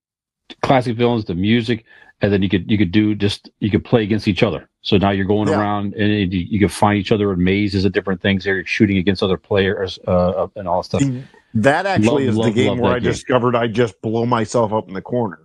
classic 0.62 0.96
villains, 0.96 1.24
the 1.24 1.34
music, 1.34 1.84
and 2.22 2.32
then 2.32 2.40
you 2.42 2.48
could 2.48 2.70
you 2.70 2.78
could 2.78 2.92
do 2.92 3.16
just 3.16 3.50
you 3.58 3.70
could 3.70 3.84
play 3.84 4.04
against 4.04 4.28
each 4.28 4.44
other. 4.44 4.68
So 4.82 4.96
now 4.96 5.10
you're 5.10 5.24
going 5.26 5.48
Yeah. 5.48 5.58
around 5.58 5.94
and 5.94 6.32
you, 6.32 6.40
you 6.48 6.60
can 6.60 6.68
find 6.68 6.98
each 6.98 7.10
other 7.10 7.32
in 7.32 7.42
mazes 7.42 7.84
and 7.84 7.92
different 7.92 8.20
things. 8.22 8.44
There, 8.44 8.54
you're 8.54 8.64
shooting 8.64 8.96
against 8.98 9.24
other 9.24 9.36
players 9.36 9.98
uh, 10.06 10.46
and 10.54 10.68
all 10.68 10.82
that 10.82 10.84
stuff. 10.84 11.02
See, 11.02 11.24
that 11.54 11.86
actually 11.86 12.28
Love, 12.28 12.38
is 12.38 12.44
the 12.44 12.50
game 12.52 12.78
where 12.78 12.92
I 12.92 12.98
game. 12.98 13.10
discovered 13.10 13.56
I 13.56 13.66
just 13.68 14.00
blow 14.02 14.26
myself 14.26 14.72
up 14.72 14.88
in 14.88 14.94
the 14.94 15.02
corner. 15.02 15.40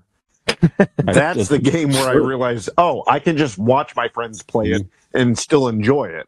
That's 0.98 1.48
the 1.48 1.60
game 1.60 1.90
where 1.92 2.10
I 2.10 2.14
realized, 2.14 2.70
oh, 2.78 3.04
I 3.08 3.20
can 3.20 3.38
just 3.38 3.58
watch 3.58 3.96
my 3.96 4.08
friends 4.10 4.44
play 4.44 4.72
it 4.72 4.82
Mm-hmm. 4.84 5.18
and 5.18 5.38
still 5.40 5.68
enjoy 5.68 6.06
it. 6.06 6.28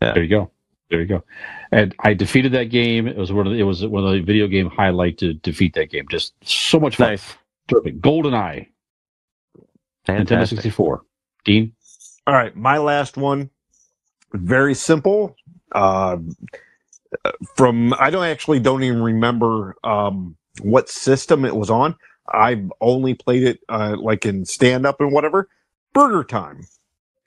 There 0.00 0.22
you 0.22 0.28
go. 0.28 0.50
There 0.90 1.00
you 1.00 1.06
go. 1.06 1.22
And 1.70 1.94
I 2.00 2.12
defeated 2.14 2.52
that 2.52 2.64
game. 2.64 3.06
It 3.06 3.16
was 3.16 3.32
one 3.32 3.46
of 3.46 3.52
the, 3.52 3.58
it 3.58 3.62
was 3.62 3.86
one 3.86 4.04
of 4.04 4.12
the 4.12 4.20
video 4.20 4.46
game 4.48 4.68
highlight 4.68 5.18
to 5.18 5.32
defeat 5.34 5.74
that 5.74 5.90
game. 5.90 6.06
Just 6.10 6.34
so 6.44 6.78
much 6.80 6.96
fun. 6.96 7.10
Nice. 7.10 7.34
Terrific. 7.68 8.00
GoldenEye, 8.00 8.66
Nintendo 9.56 9.66
Fantastic. 10.06 10.56
64. 10.58 11.02
Dean. 11.44 11.72
All 12.26 12.34
right, 12.34 12.54
my 12.56 12.78
last 12.78 13.16
one, 13.16 13.50
very 14.32 14.74
simple. 14.74 15.34
Uh, 15.72 16.18
from 17.54 17.94
I 17.94 18.10
don't 18.10 18.24
actually 18.24 18.60
don't 18.60 18.82
even 18.82 19.02
remember 19.02 19.76
um, 19.84 20.36
what 20.60 20.88
system 20.88 21.44
it 21.44 21.56
was 21.56 21.70
on. 21.70 21.96
I've 22.32 22.70
only 22.80 23.14
played 23.14 23.42
it 23.44 23.60
uh, 23.68 23.96
like 23.98 24.24
in 24.26 24.44
stand 24.44 24.86
up 24.86 25.00
and 25.00 25.12
whatever. 25.12 25.48
Burger 25.92 26.24
Time. 26.24 26.64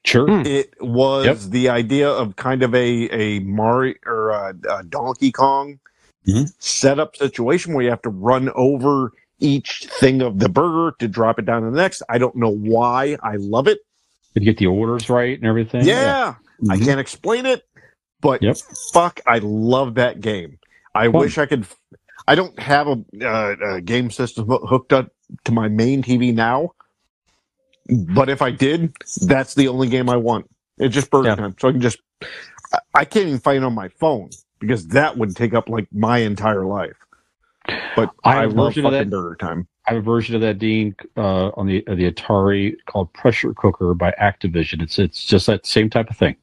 Sure. 0.05 0.27
Hmm. 0.27 0.45
It 0.45 0.73
was 0.81 1.25
Yep. 1.25 1.37
the 1.51 1.69
idea 1.69 2.09
of 2.09 2.35
kind 2.35 2.63
of 2.63 2.73
a 2.75 3.09
a 3.09 3.39
Mario 3.39 3.95
or 4.05 4.29
a, 4.29 4.55
a 4.69 4.83
Donkey 4.83 5.31
Kong 5.31 5.79
Mhm. 6.27 6.51
setup 6.59 7.15
situation 7.15 7.73
where 7.73 7.83
you 7.83 7.89
have 7.91 8.01
to 8.03 8.09
run 8.09 8.49
over 8.55 9.11
each 9.39 9.87
thing 9.99 10.21
of 10.21 10.39
the 10.39 10.49
burger 10.49 10.95
to 10.99 11.07
drop 11.07 11.37
it 11.37 11.45
down 11.45 11.61
to 11.63 11.69
the 11.69 11.75
next. 11.77 12.01
I 12.09 12.17
don't 12.17 12.35
know 12.35 12.49
why. 12.49 13.17
I 13.21 13.35
love 13.35 13.67
it. 13.67 13.79
Did 14.33 14.43
you 14.43 14.51
get 14.51 14.57
the 14.57 14.67
orders 14.67 15.09
right 15.09 15.37
and 15.37 15.45
everything? 15.47 15.85
Yeah, 15.85 16.35
I 16.69 16.77
Mhm. 16.77 16.85
can't 16.85 16.99
explain 16.99 17.45
it, 17.45 17.63
but 18.25 18.41
Yep. 18.41 18.57
fuck, 18.93 19.21
I 19.27 19.39
love 19.39 19.95
that 19.95 20.21
game. 20.21 20.59
I 20.95 21.11
Fun. 21.11 21.21
wish 21.21 21.37
I 21.37 21.45
could. 21.45 21.67
I 22.27 22.35
don't 22.35 22.57
have 22.59 22.87
a, 22.87 23.03
uh, 23.23 23.55
a 23.75 23.81
game 23.81 24.09
system 24.11 24.47
hooked 24.47 24.93
up 24.93 25.09
to 25.45 25.51
my 25.51 25.67
main 25.67 26.01
TV 26.03 26.33
now, 26.33 26.71
but 27.89 28.29
if 28.29 28.41
I 28.41 28.51
did, 28.51 28.93
that's 29.27 29.53
the 29.55 29.67
only 29.67 29.89
game 29.89 30.09
I 30.09 30.17
want. 30.17 30.49
It's 30.79 30.93
just 30.95 31.11
Burger 31.11 31.29
Yeah. 31.29 31.35
Time, 31.35 31.55
so 31.59 31.69
I 31.69 31.71
can 31.73 31.81
just. 31.81 31.99
I, 32.93 33.05
can't 33.05 33.27
even 33.27 33.39
find 33.39 33.57
it 33.57 33.63
on 33.63 33.75
my 33.75 33.89
phone 33.89 34.31
because 34.59 34.87
that 34.89 35.17
would 35.17 35.35
take 35.35 35.53
up 35.53 35.69
like 35.69 35.87
my 35.93 36.17
entire 36.19 36.65
life. 36.65 36.97
But 37.95 38.11
I 38.23 38.37
I, 38.37 38.41
have 38.41 38.53
a 38.53 38.55
love 38.55 38.75
version 38.75 38.85
of 38.85 38.93
fucking 38.93 39.09
that. 39.09 39.15
Burger 39.15 39.35
Time. 39.35 39.67
I 39.87 39.93
have 39.93 40.01
a 40.01 40.05
version 40.05 40.35
of 40.35 40.41
that 40.41 40.57
Dean 40.57 40.95
uh, 41.15 41.49
on 41.49 41.67
the 41.67 41.85
uh, 41.87 41.95
the 41.95 42.11
Atari 42.11 42.75
called 42.87 43.13
Pressure 43.13 43.53
Cooker 43.53 43.93
by 43.93 44.13
Activision. 44.19 44.81
It's 44.81 44.97
it's 44.99 45.23
just 45.23 45.45
that 45.47 45.65
same 45.65 45.89
type 45.89 46.09
of 46.09 46.17
thing. 46.17 46.35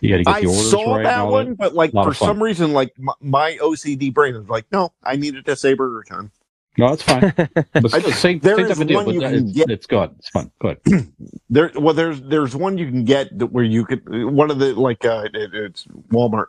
You 0.00 0.10
got 0.10 0.16
to 0.18 0.24
get 0.24 0.34
I 0.34 0.40
the 0.40 0.46
orders 0.48 0.70
saw 0.70 0.94
right. 0.96 1.02
that 1.04 1.18
all 1.20 1.32
one, 1.32 1.54
but 1.54 1.74
like 1.74 1.92
for 1.92 2.14
some 2.14 2.42
reason, 2.42 2.72
like 2.72 2.98
my, 2.98 3.12
my 3.20 3.58
OCD 3.60 4.12
brain 4.12 4.34
is 4.34 4.48
like, 4.48 4.64
no, 4.72 4.92
I 5.02 5.16
needed 5.16 5.44
to 5.46 5.56
say 5.56 5.74
Burger 5.74 6.04
Time. 6.08 6.30
No, 6.78 6.86
it's 6.92 7.02
fine. 7.02 7.32
But 7.34 7.88
still, 7.90 8.12
same, 8.12 8.38
There 8.38 8.56
same 8.56 8.64
is 8.66 8.70
type 8.72 8.80
of 8.80 8.86
deal. 8.88 8.96
one 8.96 9.04
But 9.06 9.14
you 9.14 9.20
that- 9.20 9.32
can 9.32 9.48
it's, 9.48 9.52
get- 9.56 9.70
it's 9.70 9.86
good. 9.86 10.10
It's 10.18 10.28
fun. 10.30 10.50
Good. 10.60 10.78
There, 11.52 11.72
well, 11.74 11.92
there's 11.94 12.22
there's 12.22 12.54
one 12.54 12.78
you 12.78 12.86
can 12.86 13.04
get 13.04 13.36
that 13.40 13.46
where 13.46 13.64
you 13.64 13.84
could 13.84 14.02
one 14.08 14.52
of 14.52 14.60
the 14.60 14.72
like 14.74 15.04
uh, 15.04 15.24
it, 15.34 15.52
it's 15.52 15.84
Walmart. 16.12 16.46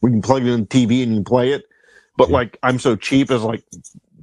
We 0.00 0.10
can 0.10 0.22
plug 0.22 0.42
it 0.46 0.48
in 0.52 0.60
the 0.60 0.66
TV 0.66 1.02
and 1.02 1.10
you 1.10 1.16
can 1.18 1.24
play 1.24 1.50
it. 1.52 1.64
But 2.16 2.28
Yeah. 2.28 2.34
like 2.34 2.56
I'm 2.62 2.78
so 2.78 2.94
cheap 2.94 3.32
as 3.32 3.42
like, 3.42 3.64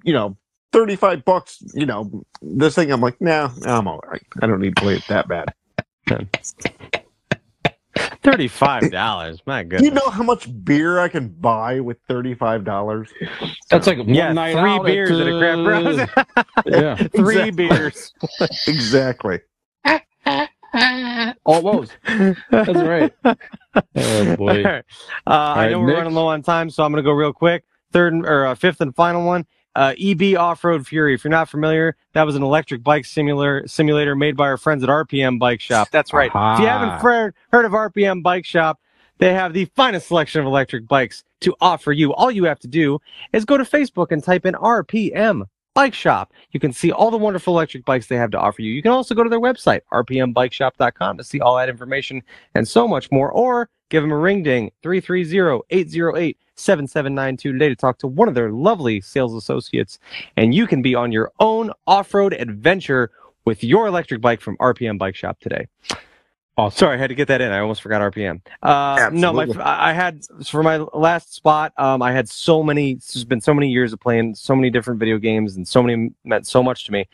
you 0.05 0.13
know, 0.13 0.38
thirty 0.71 0.95
five 0.95 1.25
bucks. 1.25 1.61
You 1.73 1.86
know, 1.86 2.23
this 2.41 2.75
thing 2.75 2.91
I'm 2.93 3.01
like, 3.01 3.19
nah, 3.19 3.51
I'm 3.65 3.89
all 3.89 3.99
right. 4.07 4.23
I 4.41 4.47
don't 4.47 4.61
need 4.61 4.73
to 4.77 4.82
play 4.82 4.95
it 4.95 5.03
that 5.09 5.27
bad. 5.27 5.53
Thirty-five 8.23 8.91
dollars. 8.91 9.41
My 9.45 9.63
Do 9.63 9.69
goodness. 9.69 9.81
you 9.89 9.91
know 9.91 10.09
how 10.09 10.23
much 10.23 10.47
beer 10.63 10.99
I 10.99 11.07
can 11.09 11.29
buy 11.29 11.79
with 11.79 11.97
thirty 12.07 12.33
five 12.35 12.63
dollars? 12.63 13.09
That's 13.69 13.87
like 13.87 13.97
one 13.97 14.09
yeah, 14.13 14.31
night 14.31 14.53
three 14.53 14.69
out 14.69 14.85
beers 14.85 15.11
at 15.11 15.27
a 15.27 15.37
craft 15.39 16.17
uh, 16.17 16.23
house. 16.35 16.45
yeah. 16.65 16.95
three 16.95 17.49
Exactly. 17.49 17.67
beers. 17.67 18.13
exactly. 18.67 19.39
Almost. 21.45 21.97
That's 22.49 22.69
right. 22.69 23.13
Oh 23.25 24.35
boy. 24.35 24.57
All 24.57 24.63
right. 24.63 24.85
Uh, 25.27 25.29
I 25.29 25.63
right, 25.63 25.71
know 25.71 25.79
we're 25.81 25.93
running 25.93 26.13
low 26.13 26.27
on 26.27 26.41
time, 26.43 26.69
so 26.69 26.83
I'm 26.83 26.91
going 26.91 27.03
to 27.03 27.07
go 27.07 27.11
real 27.13 27.33
quick. 27.33 27.65
Third 27.91 28.13
and- 28.13 28.25
or 28.25 28.45
uh, 28.45 28.55
fifth 28.55 28.79
and 28.81 28.95
final 28.95 29.25
one. 29.25 29.45
Uh, 29.76 29.93
EB 29.99 30.36
Off 30.38 30.63
Road 30.63 30.86
Fury. 30.86 31.13
If 31.13 31.24
you're 31.24 31.32
not 31.32 31.49
familiar, 31.49 31.95
that 32.13 32.24
was 32.24 32.36
an 32.36 32.43
electric 32.43 32.84
bike 32.84 33.05
simulator 33.05 33.63
simulator 33.67 34.15
made 34.15 34.36
by 34.36 34.45
our 34.45 34.57
friends 34.57 34.84
at 34.84 34.89
RPM 34.89 35.39
Bike 35.39 35.61
Shop. 35.61 35.89
That's 35.91 36.11
right. 36.11 36.28
If 36.28 36.59
you 36.59 36.67
haven't 36.67 36.89
Aha. 36.89 36.99
heard, 36.99 37.36
heard 37.51 37.65
of 37.65 37.72
RPM 37.72 38.22
Bike 38.22 38.45
Shop, 38.45 38.80
they 39.19 39.34
have 39.34 39.53
the 39.53 39.65
finest 39.76 40.07
selection 40.07 40.41
of 40.41 40.47
electric 40.47 40.88
bikes 40.88 41.24
to 41.41 41.55
offer 41.61 41.91
you. 41.91 42.13
All 42.13 42.32
you 42.32 42.43
have 42.45 42.59
to 42.59 42.67
do 42.67 42.99
is 43.34 43.45
go 43.45 43.57
to 43.57 43.63
Facebook 43.63 44.11
and 44.11 44.24
type 44.24 44.45
in 44.45 44.55
RPM 44.55 45.43
Bike 45.74 45.93
Shop. 45.93 46.34
You 46.51 46.59
can 46.59 46.74
see 46.74 46.91
all 46.91 47.11
the 47.11 47.17
wonderful 47.17 47.53
electric 47.53 47.86
bikes 47.86 48.07
they 48.07 48.17
have 48.17 48.32
to 48.32 48.39
offer 48.39 48.61
you. 48.61 48.74
You 48.74 48.82
can 48.82 48.91
also 48.91 49.15
go 49.15 49.24
to 49.24 49.30
their 49.30 49.39
website, 49.39 49.82
rpmbikeshop.com, 49.93 51.17
to 51.17 51.24
see 51.24 51.39
all 51.39 51.55
that 51.57 51.69
information 51.69 52.24
and 52.55 52.67
so 52.67 52.88
much 52.88 53.11
more. 53.11 53.32
Or 53.32 53.69
give 53.91 54.01
them 54.01 54.11
a 54.11 54.17
ring 54.17 54.41
ding, 54.41 54.71
330-808-7792 54.83 57.37
today 57.37 57.69
to 57.69 57.75
talk 57.75 57.99
to 57.99 58.07
one 58.07 58.27
of 58.27 58.33
their 58.33 58.51
lovely 58.51 58.99
sales 59.01 59.35
associates. 59.35 59.99
And 60.37 60.55
you 60.55 60.65
can 60.65 60.81
be 60.81 60.95
on 60.95 61.11
your 61.11 61.31
own 61.39 61.71
off-road 61.85 62.33
adventure 62.33 63.11
with 63.45 63.63
your 63.63 63.85
electric 63.85 64.21
bike 64.21 64.41
from 64.41 64.57
RPM 64.57 64.97
Bike 64.97 65.15
Shop 65.15 65.39
today. 65.39 65.67
Oh, 66.57 66.69
Sorry, 66.69 66.95
I 66.95 66.97
had 66.97 67.07
to 67.07 67.15
get 67.15 67.27
that 67.29 67.41
in. 67.41 67.51
I 67.51 67.59
almost 67.59 67.81
forgot 67.81 68.01
RPM. 68.01 68.41
Uh, 68.61 69.09
no, 69.13 69.33
my 69.33 69.47
I 69.59 69.91
I 69.91 69.93
had 69.93 70.23
for 70.45 70.61
my 70.61 70.77
last 70.77 71.33
spot. 71.33 71.73
Um, 71.77 72.01
I 72.01 72.11
had 72.11 72.29
so 72.29 72.61
many. 72.61 72.91
It's 72.91 73.23
been 73.23 73.41
so 73.41 73.53
many 73.53 73.69
years 73.69 73.93
of 73.93 73.99
playing 73.99 74.35
so 74.35 74.55
many 74.55 74.69
different 74.69 74.99
video 74.99 75.17
games, 75.17 75.55
and 75.55 75.67
so 75.67 75.81
many 75.81 76.11
meant 76.25 76.45
so 76.45 76.61
much 76.61 76.85
to 76.85 76.91
me. 76.91 77.07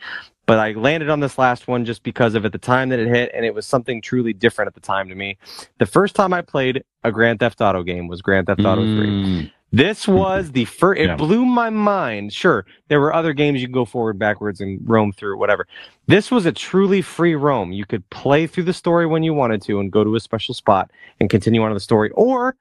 But 0.48 0.58
I 0.58 0.72
landed 0.72 1.10
on 1.10 1.20
this 1.20 1.36
last 1.36 1.68
one 1.68 1.84
just 1.84 2.02
because 2.02 2.34
of 2.34 2.46
at 2.46 2.52
the 2.52 2.58
time 2.58 2.88
that 2.88 2.98
it 2.98 3.06
hit, 3.06 3.30
and 3.34 3.44
it 3.44 3.54
was 3.54 3.66
something 3.66 4.00
truly 4.00 4.32
different 4.32 4.66
at 4.66 4.72
the 4.74 4.80
time 4.80 5.10
to 5.10 5.14
me. 5.14 5.36
The 5.76 5.84
first 5.84 6.16
time 6.16 6.32
I 6.32 6.40
played 6.40 6.82
a 7.04 7.12
Grand 7.12 7.38
Theft 7.38 7.60
Auto 7.60 7.82
game 7.82 8.08
was 8.08 8.22
Grand 8.22 8.46
Theft 8.46 8.60
Auto. 8.60 8.80
Mm. 8.80 9.52
This 9.72 10.08
was 10.08 10.52
the 10.52 10.64
first. 10.64 10.98
It 10.98 11.08
Yeah. 11.08 11.16
blew 11.16 11.44
my 11.44 11.68
mind. 11.68 12.32
Sure, 12.32 12.64
there 12.88 12.98
were 12.98 13.12
other 13.12 13.34
games 13.34 13.60
you 13.60 13.66
could 13.66 13.74
go 13.74 13.84
forward, 13.84 14.18
backwards, 14.18 14.62
and 14.62 14.80
roam 14.88 15.12
through, 15.12 15.36
whatever. 15.36 15.66
This 16.06 16.30
was 16.30 16.46
a 16.46 16.52
truly 16.52 17.02
free 17.02 17.34
roam. 17.34 17.70
You 17.70 17.84
could 17.84 18.08
play 18.08 18.46
through 18.46 18.64
the 18.64 18.72
story 18.72 19.04
when 19.04 19.22
you 19.22 19.34
wanted 19.34 19.60
to 19.64 19.80
and 19.80 19.92
go 19.92 20.02
to 20.02 20.16
a 20.16 20.20
special 20.20 20.54
spot 20.54 20.90
and 21.20 21.28
continue 21.28 21.62
on 21.62 21.68
to 21.68 21.74
the 21.74 21.80
story, 21.80 22.10
or 22.14 22.56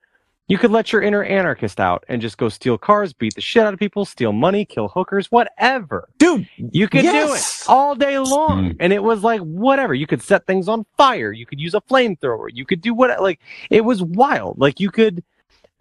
you 0.47 0.57
could 0.57 0.71
let 0.71 0.91
your 0.93 1.01
inner 1.01 1.23
anarchist 1.23 1.79
out 1.79 2.03
and 2.07 2.21
just 2.21 2.37
go 2.37 2.47
steal 2.49 2.77
cars, 2.77 3.13
beat 3.13 3.35
the 3.35 3.41
shit 3.41 3.63
out 3.63 3.73
of 3.73 3.79
people, 3.79 4.05
steal 4.05 4.31
money, 4.31 4.63
kill 4.65 4.87
hookers, 4.87 5.29
whatever. 5.31 6.07
Dude, 6.17 6.47
You 6.57 6.87
could 6.87 7.03
Yes! 7.03 7.27
do 7.27 7.33
it 7.33 7.69
all 7.73 7.95
day 7.95 8.17
long. 8.19 8.71
Mm. 8.71 8.77
And 8.79 8.93
it 8.93 9.03
was 9.03 9.23
like, 9.23 9.41
whatever. 9.41 9.93
You 9.93 10.07
could 10.07 10.21
set 10.21 10.45
things 10.45 10.67
on 10.67 10.85
fire. 10.97 11.31
You 11.31 11.45
could 11.45 11.59
use 11.59 11.73
a 11.73 11.81
flamethrower. 11.81 12.47
You 12.53 12.65
could 12.65 12.81
do 12.81 12.93
what, 12.93 13.21
like, 13.21 13.39
it 13.69 13.83
was 13.83 14.01
wild. 14.01 14.57
Like, 14.59 14.79
you 14.79 14.89
could, 14.89 15.23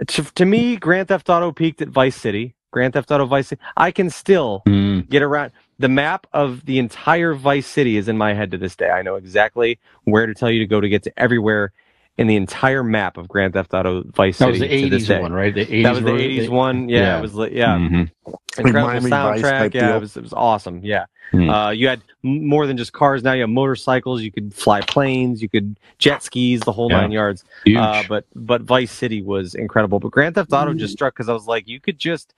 to, 0.08 0.22
to 0.34 0.44
me, 0.44 0.76
Grand 0.76 1.08
Theft 1.08 1.28
Auto 1.30 1.52
peaked 1.52 1.80
at 1.82 1.88
Vice 1.88 2.16
City. 2.16 2.54
Grand 2.72 2.92
Theft 2.92 3.10
Auto 3.10 3.24
Vice 3.26 3.48
City. 3.48 3.62
I 3.76 3.90
can 3.92 4.10
still 4.10 4.62
Mm. 4.66 5.08
get 5.08 5.22
around. 5.22 5.52
The 5.78 5.88
map 5.88 6.26
of 6.32 6.64
the 6.66 6.78
entire 6.78 7.34
Vice 7.34 7.66
City 7.66 7.96
is 7.96 8.08
in 8.08 8.18
my 8.18 8.34
head 8.34 8.50
to 8.50 8.58
this 8.58 8.74
day. 8.76 8.90
I 8.90 9.02
know 9.02 9.14
exactly 9.14 9.78
where 10.04 10.26
to 10.26 10.34
tell 10.34 10.50
you 10.50 10.58
to 10.58 10.66
go 10.66 10.80
to 10.80 10.88
get 10.88 11.02
to 11.04 11.12
everywhere 11.18 11.72
in 12.18 12.26
the 12.26 12.36
entire 12.36 12.82
map 12.82 13.16
of 13.18 13.28
Grand 13.28 13.52
Theft 13.52 13.74
Auto 13.74 14.02
Vice 14.14 14.38
City. 14.38 14.52
That 14.52 14.58
City. 14.68 14.90
was 14.90 15.06
the 15.06 15.14
'80s 15.14 15.20
one, 15.22 15.32
right? 15.32 15.54
The 15.54 15.66
'80s. 15.66 15.82
That 15.82 15.90
was 15.94 16.02
the 16.04 16.10
one? 16.12 16.20
'80s 16.20 16.48
one. 16.48 16.88
Yeah, 16.88 16.98
yeah. 17.00 17.18
it 17.18 17.22
was. 17.22 17.34
li- 17.34 17.50
Yeah, 17.56 17.76
Mhm. 17.76 18.10
incredible 18.58 18.86
Miami 18.88 19.10
soundtrack. 19.10 19.74
Yeah, 19.74 19.88
deal. 19.88 19.96
it 19.96 20.00
was. 20.00 20.16
It 20.16 20.22
was 20.22 20.32
awesome. 20.32 20.80
Yeah, 20.82 21.04
Hmm. 21.32 21.50
uh, 21.50 21.70
you 21.70 21.88
had 21.88 22.00
more 22.22 22.66
than 22.66 22.76
just 22.78 22.92
cars. 22.92 23.22
Now 23.22 23.32
you 23.34 23.42
have 23.42 23.50
motorcycles. 23.50 24.22
You 24.22 24.32
could 24.32 24.54
fly 24.54 24.80
planes. 24.80 25.42
You 25.42 25.48
could 25.48 25.78
jet 25.98 26.22
skis. 26.22 26.60
The 26.60 26.72
whole 26.72 26.90
Yeah. 26.90 27.00
nine 27.02 27.12
yards. 27.12 27.44
Huge. 27.64 27.76
Uh, 27.76 28.02
but 28.08 28.24
but 28.34 28.62
Vice 28.62 28.92
City 28.92 29.20
was 29.22 29.54
incredible. 29.54 30.00
But 30.00 30.10
Grand 30.12 30.34
Theft 30.36 30.52
Auto 30.52 30.72
just 30.74 30.94
struck 30.94 31.14
because 31.14 31.28
I 31.28 31.32
was 31.34 31.46
like, 31.46 31.68
you 31.68 31.80
could 31.80 31.98
just 31.98 32.32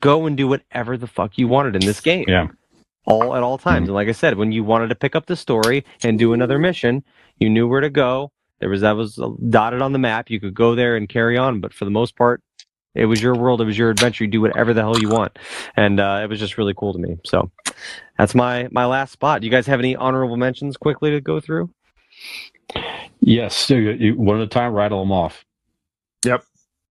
go 0.00 0.26
and 0.26 0.36
do 0.36 0.48
whatever 0.48 0.96
the 0.96 1.06
fuck 1.06 1.36
you 1.36 1.48
wanted 1.48 1.74
in 1.76 1.80
this 1.84 2.00
game. 2.00 2.24
Yeah. 2.28 2.46
All 3.04 3.34
at 3.34 3.42
all 3.42 3.58
times. 3.58 3.88
And 3.88 3.94
like 3.94 4.08
I 4.08 4.12
said, 4.12 4.36
when 4.36 4.52
you 4.52 4.62
wanted 4.64 4.88
to 4.88 4.94
pick 4.94 5.16
up 5.16 5.26
the 5.26 5.36
story 5.36 5.84
and 6.02 6.18
do 6.18 6.32
another 6.34 6.58
mission, 6.58 7.02
you 7.38 7.48
knew 7.50 7.66
where 7.66 7.80
to 7.80 7.90
go. 7.90 8.30
There 8.60 8.68
was 8.68 8.80
that 8.80 8.92
was 8.92 9.20
dotted 9.48 9.82
on 9.82 9.92
the 9.92 9.98
map. 9.98 10.30
You 10.30 10.40
could 10.40 10.54
go 10.54 10.74
there 10.74 10.96
and 10.96 11.08
carry 11.08 11.36
on. 11.38 11.60
But 11.60 11.72
for 11.72 11.84
the 11.84 11.90
most 11.90 12.16
part, 12.16 12.42
it 12.94 13.06
was 13.06 13.22
your 13.22 13.34
world. 13.34 13.60
It 13.60 13.64
was 13.64 13.78
your 13.78 13.90
adventure. 13.90 14.24
You 14.24 14.30
do 14.30 14.40
whatever 14.40 14.74
the 14.74 14.82
hell 14.82 14.98
you 14.98 15.08
want, 15.08 15.38
and 15.76 16.00
uh, 16.00 16.20
it 16.22 16.28
was 16.28 16.38
just 16.38 16.58
really 16.58 16.74
cool 16.74 16.92
to 16.92 16.98
me. 16.98 17.18
So 17.24 17.50
that's 18.18 18.34
my 18.34 18.68
my 18.70 18.86
last 18.86 19.12
spot. 19.12 19.40
Do 19.40 19.46
you 19.46 19.50
guys 19.50 19.66
have 19.66 19.78
any 19.78 19.94
honorable 19.94 20.36
mentions 20.36 20.76
quickly 20.76 21.10
to 21.10 21.20
go 21.20 21.40
through? 21.40 21.70
yes. 23.20 23.54
So 23.56 23.74
you, 23.74 23.90
you, 23.92 24.14
one 24.16 24.38
at 24.38 24.42
a 24.42 24.46
time. 24.48 24.72
Rattle 24.72 25.00
them 25.00 25.12
off. 25.12 25.44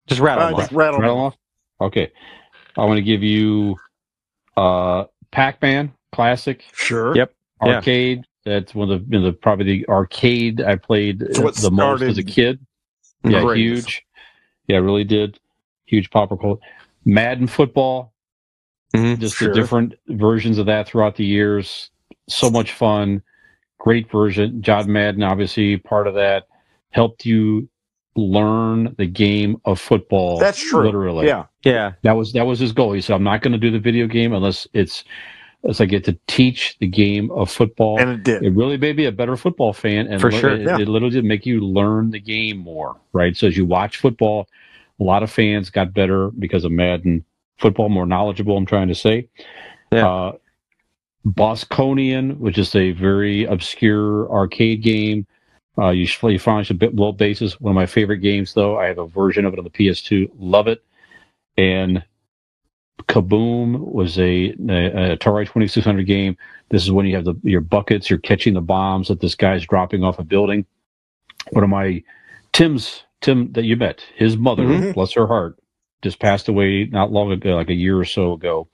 Just 0.07 0.21
rattle 0.21 0.43
uh, 0.45 0.49
them 0.49 0.59
just 0.59 0.71
off. 0.71 0.77
rattle. 0.77 0.99
Rattle 0.99 1.15
them 1.15 1.25
off. 1.25 1.37
Okay. 1.81 2.11
I 2.77 2.85
want 2.85 2.97
to 2.97 3.03
give 3.03 3.23
you 3.23 3.75
uh, 4.55 5.05
Pac-Man 5.31 5.93
classic 6.11 6.63
Sure. 6.73 7.15
Yep. 7.15 7.33
Yeah. 7.63 7.75
arcade. 7.75 8.26
That's 8.47 8.73
one 8.73 8.89
of 8.91 8.99
the, 9.09 9.15
you 9.15 9.21
know, 9.21 9.27
the 9.27 9.33
probably 9.33 9.65
the 9.65 9.87
arcade 9.89 10.61
I 10.61 10.75
played 10.75 11.21
It's 11.21 11.39
what 11.39 11.55
the 11.55 11.71
most 11.71 12.01
as 12.01 12.17
a 12.17 12.23
kid. 12.23 12.59
Yeah, 13.23 13.41
craze. 13.41 13.57
huge. 13.59 14.05
Yeah, 14.67 14.77
really 14.77 15.03
did. 15.03 15.39
Huge 15.85 16.09
popper 16.09 16.37
cult. 16.37 16.59
Madden 17.05 17.47
football, 17.47 18.13
Mhm. 18.95 19.19
just 19.19 19.35
Sure. 19.35 19.49
the 19.49 19.53
different 19.59 19.95
versions 20.07 20.57
of 20.57 20.65
that 20.67 20.87
throughout 20.87 21.15
the 21.15 21.25
years. 21.25 21.89
So 22.29 22.49
much 22.49 22.71
fun. 22.73 23.21
Great 23.79 24.09
version. 24.11 24.61
John 24.61 24.91
Madden, 24.91 25.23
obviously, 25.23 25.77
part 25.77 26.07
of 26.07 26.15
that 26.15 26.47
helped 26.91 27.25
you 27.25 27.69
learn 28.15 28.95
the 28.97 29.05
game 29.05 29.57
of 29.65 29.79
football. 29.79 30.39
That's 30.39 30.59
true. 30.61 30.83
Literally. 30.85 31.27
Yeah. 31.27 31.45
Yeah. 31.63 31.93
That 32.03 32.13
was 32.17 32.33
that 32.33 32.45
was 32.47 32.59
his 32.59 32.71
goal. 32.71 32.93
He 32.93 33.01
said, 33.01 33.13
"I'm 33.15 33.23
not 33.23 33.41
going 33.41 33.51
to 33.53 33.57
do 33.59 33.71
the 33.71 33.79
video 33.79 34.07
game 34.07 34.33
unless 34.33 34.67
it's 34.73 35.03
unless 35.63 35.81
I 35.81 35.85
get 35.85 36.03
to 36.05 36.17
teach 36.27 36.77
the 36.79 36.87
game 36.87 37.31
of 37.31 37.49
football." 37.49 37.99
And 37.99 38.09
it 38.11 38.23
did. 38.23 38.43
it 38.43 38.51
really 38.51 38.77
made 38.77 38.97
me 38.97 39.05
a 39.05 39.11
better 39.11 39.37
football 39.37 39.73
fan, 39.73 40.07
and 40.07 40.21
For 40.21 40.31
li- 40.31 40.39
sure, 40.39 40.51
it, 40.51 40.61
yeah. 40.61 40.79
it 40.79 40.87
literally 40.87 41.15
did 41.15 41.25
make 41.25 41.45
you 41.45 41.61
learn 41.61 42.11
the 42.11 42.19
game 42.19 42.57
more, 42.57 42.95
right? 43.13 43.35
So 43.35 43.47
as 43.47 43.57
you 43.57 43.65
watch 43.65 43.97
football, 43.97 44.47
a 44.99 45.03
lot 45.03 45.23
of 45.23 45.31
fans 45.31 45.69
got 45.69 45.93
better 45.93 46.31
because 46.31 46.63
of 46.63 46.71
Madden 46.71 47.23
football, 47.57 47.89
more 47.89 48.05
knowledgeable. 48.05 48.57
I'm 48.57 48.65
trying 48.65 48.87
to 48.87 48.95
say. 48.95 49.27
Yeah. 49.91 50.07
Uh, 50.07 50.31
Bosconian, 51.25 52.37
which 52.37 52.57
is 52.57 52.73
a 52.75 52.91
very 52.91 53.43
obscure 53.45 54.31
arcade 54.31 54.81
game. 54.81 55.27
Uh, 55.77 55.89
you 55.89 56.05
should 56.05 56.19
play 56.19 56.37
Furnish 56.37 56.71
a 56.71 56.73
bit 56.73 56.95
low 56.95 57.11
basis. 57.11 57.59
One 57.59 57.71
of 57.71 57.75
my 57.75 57.85
favorite 57.85 58.19
games, 58.19 58.53
though. 58.53 58.77
I 58.79 58.87
have 58.87 58.97
a 58.97 59.07
version 59.07 59.45
of 59.45 59.53
it 59.53 59.59
on 59.59 59.63
the 59.65 59.69
PS2. 59.69 60.31
Love 60.39 60.67
it. 60.67 60.83
And 61.57 62.03
Kaboom 63.07 63.79
was 63.79 64.17
a, 64.19 64.49
a, 64.69 65.13
a 65.13 65.17
Atari 65.17 65.45
2600 65.45 66.05
game. 66.05 66.37
This 66.69 66.83
is 66.83 66.91
when 66.91 67.05
you 67.05 67.15
have 67.15 67.25
the 67.25 67.35
your 67.43 67.61
buckets, 67.61 68.09
you're 68.09 68.19
catching 68.19 68.53
the 68.53 68.61
bombs 68.61 69.07
that 69.07 69.21
this 69.21 69.35
guy's 69.35 69.65
dropping 69.65 70.03
off 70.03 70.19
a 70.19 70.23
building. 70.23 70.65
One 71.51 71.63
of 71.63 71.69
my 71.69 72.03
Tim's 72.51 73.03
Tim 73.21 73.51
that 73.53 73.63
you 73.63 73.77
met, 73.77 74.01
his 74.15 74.35
mother, 74.37 74.63
Mhm. 74.63 74.93
bless 74.93 75.13
her 75.13 75.25
heart, 75.27 75.57
just 76.01 76.19
passed 76.19 76.49
away 76.49 76.85
not 76.85 77.11
long 77.11 77.31
ago, 77.31 77.55
like 77.55 77.69
a 77.69 77.73
year 77.73 77.97
or 77.97 78.05
so 78.05 78.33
ago. 78.33 78.67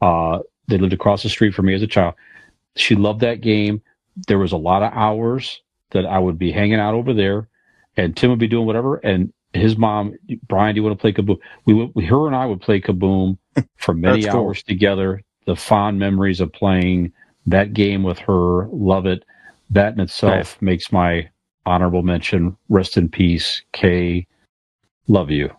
Uh, 0.00 0.40
they 0.68 0.78
lived 0.78 0.92
across 0.94 1.22
the 1.22 1.28
street 1.28 1.54
from 1.54 1.66
me 1.66 1.74
as 1.74 1.82
a 1.82 1.86
child. 1.86 2.14
She 2.76 2.94
loved 2.94 3.20
that 3.20 3.40
game. 3.40 3.82
There 4.26 4.38
was 4.38 4.52
a 4.52 4.56
lot 4.56 4.82
of 4.82 4.92
hours 4.94 5.62
that 5.90 6.06
I 6.06 6.18
would 6.18 6.38
be 6.38 6.50
hanging 6.52 6.78
out 6.80 6.94
over 6.94 7.12
there, 7.12 7.48
and 7.96 8.16
Tim 8.16 8.30
would 8.30 8.38
be 8.38 8.48
doing 8.48 8.66
whatever. 8.66 8.96
And 8.96 9.32
his 9.52 9.76
mom, 9.76 10.14
Brian, 10.46 10.74
do 10.74 10.80
you 10.80 10.84
want 10.84 10.98
to 10.98 11.00
play 11.00 11.12
Kaboom? 11.12 11.38
We, 11.64 11.74
would, 11.74 11.92
we 11.94 12.04
her 12.04 12.26
and 12.26 12.36
I 12.36 12.46
would 12.46 12.60
play 12.60 12.80
Kaboom 12.80 13.38
for 13.76 13.94
many 13.94 14.22
That's 14.22 14.34
cool. 14.34 14.46
hours 14.46 14.62
together. 14.62 15.22
The 15.46 15.56
fond 15.56 15.98
memories 15.98 16.40
of 16.40 16.52
playing 16.52 17.12
that 17.46 17.72
game 17.72 18.02
with 18.02 18.18
her, 18.20 18.66
love 18.68 19.06
it. 19.06 19.24
That 19.70 19.94
in 19.94 20.00
itself 20.00 20.60
makes 20.60 20.92
my 20.92 21.28
honorable 21.66 22.02
mention. 22.02 22.56
Rest 22.68 22.96
in 22.96 23.08
peace, 23.08 23.62
Kay. 23.72 24.26
Love 25.08 25.30
you, 25.30 25.50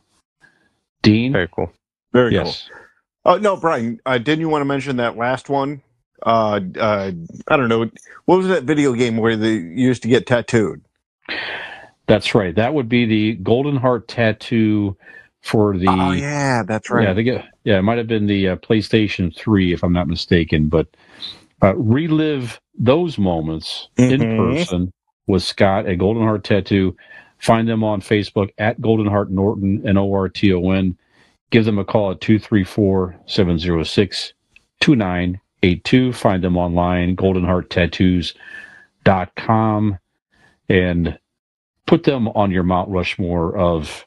Dean. 1.01 1.33
Very 1.33 1.49
cool. 1.51 1.71
Very 2.13 2.33
yes. 2.33 2.67
cool. 2.67 3.33
Oh 3.33 3.37
no, 3.37 3.57
Brian, 3.57 3.99
uh, 4.05 4.17
didn't 4.17 4.41
you 4.41 4.49
want 4.49 4.61
to 4.61 4.65
mention 4.65 4.97
that 4.97 5.17
last 5.17 5.49
one? 5.49 5.81
Uh, 6.23 6.59
uh, 6.79 7.11
I 7.47 7.57
don't 7.57 7.69
know. 7.69 7.89
What 8.25 8.37
was 8.37 8.47
that 8.47 8.63
video 8.63 8.93
game 8.93 9.17
where 9.17 9.35
they 9.35 9.53
used 9.53 10.01
to 10.03 10.07
get 10.07 10.27
tattooed? 10.27 10.83
That's 12.09 12.35
right. 12.35 12.53
That 12.55 12.73
would 12.73 12.89
be 12.89 13.05
the 13.05 13.35
Golden 13.35 13.77
Heart 13.77 14.07
tattoo 14.09 14.97
for 15.41 15.77
the. 15.77 15.87
oh 15.87 16.11
yeah, 16.11 16.63
that's 16.63 16.89
right. 16.89 17.03
Yeah, 17.05 17.11
I 17.11 17.15
think 17.15 17.27
it, 17.29 17.45
yeah, 17.63 17.77
it 17.79 17.83
might 17.83 17.97
have 17.99 18.07
been 18.07 18.25
the 18.27 18.49
uh, 18.49 18.55
PlayStation 18.57 19.33
3, 19.35 19.71
if 19.73 19.83
I'm 19.83 19.93
not 19.93 20.07
mistaken. 20.09 20.67
But 20.69 20.87
uh, 21.63 21.75
relive 21.77 22.59
those 22.77 23.17
moments 23.17 23.87
in 23.97 24.19
Mhm. 24.21 24.37
person 24.37 24.91
with 25.27 25.43
Scott 25.43 25.85
at 25.87 25.97
Golden 25.99 26.23
Heart 26.23 26.43
Tattoo. 26.43 26.95
Find 27.37 27.67
them 27.69 27.83
on 27.85 28.01
Facebook 28.01 28.49
at 28.57 28.81
Golden 28.81 29.07
Heart 29.07 29.31
Norton, 29.31 29.81
N 29.87 29.97
O 29.97 30.11
R 30.13 30.27
T 30.29 30.51
O 30.53 30.71
N. 30.71 30.97
Give 31.51 31.63
them 31.65 31.79
a 31.79 31.85
call 31.85 32.11
at 32.11 32.19
234 32.21 33.15
706 33.27 34.33
2982. 34.81 36.11
Find 36.13 36.43
them 36.43 36.57
online, 36.57 37.15
goldenhearttattoos.com, 37.15 39.97
and 40.69 41.17
put 41.89 42.03
them 42.03 42.27
on 42.29 42.51
your 42.51 42.61
Mount 42.61 42.87
Rushmore 42.89 43.57
of 43.57 44.05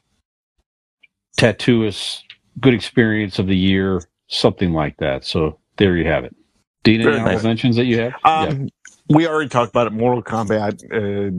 tattooists, 1.37 2.21
good 2.61 2.73
experience 2.73 3.39
of 3.39 3.47
the 3.47 3.57
year, 3.57 4.01
something 4.29 4.71
like 4.71 4.95
that. 4.97 5.25
So 5.25 5.59
there 5.75 5.97
you 5.97 6.05
have 6.05 6.23
it. 6.23 6.33
Dean, 6.85 7.01
any 7.01 7.17
nice. 7.17 7.43
mentions 7.43 7.75
that 7.75 7.85
you 7.85 7.99
have? 7.99 8.13
Um, 8.23 8.69
We 9.09 9.27
already 9.27 9.49
talked 9.49 9.69
about 9.71 9.87
it. 9.87 9.91
Mortal 9.93 10.23
Kombat 10.23 10.81
uh, 10.85 11.29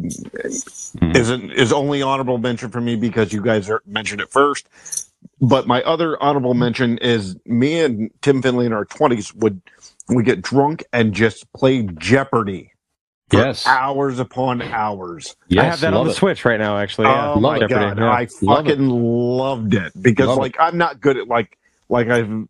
Mhm. 0.99 1.16
isn't 1.16 1.53
is 1.53 1.72
only 1.72 2.03
honorable 2.03 2.36
mention 2.36 2.70
for 2.70 2.82
me 2.82 2.95
because 2.95 3.32
you 3.32 3.40
guys 3.40 3.70
are, 3.70 3.82
mentioned 3.86 4.20
it 4.20 4.30
first. 4.30 4.68
But 5.40 5.66
my 5.66 5.82
other 5.84 6.22
honorable 6.22 6.53
mention 6.53 6.99
is 6.99 7.36
me 7.47 7.80
and 7.80 8.11
Tim 8.20 8.42
Finley 8.42 8.66
in 8.66 8.74
our 8.74 8.84
twenties 8.84 9.34
would 9.36 9.62
we 10.11 10.22
get 10.22 10.42
drunk 10.42 10.84
and 10.92 11.14
just 11.14 11.51
play 11.55 11.84
Jeopardy 11.99 12.74
Yes. 13.35 13.66
hours 13.66 14.18
upon 14.20 14.62
hours. 14.62 15.37
yes, 15.49 15.55
I 15.57 15.64
have 15.66 15.80
that 15.80 15.95
on 15.95 16.05
the 16.05 16.11
it. 16.11 16.12
Switch 16.12 16.45
right 16.45 16.61
now, 16.61 16.78
actually. 16.78 17.11
Yeah. 17.11 17.30
oh 17.30 17.41
my 17.41 17.61
Jeopardy, 17.61 17.61
god, 17.61 17.99
yeah. 17.99 18.11
I 18.11 18.26
Love 18.43 18.68
it. 18.68 18.76
fucking 18.76 18.89
loved 18.89 19.74
it 19.74 19.93
because 20.01 20.26
Love 20.26 20.43
it. 20.43 20.43
like 20.43 20.57
I'm 20.61 20.78
not 20.78 21.01
good 21.01 21.18
at 21.18 21.28
like 21.28 21.59
like 21.89 22.09
I've 22.09 22.49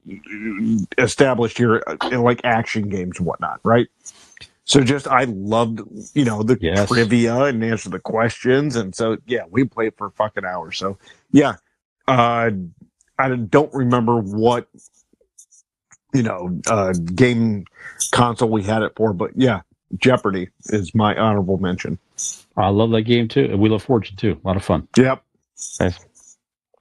established 0.99 1.59
here 1.59 1.83
uh, 1.87 1.97
in 2.11 2.23
like 2.23 2.43
action 2.45 2.89
games 2.89 3.19
and 3.19 3.27
whatnot, 3.27 3.61
right? 3.65 3.89
So 4.65 4.83
just 4.83 5.09
I 5.09 5.25
loved 5.25 5.83
you 6.15 6.25
know 6.25 6.43
the 6.43 6.61
Yes. 6.61 6.89
trivia 6.89 7.45
and 7.45 7.65
answer 7.65 7.91
the 7.91 8.01
questions, 8.01 8.77
and 8.77 8.95
so 8.95 9.19
yeah, 9.27 9.45
we 9.51 9.65
played 9.65 9.95
for 9.99 10.11
fucking 10.11 10.45
hours. 10.47 10.79
So 10.79 10.99
yeah, 11.33 11.57
uh, 12.09 12.51
I 13.19 13.31
don't 13.37 13.75
remember 13.75 14.19
what 14.21 14.69
you 16.15 16.23
know 16.25 16.61
uh, 16.67 16.95
game 16.95 17.67
console 18.13 18.51
we 18.51 18.63
had 18.65 18.83
it 18.83 18.93
for, 18.97 19.13
but 19.15 19.33
yeah, 19.37 19.63
Jeopardy 19.97 20.49
is 20.67 20.95
my 20.95 21.17
honorable 21.17 21.59
mention. 21.59 21.99
I 22.57 22.69
love 22.69 22.91
that 22.91 23.03
game 23.03 23.29
too. 23.29 23.45
And 23.45 23.61
Wheel 23.61 23.75
of 23.75 23.83
Fortune 23.83 24.17
too. 24.17 24.41
A 24.43 24.47
lot 24.47 24.57
of 24.57 24.65
fun. 24.65 24.89
Yep. 24.97 25.23
Nice. 25.81 25.99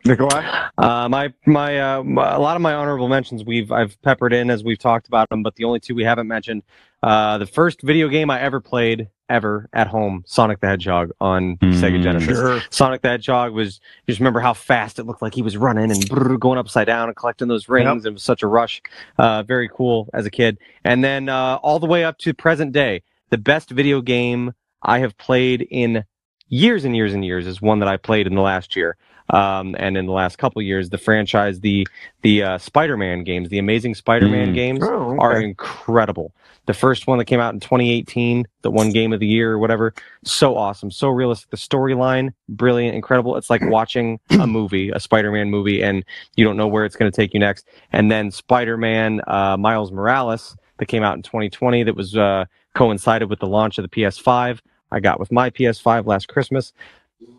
Nikolai. 0.06 0.70
Uh, 0.78 1.08
my 1.10 1.34
my 1.46 1.80
uh, 1.80 2.02
a 2.02 2.40
lot 2.40 2.56
of 2.56 2.62
my 2.62 2.74
honorable 2.74 3.08
mentions 3.08 3.44
we've 3.44 3.72
I've 3.72 4.02
peppered 4.02 4.34
in 4.34 4.50
as 4.50 4.64
we've 4.64 4.78
talked 4.80 5.08
about 5.08 5.30
them, 5.30 5.44
but 5.44 5.56
the 5.56 5.64
only 5.64 5.80
two 5.80 5.96
we 5.96 6.04
haven't 6.04 6.28
mentioned. 6.28 6.64
Uh, 7.02 7.38
the 7.38 7.46
first 7.46 7.82
video 7.82 8.08
game 8.08 8.30
I 8.30 8.42
ever 8.42 8.62
played 8.62 9.10
ever 9.30 9.70
at 9.74 9.88
home, 9.88 10.24
Sonic 10.26 10.60
the 10.60 10.68
Hedgehog 10.68 11.12
on 11.20 11.58
Sega 11.58 12.00
Mm. 12.00 12.04
Genesis. 12.04 12.38
Sure. 12.38 12.62
Sonic 12.70 13.02
the 13.02 13.10
Hedgehog 13.10 13.54
was 13.54 13.80
you 14.06 14.12
just 14.12 14.20
remember 14.20 14.40
how 14.40 14.54
fast 14.54 15.00
it 15.00 15.04
looked 15.06 15.22
like 15.22 15.34
he 15.34 15.42
was 15.42 15.58
running 15.58 15.92
and 15.92 16.02
brrr, 16.10 16.40
going 16.40 16.60
upside 16.60 16.88
down 16.88 17.08
and 17.10 17.16
collecting 17.16 17.48
those 17.48 17.68
rings. 17.70 18.06
It 18.06 18.14
was 18.14 18.24
such 18.24 18.44
a 18.44 18.48
rush. 18.48 18.82
Uh, 19.18 19.44
very 19.44 19.70
cool 19.70 20.10
as 20.14 20.26
a 20.26 20.30
kid. 20.32 20.58
And 20.84 21.04
then 21.04 21.30
uh, 21.30 21.60
all 21.64 21.80
the 21.80 21.88
way 21.88 22.04
up 22.04 22.18
to 22.20 22.34
present 22.34 22.74
day, 22.74 23.04
the 23.30 23.38
best 23.38 23.70
video 23.70 24.02
game 24.02 24.54
I 24.82 25.00
have 25.00 25.18
played 25.18 25.66
in 25.70 26.04
years 26.48 26.86
and 26.86 26.96
years 26.96 27.14
and 27.14 27.26
years 27.26 27.48
is 27.48 27.62
one 27.62 27.80
that 27.80 27.88
I 27.90 27.98
played 27.98 28.28
in 28.28 28.36
the 28.36 28.42
last 28.42 28.76
year. 28.76 28.98
Um, 29.30 29.76
and 29.80 29.98
in 29.98 30.06
the 30.06 30.12
last 30.12 30.38
couple 30.38 30.62
years, 30.62 30.90
the 30.90 30.98
franchise, 30.98 31.60
the 31.62 31.88
the 32.22 32.44
uh, 32.44 32.58
Spider-Man 32.58 33.24
games, 33.24 33.50
the 33.50 33.60
Amazing 33.60 33.96
Spider-Man 33.96 34.52
Mm. 34.52 34.54
games, 34.54 34.84
Oh, 34.84 35.18
are 35.20 35.40
incredible. 35.40 36.34
The 36.66 36.74
first 36.74 37.08
one 37.08 37.18
that 37.18 37.26
came 37.26 37.42
out 37.42 37.54
in 37.54 37.60
2018, 37.60 38.46
the 38.62 38.72
one 38.72 38.92
game 38.92 39.12
of 39.12 39.20
the 39.20 39.28
year 39.28 39.52
or 39.52 39.60
whatever, 39.60 39.94
so 40.24 40.56
awesome, 40.56 40.92
so 40.92 41.10
realistic. 41.10 41.50
The 41.50 41.58
storyline, 41.58 42.34
brilliant, 42.48 42.96
incredible. 42.96 43.36
It's 43.36 43.50
like 43.50 43.62
watching 43.64 44.20
a 44.40 44.48
movie, 44.48 44.90
a 44.90 45.00
Spider-Man 45.00 45.50
movie, 45.50 45.82
and 45.84 46.06
you 46.36 46.46
don't 46.46 46.56
know 46.56 46.68
where 46.68 46.86
it's 46.86 46.96
going 46.96 47.12
to 47.12 47.16
take 47.16 47.34
you 47.34 47.40
next. 47.40 47.68
And 47.92 48.10
then 48.10 48.32
Spider-Man 48.32 49.22
uh, 49.28 49.58
Miles 49.58 49.92
Morales 49.92 50.56
that 50.78 50.86
came 50.86 51.04
out 51.04 51.16
in 51.18 51.22
2020 51.24 51.84
that 51.84 51.96
was 51.96 52.16
uh, 52.16 52.46
coincided 52.76 53.30
with 53.30 53.40
the 53.40 53.48
launch 53.48 53.78
of 53.78 53.84
the 53.84 53.90
PS5. 53.90 54.60
I 54.92 55.00
got 55.00 55.20
with 55.20 55.32
my 55.32 55.50
PS5 55.50 56.06
last 56.06 56.28
Christmas. 56.30 56.72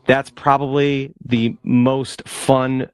That's 0.06 0.30
probably 0.30 1.12
the 1.24 1.56
most 1.62 2.26
fun 2.28 2.88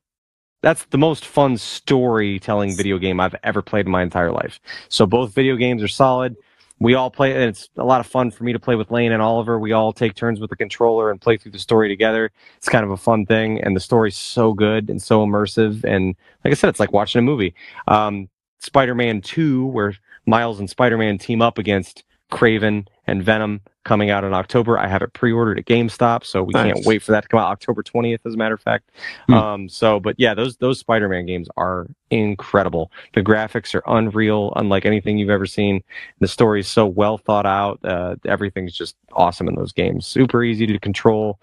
that's 0.62 0.84
the 0.86 0.98
most 0.98 1.24
fun 1.24 1.56
storytelling 1.56 2.76
video 2.76 2.98
game 2.98 3.18
I've 3.18 3.34
ever 3.42 3.62
played 3.62 3.86
in 3.86 3.92
my 3.92 4.02
entire 4.02 4.30
life. 4.30 4.60
So 4.88 5.06
both 5.06 5.34
video 5.34 5.56
games 5.56 5.82
are 5.82 5.88
solid. 5.88 6.36
We 6.78 6.94
all 6.94 7.10
play, 7.10 7.34
and 7.34 7.44
it's 7.44 7.68
a 7.76 7.84
lot 7.84 8.00
of 8.00 8.06
fun 8.06 8.30
for 8.30 8.44
me 8.44 8.54
to 8.54 8.58
play 8.58 8.74
with 8.74 8.90
Lane 8.90 9.12
and 9.12 9.20
Oliver. 9.20 9.58
We 9.58 9.72
all 9.72 9.92
take 9.92 10.14
turns 10.14 10.40
with 10.40 10.48
the 10.48 10.56
controller 10.56 11.10
and 11.10 11.20
play 11.20 11.36
through 11.36 11.52
the 11.52 11.58
story 11.58 11.88
together. 11.88 12.30
It's 12.56 12.70
kind 12.70 12.84
of 12.84 12.90
a 12.90 12.96
fun 12.96 13.26
thing, 13.26 13.60
and 13.60 13.76
the 13.76 13.80
story's 13.80 14.16
so 14.16 14.54
good 14.54 14.88
and 14.88 15.00
so 15.00 15.24
immersive. 15.24 15.84
And 15.84 16.14
like 16.42 16.52
I 16.52 16.54
said, 16.54 16.70
it's 16.70 16.80
like 16.80 16.92
watching 16.92 17.18
a 17.18 17.22
movie. 17.22 17.54
Um, 17.86 18.30
Spider-Man 18.60 19.20
2, 19.20 19.66
where 19.66 19.94
Miles 20.26 20.58
and 20.58 20.70
Spider-Man 20.70 21.18
team 21.18 21.42
up 21.42 21.58
against 21.58 22.04
Kraven 22.32 22.86
and 23.06 23.22
Venom. 23.22 23.60
Coming 23.84 24.10
out 24.10 24.24
in 24.24 24.34
October. 24.34 24.78
I 24.78 24.86
have 24.86 25.02
it 25.02 25.12
pre-ordered 25.12 25.58
at 25.58 25.64
GameStop, 25.64 26.24
so 26.24 26.42
we 26.42 26.52
Nice. 26.52 26.74
can't 26.74 26.86
wait 26.86 27.02
for 27.02 27.12
that 27.12 27.22
to 27.22 27.28
come 27.28 27.40
out 27.40 27.48
October 27.50 27.82
20th, 27.82 28.20
as 28.26 28.34
a 28.34 28.36
matter 28.36 28.54
of 28.54 28.60
fact. 28.60 28.90
Hmm. 29.26 29.34
Um, 29.34 29.68
so, 29.68 29.98
but 30.00 30.16
yeah, 30.18 30.34
those 30.34 30.56
those 30.58 30.78
Spider-Man 30.78 31.26
games 31.26 31.48
are 31.56 31.86
incredible. 32.10 32.90
The 33.14 33.22
graphics 33.22 33.74
are 33.74 33.82
unreal, 33.86 34.52
unlike 34.56 34.84
anything 34.84 35.16
you've 35.18 35.30
ever 35.30 35.46
seen. 35.46 35.82
The 36.18 36.28
story 36.28 36.60
is 36.60 36.68
so 36.68 36.86
well 36.86 37.16
thought 37.18 37.46
out. 37.46 37.78
Uh, 37.84 38.16
everything's 38.26 38.74
just 38.74 38.96
awesome 39.12 39.48
in 39.48 39.54
those 39.54 39.72
games. 39.72 40.06
Super 40.06 40.42
easy 40.42 40.66
to 40.66 40.78
control, 40.78 41.38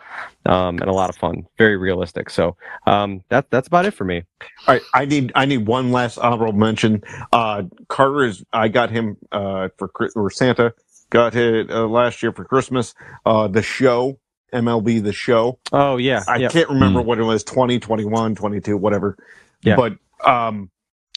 um, 0.45 0.79
and 0.79 0.89
a 0.89 0.93
lot 0.93 1.09
of 1.09 1.15
fun. 1.15 1.47
Very 1.57 1.77
realistic. 1.77 2.29
So 2.29 2.55
um, 2.85 3.23
that 3.29 3.49
that's 3.49 3.67
about 3.67 3.85
it 3.85 3.91
for 3.91 4.03
me. 4.05 4.23
All 4.67 4.75
right, 4.75 4.81
I 4.93 5.05
need 5.05 5.31
I 5.35 5.45
need 5.45 5.65
one 5.65 5.91
last 5.91 6.17
honorable 6.17 6.53
mention. 6.53 7.01
Uh, 7.31 7.63
Carter 7.87 8.25
is 8.25 8.43
I 8.53 8.67
got 8.67 8.89
him 8.91 9.17
uh, 9.31 9.69
for 9.77 9.89
or 10.15 10.29
Santa 10.29 10.73
got 11.09 11.35
it 11.35 11.69
uh, 11.69 11.87
last 11.87 12.21
year 12.21 12.31
for 12.31 12.45
Christmas. 12.45 12.93
Uh, 13.25 13.47
the 13.47 13.61
show 13.61 14.19
MLB 14.53 15.03
the 15.03 15.13
show. 15.13 15.59
Oh 15.71 15.97
yeah, 15.97 16.23
I 16.27 16.37
yeah. 16.37 16.49
can't 16.49 16.69
remember 16.69 17.01
what 17.01 17.19
it 17.19 17.23
was 17.23 17.43
20, 17.43 17.79
21, 17.79 18.35
22, 18.35 18.77
whatever. 18.77 19.17
Yeah. 19.61 19.75
But 19.75 19.97
um, 20.25 20.69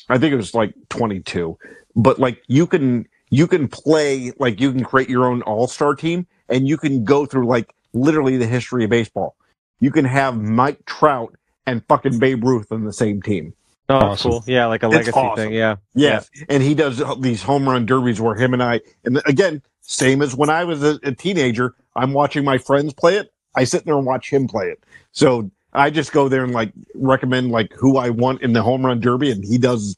I 0.08 0.18
think 0.18 0.32
it 0.32 0.36
was 0.36 0.54
like 0.54 0.74
twenty 0.88 1.20
two. 1.20 1.58
But 1.94 2.18
like 2.18 2.42
you 2.48 2.66
can 2.66 3.06
you 3.30 3.46
can 3.46 3.68
play 3.68 4.32
like 4.38 4.60
you 4.60 4.72
can 4.72 4.84
create 4.84 5.08
your 5.08 5.26
own 5.26 5.42
all 5.42 5.68
star 5.68 5.94
team 5.94 6.26
and 6.48 6.66
you 6.68 6.76
can 6.76 7.04
go 7.04 7.26
through 7.26 7.46
like 7.46 7.74
literally 7.92 8.36
the 8.36 8.46
history 8.46 8.84
of 8.84 8.90
baseball. 8.90 9.36
You 9.78 9.90
can 9.90 10.04
have 10.04 10.36
Mike 10.36 10.84
Trout 10.86 11.34
and 11.66 11.82
fucking 11.88 12.18
Babe 12.18 12.44
Ruth 12.44 12.72
on 12.72 12.84
the 12.84 12.92
same 12.92 13.22
team. 13.22 13.54
Oh, 13.88 13.96
Awesome. 13.96 14.30
cool. 14.30 14.44
Yeah, 14.46 14.66
like 14.66 14.82
a 14.82 14.88
legacy 14.88 15.10
awesome. 15.12 15.36
thing. 15.36 15.52
Yeah. 15.52 15.76
Yes, 15.94 16.30
and 16.48 16.62
he 16.62 16.74
does 16.74 17.02
these 17.20 17.42
home 17.42 17.68
run 17.68 17.86
derbies 17.86 18.20
where 18.20 18.34
him 18.36 18.52
and 18.54 18.62
I, 18.62 18.80
and 19.04 19.20
again, 19.26 19.62
same 19.90 20.22
as 20.22 20.36
when 20.36 20.50
I 20.50 20.62
was 20.64 20.84
a, 20.84 21.00
a 21.02 21.12
teenager. 21.12 21.74
I'm 21.96 22.12
watching 22.12 22.44
my 22.44 22.58
friends 22.58 22.92
play 22.92 23.16
it. 23.16 23.32
I 23.56 23.64
sit 23.64 23.84
there 23.84 23.96
and 23.96 24.06
watch 24.06 24.30
him 24.30 24.46
play 24.46 24.66
it. 24.66 24.84
So 25.10 25.50
I 25.72 25.90
just 25.90 26.12
go 26.12 26.28
there 26.28 26.44
and 26.44 26.52
like 26.52 26.72
recommend 26.94 27.50
like 27.50 27.72
who 27.72 27.96
I 27.96 28.10
want 28.10 28.40
in 28.42 28.52
the 28.52 28.62
home 28.62 28.86
run 28.86 29.00
derby, 29.00 29.32
and 29.32 29.44
he 29.44 29.58
does, 29.58 29.96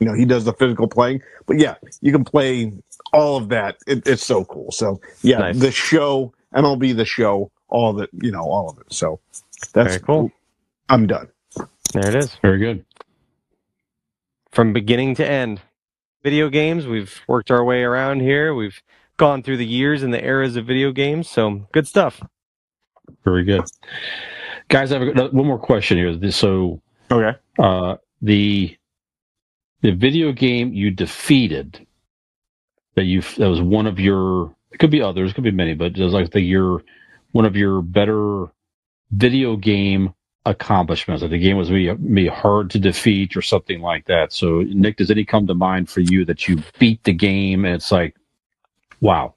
you 0.00 0.06
know, 0.06 0.14
he 0.14 0.24
does 0.24 0.46
the 0.46 0.54
physical 0.54 0.88
playing. 0.88 1.20
But 1.44 1.58
yeah, 1.58 1.74
you 2.00 2.10
can 2.10 2.24
play 2.24 2.72
all 3.12 3.36
of 3.36 3.50
that. 3.50 3.76
It, 3.86 4.06
it's 4.08 4.24
so 4.24 4.46
cool. 4.46 4.72
So 4.72 4.98
yeah, 5.20 5.38
Nice. 5.38 5.58
the 5.58 5.70
show, 5.70 6.32
MLB 6.54 6.96
the 6.96 7.04
show, 7.04 7.50
all 7.68 7.90
of 7.90 7.98
it, 8.02 8.08
you 8.22 8.32
know, 8.32 8.44
all 8.44 8.70
of 8.70 8.78
it. 8.78 8.90
So 8.90 9.20
that's 9.74 9.88
Very 9.96 10.00
cool. 10.00 10.32
I'm 10.88 11.06
done. 11.06 11.28
There 11.92 12.08
it 12.08 12.14
is. 12.14 12.34
Very 12.40 12.58
good. 12.58 12.82
From 14.52 14.72
beginning 14.72 15.16
to 15.16 15.28
end. 15.28 15.60
Video 16.22 16.48
games, 16.48 16.86
we've 16.86 17.20
worked 17.28 17.50
our 17.50 17.62
way 17.62 17.82
around 17.82 18.20
here. 18.20 18.54
We've 18.54 18.80
gone 19.16 19.42
through 19.42 19.58
the 19.58 19.66
years 19.66 20.02
and 20.02 20.12
the 20.12 20.24
eras 20.24 20.56
of 20.56 20.66
video 20.66 20.92
games. 20.92 21.28
So 21.28 21.66
good 21.72 21.86
stuff. 21.86 22.22
Very 23.24 23.44
good. 23.44 23.64
Guys, 24.68 24.92
I 24.92 24.98
have 24.98 25.16
a, 25.16 25.28
one 25.28 25.46
more 25.46 25.58
question 25.58 25.98
here. 25.98 26.30
So, 26.30 26.80
Okay. 27.10 27.38
uh, 27.58 27.96
the 28.22 28.76
the 29.82 29.92
video 29.92 30.32
game 30.32 30.72
you 30.72 30.90
defeated 30.90 31.86
that 32.94 33.04
you 33.04 33.20
that 33.20 33.48
was 33.48 33.60
one 33.60 33.86
of 33.86 34.00
your 34.00 34.54
it 34.72 34.78
could 34.78 34.90
be 34.90 35.02
others, 35.02 35.30
it 35.30 35.34
could 35.34 35.44
be 35.44 35.50
many, 35.50 35.74
but 35.74 35.92
just 35.92 36.14
like 36.14 36.30
the 36.30 36.40
your 36.40 36.82
one 37.32 37.44
of 37.44 37.56
your 37.56 37.82
better 37.82 38.46
video 39.12 39.56
game 39.56 40.14
accomplishments. 40.46 41.22
Like 41.22 41.30
the 41.30 41.38
game 41.38 41.56
was 41.56 41.70
maybe, 41.70 41.94
maybe 41.98 42.28
hard 42.28 42.70
to 42.70 42.78
defeat 42.78 43.36
or 43.36 43.42
something 43.42 43.80
like 43.80 44.06
that. 44.06 44.32
So, 44.32 44.62
Nick, 44.68 44.96
does 44.96 45.10
any 45.10 45.24
come 45.24 45.46
to 45.46 45.54
mind 45.54 45.88
for 45.88 46.00
you 46.00 46.24
that 46.26 46.48
you 46.48 46.62
beat 46.78 47.02
the 47.04 47.12
game 47.12 47.64
and 47.64 47.74
it's 47.74 47.92
like, 47.92 48.14
wow, 49.04 49.34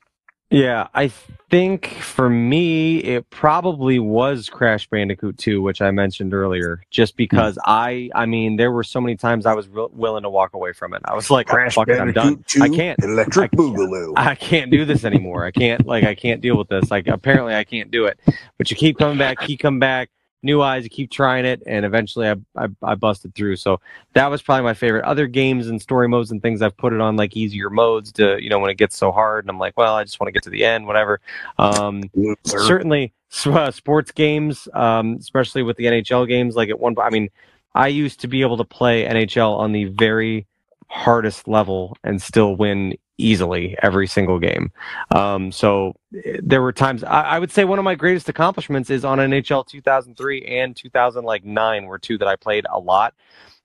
Yeah, 0.50 0.88
I 0.94 1.10
think 1.50 1.88
for 1.88 2.30
me, 2.30 3.00
it 3.00 3.30
probably 3.30 4.00
was 4.00 4.48
Crash 4.48 4.90
Bandicoot 4.90 5.38
2, 5.38 5.62
which 5.62 5.82
I 5.82 5.92
mentioned 5.92 6.34
earlier, 6.34 6.82
just 6.90 7.14
hmm. 7.14 7.18
because 7.18 7.58
I, 7.66 8.10
I 8.16 8.26
mean, 8.26 8.56
there 8.56 8.72
were 8.72 8.86
so 8.86 9.02
many 9.02 9.18
times 9.18 9.46
I 9.46 9.54
was 9.54 9.68
real 9.68 9.90
willing 9.94 10.24
to 10.24 10.30
walk 10.30 10.54
away 10.54 10.72
from 10.72 10.94
it. 10.94 11.02
I 11.04 11.16
was 11.16 11.30
like, 11.30 11.48
Crash 11.48 11.76
fuck 11.76 11.90
it, 11.90 12.00
I'm 12.00 12.14
done. 12.14 12.36
Bandicoot 12.36 12.48
2, 12.48 12.64
I 12.64 12.70
can't. 12.70 13.04
Electric 13.04 13.54
I- 13.54 13.58
Boogaloo. 13.58 14.14
I 14.16 14.36
can't 14.36 14.72
do 14.72 14.86
this 14.86 15.04
anymore. 15.04 15.46
I 15.46 15.52
can't 15.52 15.86
like 15.86 16.06
I 16.06 16.16
can't 16.16 16.40
deal 16.40 16.58
with 16.58 16.70
this. 16.70 16.90
Like 16.90 17.08
apparently 17.08 17.54
I 17.54 17.66
can't 17.66 17.92
do 17.92 18.06
it. 18.06 18.18
But 18.58 18.72
you 18.72 18.78
keep 18.78 18.98
coming 18.98 19.18
back, 19.18 19.40
keep 19.42 19.60
coming 19.60 19.80
back, 19.80 20.10
new 20.48 20.64
eyes, 20.64 20.84
you 20.84 20.90
keep 20.90 21.12
trying 21.12 21.46
it, 21.46 21.62
and 21.68 21.86
eventually 21.86 22.28
I, 22.28 22.36
I 22.56 22.68
I 22.82 22.96
busted 22.96 23.36
through. 23.36 23.58
So 23.58 23.80
that 24.14 24.32
was 24.32 24.42
probably 24.42 24.64
my 24.64 24.74
favorite. 24.74 25.06
Other 25.06 25.28
games 25.28 25.68
and 25.68 25.80
story 25.80 26.08
modes 26.08 26.32
and 26.32 26.42
things 26.42 26.64
I've 26.64 26.76
put 26.76 26.94
it 26.94 27.02
on 27.02 27.16
like 27.16 27.38
easier 27.38 27.70
modes 27.70 28.12
to 28.14 28.42
you 28.42 28.50
know 28.50 28.58
when 28.58 28.72
it 28.72 28.78
gets 28.78 28.98
so 28.98 29.12
hard 29.12 29.44
and 29.44 29.52
I'm 29.52 29.60
like, 29.60 29.78
well, 29.78 29.96
I 29.96 30.04
just 30.04 30.20
want 30.20 30.30
to 30.30 30.32
get 30.32 30.42
to 30.44 30.50
the 30.50 30.66
end, 30.66 30.88
whatever. 30.88 31.20
Um, 31.60 32.04
certainly 32.46 33.14
uh, 33.46 33.70
sports 33.70 34.12
games, 34.12 34.68
um, 34.74 35.18
especially 35.20 35.62
with 35.62 35.78
the 35.78 35.86
NHL 35.86 36.28
games. 36.28 36.56
Like 36.56 36.70
at 36.70 36.80
one, 36.80 36.96
I 37.00 37.12
mean, 37.12 37.30
I 37.76 37.90
used 37.90 38.22
to 38.22 38.28
be 38.28 38.42
able 38.42 38.58
to 38.58 38.64
play 38.64 39.06
NHL 39.06 39.56
on 39.58 39.72
the 39.72 39.86
very 39.86 40.48
hardest 40.90 41.48
level 41.48 41.98
and 42.04 42.22
still 42.22 42.56
win 42.56 42.96
easily 43.18 43.78
every 43.82 44.08
single 44.08 44.40
game. 44.40 44.72
Um, 45.12 45.52
so 45.52 45.96
there 46.42 46.62
were 46.62 46.72
times 46.72 47.04
I, 47.04 47.22
I 47.24 47.40
would 47.40 47.52
say 47.52 47.64
one 47.64 47.80
of 47.80 47.86
my 47.86 47.96
greatest 47.96 48.30
accomplishments 48.30 48.90
is 48.90 49.04
on 49.04 49.18
NHL 49.18 49.66
2003 49.68 50.46
and 50.46 50.76
2009 50.76 51.86
were 51.86 52.00
two 52.00 52.18
that 52.18 52.28
I 52.28 52.36
played 52.36 52.66
a 52.70 52.80
lot. 52.80 53.14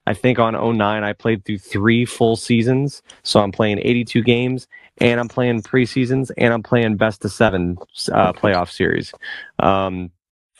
I 0.05 0.13
think 0.13 0.37
on 0.39 0.53
09 0.53 1.03
I 1.03 1.13
played 1.13 1.45
through 1.45 1.59
three 1.59 2.05
full 2.05 2.35
seasons, 2.35 3.01
so 3.23 3.39
I'm 3.39 3.51
playing 3.51 3.79
82 3.79 4.21
games 4.23 4.67
and 4.97 5.19
I'm 5.19 5.29
playing 5.29 5.61
preseasons 5.61 6.29
and 6.37 6.53
I'm 6.53 6.63
playing 6.63 6.97
best 6.97 7.23
of 7.23 7.31
seven 7.31 7.77
uh, 8.11 8.33
playoff 8.33 8.69
series. 8.69 9.13
Um, 9.59 10.11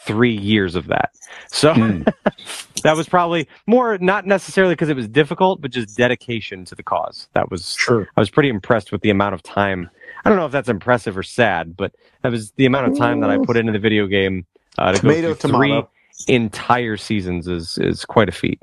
three 0.06 0.36
years 0.36 0.76
of 0.76 0.88
that. 0.88 1.12
So 1.50 1.74
Hmm. 1.74 2.04
that 2.84 2.96
was 2.96 3.08
probably 3.08 3.48
more 3.68 3.98
not 4.00 4.26
necessarily 4.26 4.74
because 4.74 4.90
it 4.90 4.96
was 4.96 5.08
difficult, 5.08 5.62
but 5.62 5.72
just 5.72 5.96
dedication 5.98 6.66
to 6.66 6.76
the 6.76 6.84
cause. 6.84 7.28
That 7.34 7.50
was 7.52 7.76
Sure. 7.76 8.08
I 8.16 8.20
was 8.22 8.30
pretty 8.30 8.50
impressed 8.50 8.92
with 8.92 9.02
the 9.02 9.10
amount 9.10 9.36
of 9.36 9.44
time. 9.44 9.90
I 10.26 10.30
don't 10.30 10.38
know 10.38 10.46
if 10.46 10.52
that's 10.52 10.70
impressive 10.70 11.18
or 11.18 11.24
sad, 11.24 11.76
but 11.76 11.94
that 12.22 12.32
was 12.32 12.52
the 12.54 12.66
amount 12.66 12.88
of 12.92 12.98
time 12.98 13.20
that 13.22 13.30
I 13.30 13.38
put 13.38 13.58
into 13.58 13.72
the 13.72 13.80
video 13.80 14.08
game 14.08 14.46
uh, 14.78 14.94
to 14.94 15.00
Tomato, 15.00 15.30
go 15.30 15.34
through 15.36 15.52
tomato. 15.52 15.90
three 16.28 16.36
entire 16.36 16.98
seasons 16.98 17.48
is 17.48 17.78
is 17.80 18.06
quite 18.06 18.30
a 18.30 18.32
feat. 18.32 18.60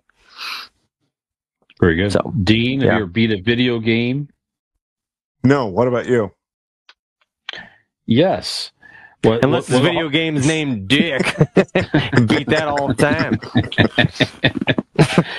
very 1.81 1.97
good. 1.97 2.13
So, 2.13 2.33
Dean, 2.45 2.81
have 2.81 2.87
yeah. 2.87 2.93
you 2.97 3.03
ever 3.03 3.07
beat 3.11 3.31
a 3.31 3.41
video 3.43 3.79
game? 3.79 4.29
No, 5.45 5.67
what 5.67 5.89
about 5.89 6.07
you? 6.07 6.33
Yes. 8.07 8.73
What, 9.23 9.45
Unless 9.45 9.69
what- 9.69 9.79
this 9.79 9.81
video 9.81 10.09
game's 10.09 10.47
named 10.47 10.89
Dick, 10.89 11.23
beat 12.27 12.49
that 12.49 12.67
all 12.69 12.89
the 12.89 12.95
time. 12.95 13.39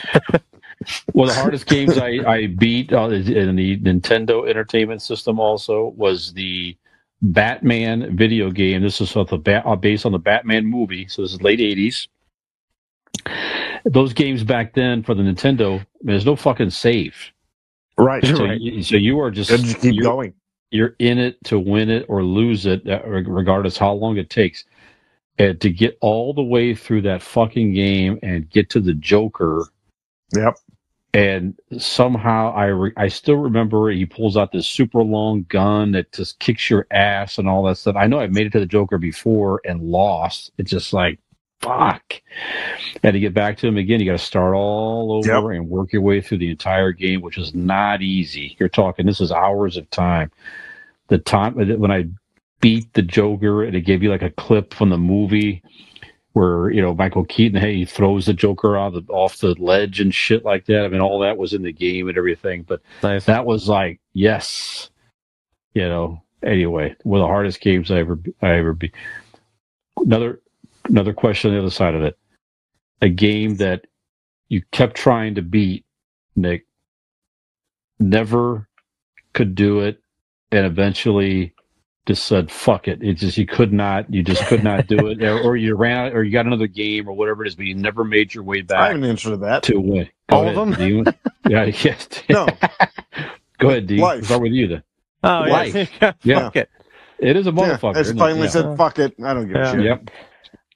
Well, 1.13 1.27
the 1.27 1.35
hardest 1.35 1.67
games 1.67 1.97
I, 1.99 2.07
I 2.25 2.47
beat 2.47 2.91
uh, 2.91 3.09
in 3.09 3.55
the 3.55 3.77
Nintendo 3.79 4.49
Entertainment 4.49 5.01
System 5.03 5.39
also 5.39 5.93
was 5.95 6.33
the 6.33 6.75
Batman 7.21 8.17
video 8.17 8.49
game. 8.49 8.81
This 8.81 8.99
is 8.99 9.11
sort 9.11 9.29
the 9.29 9.37
ba- 9.37 9.63
uh, 9.65 9.75
based 9.75 10.07
on 10.07 10.11
the 10.11 10.17
Batman 10.17 10.65
movie, 10.65 11.07
so 11.07 11.21
this 11.21 11.33
is 11.33 11.41
late 11.43 11.59
'80s. 11.59 12.07
Those 13.85 14.13
games 14.13 14.43
back 14.43 14.73
then 14.73 15.03
for 15.03 15.13
the 15.13 15.21
Nintendo, 15.21 15.85
there's 16.01 16.25
no 16.25 16.35
fucking 16.35 16.71
save. 16.71 17.15
Right. 17.99 18.25
So, 18.25 18.43
Right. 18.45 18.59
you, 18.59 18.81
so 18.81 18.95
you 18.95 19.19
are 19.19 19.29
just, 19.29 19.51
Just 19.51 19.81
keep 19.81 20.01
going. 20.01 20.33
You're 20.71 20.95
in 20.99 21.19
it 21.19 21.43
to 21.45 21.59
win 21.59 21.89
it 21.89 22.05
or 22.09 22.23
lose 22.23 22.65
it, 22.65 22.87
uh, 22.89 23.01
regardless 23.05 23.77
how 23.77 23.93
long 23.93 24.17
it 24.17 24.29
takes. 24.29 24.65
And 25.37 25.59
to 25.61 25.69
get 25.71 25.97
all 26.01 26.33
the 26.33 26.43
way 26.43 26.75
through 26.75 27.01
that 27.03 27.21
fucking 27.21 27.73
game 27.73 28.19
and 28.23 28.49
get 28.49 28.69
to 28.71 28.79
the 28.81 28.93
Joker 28.93 29.65
Yep. 30.35 30.57
and 31.13 31.55
somehow 31.77 32.53
I 32.53 32.65
re- 32.67 32.93
I 32.97 33.07
still 33.09 33.35
remember 33.37 33.89
he 33.91 34.05
pulls 34.05 34.37
out 34.37 34.51
this 34.51 34.67
super 34.67 35.03
long 35.03 35.45
gun 35.49 35.91
that 35.93 36.11
just 36.13 36.39
kicks 36.39 36.69
your 36.69 36.87
ass 36.91 37.37
and 37.37 37.49
all 37.49 37.63
that 37.63 37.77
stuff. 37.77 37.95
I 37.97 38.07
know 38.07 38.19
I've 38.19 38.31
made 38.33 38.47
it 38.47 38.53
to 38.53 38.59
the 38.59 38.65
Joker 38.65 38.97
before 38.97 39.61
and 39.65 39.81
lost. 39.81 40.51
It's 40.57 40.71
just 40.71 40.93
like 40.93 41.19
fuck. 41.61 42.21
And 43.03 43.13
to 43.13 43.19
get 43.19 43.33
back 43.33 43.57
to 43.57 43.67
him 43.67 43.77
again, 43.77 43.99
you 43.99 44.05
got 44.05 44.13
to 44.13 44.17
start 44.17 44.55
all 44.55 45.21
over 45.37 45.51
and 45.51 45.69
work 45.69 45.93
your 45.93 46.01
way 46.01 46.21
through 46.21 46.39
the 46.39 46.49
entire 46.51 46.91
game, 46.91 47.21
which 47.21 47.37
is 47.37 47.53
not 47.53 48.01
easy. 48.01 48.55
You're 48.59 48.69
talking 48.69 49.05
this 49.05 49.21
is 49.21 49.31
hours 49.31 49.77
of 49.77 49.89
time. 49.89 50.31
The 51.07 51.17
time 51.17 51.59
uh, 51.59 51.77
when 51.77 51.91
I 51.91 52.05
beat 52.61 52.93
the 52.93 53.01
Joker 53.01 53.63
and 53.63 53.75
it 53.75 53.81
gave 53.81 54.03
you 54.03 54.09
like 54.09 54.21
a 54.21 54.29
clip 54.31 54.73
from 54.73 54.89
the 54.89 54.97
movie 54.97 55.63
where 56.33 56.69
you 56.71 56.81
know 56.81 56.93
Michael 56.93 57.25
Keaton, 57.25 57.59
hey, 57.59 57.75
he 57.75 57.85
throws 57.85 58.25
the 58.25 58.33
Joker 58.33 58.77
off 58.77 58.93
the 58.93 59.03
off 59.09 59.37
the 59.39 59.53
ledge 59.59 59.99
and 59.99 60.13
shit 60.15 60.45
like 60.45 60.65
that. 60.67 60.85
I 60.85 60.87
mean, 60.87 61.01
all 61.01 61.19
that 61.19 61.37
was 61.37 61.53
in 61.53 61.61
the 61.63 61.73
game 61.73 62.07
and 62.07 62.17
everything, 62.17 62.63
but 62.63 62.81
Nice. 63.03 63.25
that 63.25 63.45
was 63.45 63.67
like 63.67 63.99
yes, 64.13 64.89
you 65.73 65.87
know. 65.87 66.21
Anyway, 66.43 66.95
one 67.03 67.21
of 67.21 67.25
the 67.25 67.31
hardest 67.31 67.61
games 67.61 67.91
I 67.91 67.99
ever 67.99 68.17
I 68.41 68.51
ever 68.55 68.73
be. 68.73 68.91
Another 69.97 70.40
another 70.91 71.13
question 71.13 71.49
on 71.49 71.55
the 71.55 71.61
other 71.61 71.71
side 71.71 71.95
of 71.95 72.03
it, 72.03 72.17
a 73.01 73.09
game 73.09 73.55
that 73.57 73.85
you 74.49 74.61
kept 74.71 74.95
trying 74.95 75.35
to 75.35 75.41
beat, 75.41 75.85
Nick, 76.35 76.65
never 77.99 78.67
could 79.33 79.55
do 79.55 79.79
it, 79.79 79.99
and 80.51 80.65
eventually 80.65 81.53
just 82.05 82.25
said 82.25 82.51
fuck 82.51 82.87
it. 82.87 83.01
It 83.01 83.13
just 83.13 83.37
you 83.37 83.45
could 83.45 83.71
not, 83.71 84.13
you 84.13 84.23
just 84.23 84.45
could 84.47 84.63
not 84.63 84.87
do 84.87 85.07
it, 85.07 85.23
or, 85.23 85.39
or 85.39 85.55
you 85.55 85.75
ran 85.75 86.07
out, 86.07 86.13
or 86.13 86.23
you 86.23 86.31
got 86.31 86.45
another 86.45 86.67
game 86.67 87.07
or 87.07 87.13
whatever 87.13 87.43
it 87.45 87.47
is, 87.47 87.55
but 87.55 87.65
you 87.65 87.75
never 87.75 88.03
made 88.03 88.33
your 88.33 88.43
way 88.43 88.61
back. 88.61 88.79
I 88.79 88.87
have 88.87 88.97
an 88.97 89.03
answer 89.05 89.29
to 89.31 89.37
that. 89.37 89.63
to 89.63 89.79
win. 89.79 90.09
All 90.29 90.47
of 90.47 90.55
them? 90.55 90.73
Do 90.73 90.87
you, 90.87 91.05
yeah, 91.47 91.65
yes. 91.83 92.07
No, 92.29 92.47
Go 93.59 93.69
ahead, 93.69 93.87
D. 93.87 93.97
Life. 93.97 94.25
Start 94.25 94.41
with 94.41 94.51
you 94.51 94.67
then. 94.67 94.83
Oh 95.23 95.45
Life. 95.47 95.75
yeah. 96.01 96.13
Yeah. 96.23 96.39
Fuck 96.39 96.55
it. 96.57 96.69
It 97.19 97.37
is 97.37 97.45
a 97.45 97.51
motherfucker. 97.51 97.91
I 97.91 97.99
just 97.99 97.99
isn't 97.99 98.17
it? 98.17 98.19
finally 98.19 98.41
yeah. 98.43 98.49
said 98.49 98.77
fuck 98.77 98.97
it. 98.97 99.15
I 99.23 99.33
don't 99.35 99.47
give 99.47 99.55
Yeah. 99.55 99.69
a 99.69 99.71
shit. 99.71 99.83
Yep. 99.83 100.09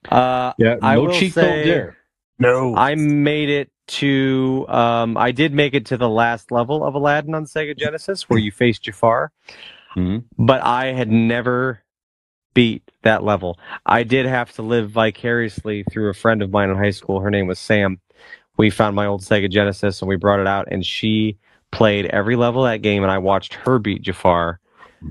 Uh, 0.09 0.53
Yeah. 0.57 0.75
I 0.81 0.95
no 0.95 1.01
will 1.03 1.13
cheat 1.13 1.33
say- 1.33 1.41
code 1.41 1.65
there. 1.67 1.97
No. 2.39 2.75
I 2.75 2.95
made 2.95 3.49
it 3.49 3.71
to. 3.87 4.65
Um, 4.67 5.15
I 5.17 5.31
did 5.31 5.53
make 5.53 5.73
it 5.73 5.85
to 5.87 5.97
the 5.97 6.09
last 6.09 6.51
level 6.51 6.83
of 6.83 6.95
Aladdin 6.95 7.33
on 7.35 7.45
Sega 7.45 7.77
Genesis, 7.77 8.29
where 8.29 8.39
you 8.39 8.51
face 8.51 8.77
Jafar, 8.79 9.31
Mhm. 9.95 10.23
but 10.37 10.61
I 10.63 10.87
had 10.87 11.09
never 11.09 11.81
beat 12.53 12.83
that 13.03 13.23
level. 13.23 13.59
I 13.85 14.03
did 14.03 14.25
have 14.25 14.51
to 14.53 14.61
live 14.61 14.89
vicariously 14.89 15.83
through 15.91 16.09
a 16.09 16.13
friend 16.13 16.41
of 16.41 16.51
mine 16.51 16.69
in 16.69 16.77
high 16.77 16.89
school. 16.91 17.19
Her 17.19 17.29
name 17.31 17.47
was 17.47 17.59
Sam. 17.59 17.99
We 18.57 18.69
found 18.69 18.95
my 18.95 19.05
old 19.05 19.21
Sega 19.21 19.49
Genesis 19.49 20.01
and 20.01 20.09
we 20.09 20.15
brought 20.15 20.39
it 20.39 20.47
out, 20.47 20.67
and 20.71 20.85
she 20.85 21.37
played 21.71 22.05
every 22.07 22.35
level 22.35 22.65
of 22.65 22.71
that 22.71 22.81
game, 22.81 23.03
and 23.03 23.11
I 23.11 23.17
watched 23.17 23.53
her 23.53 23.79
beat 23.79 24.01
Jafar. 24.01 24.59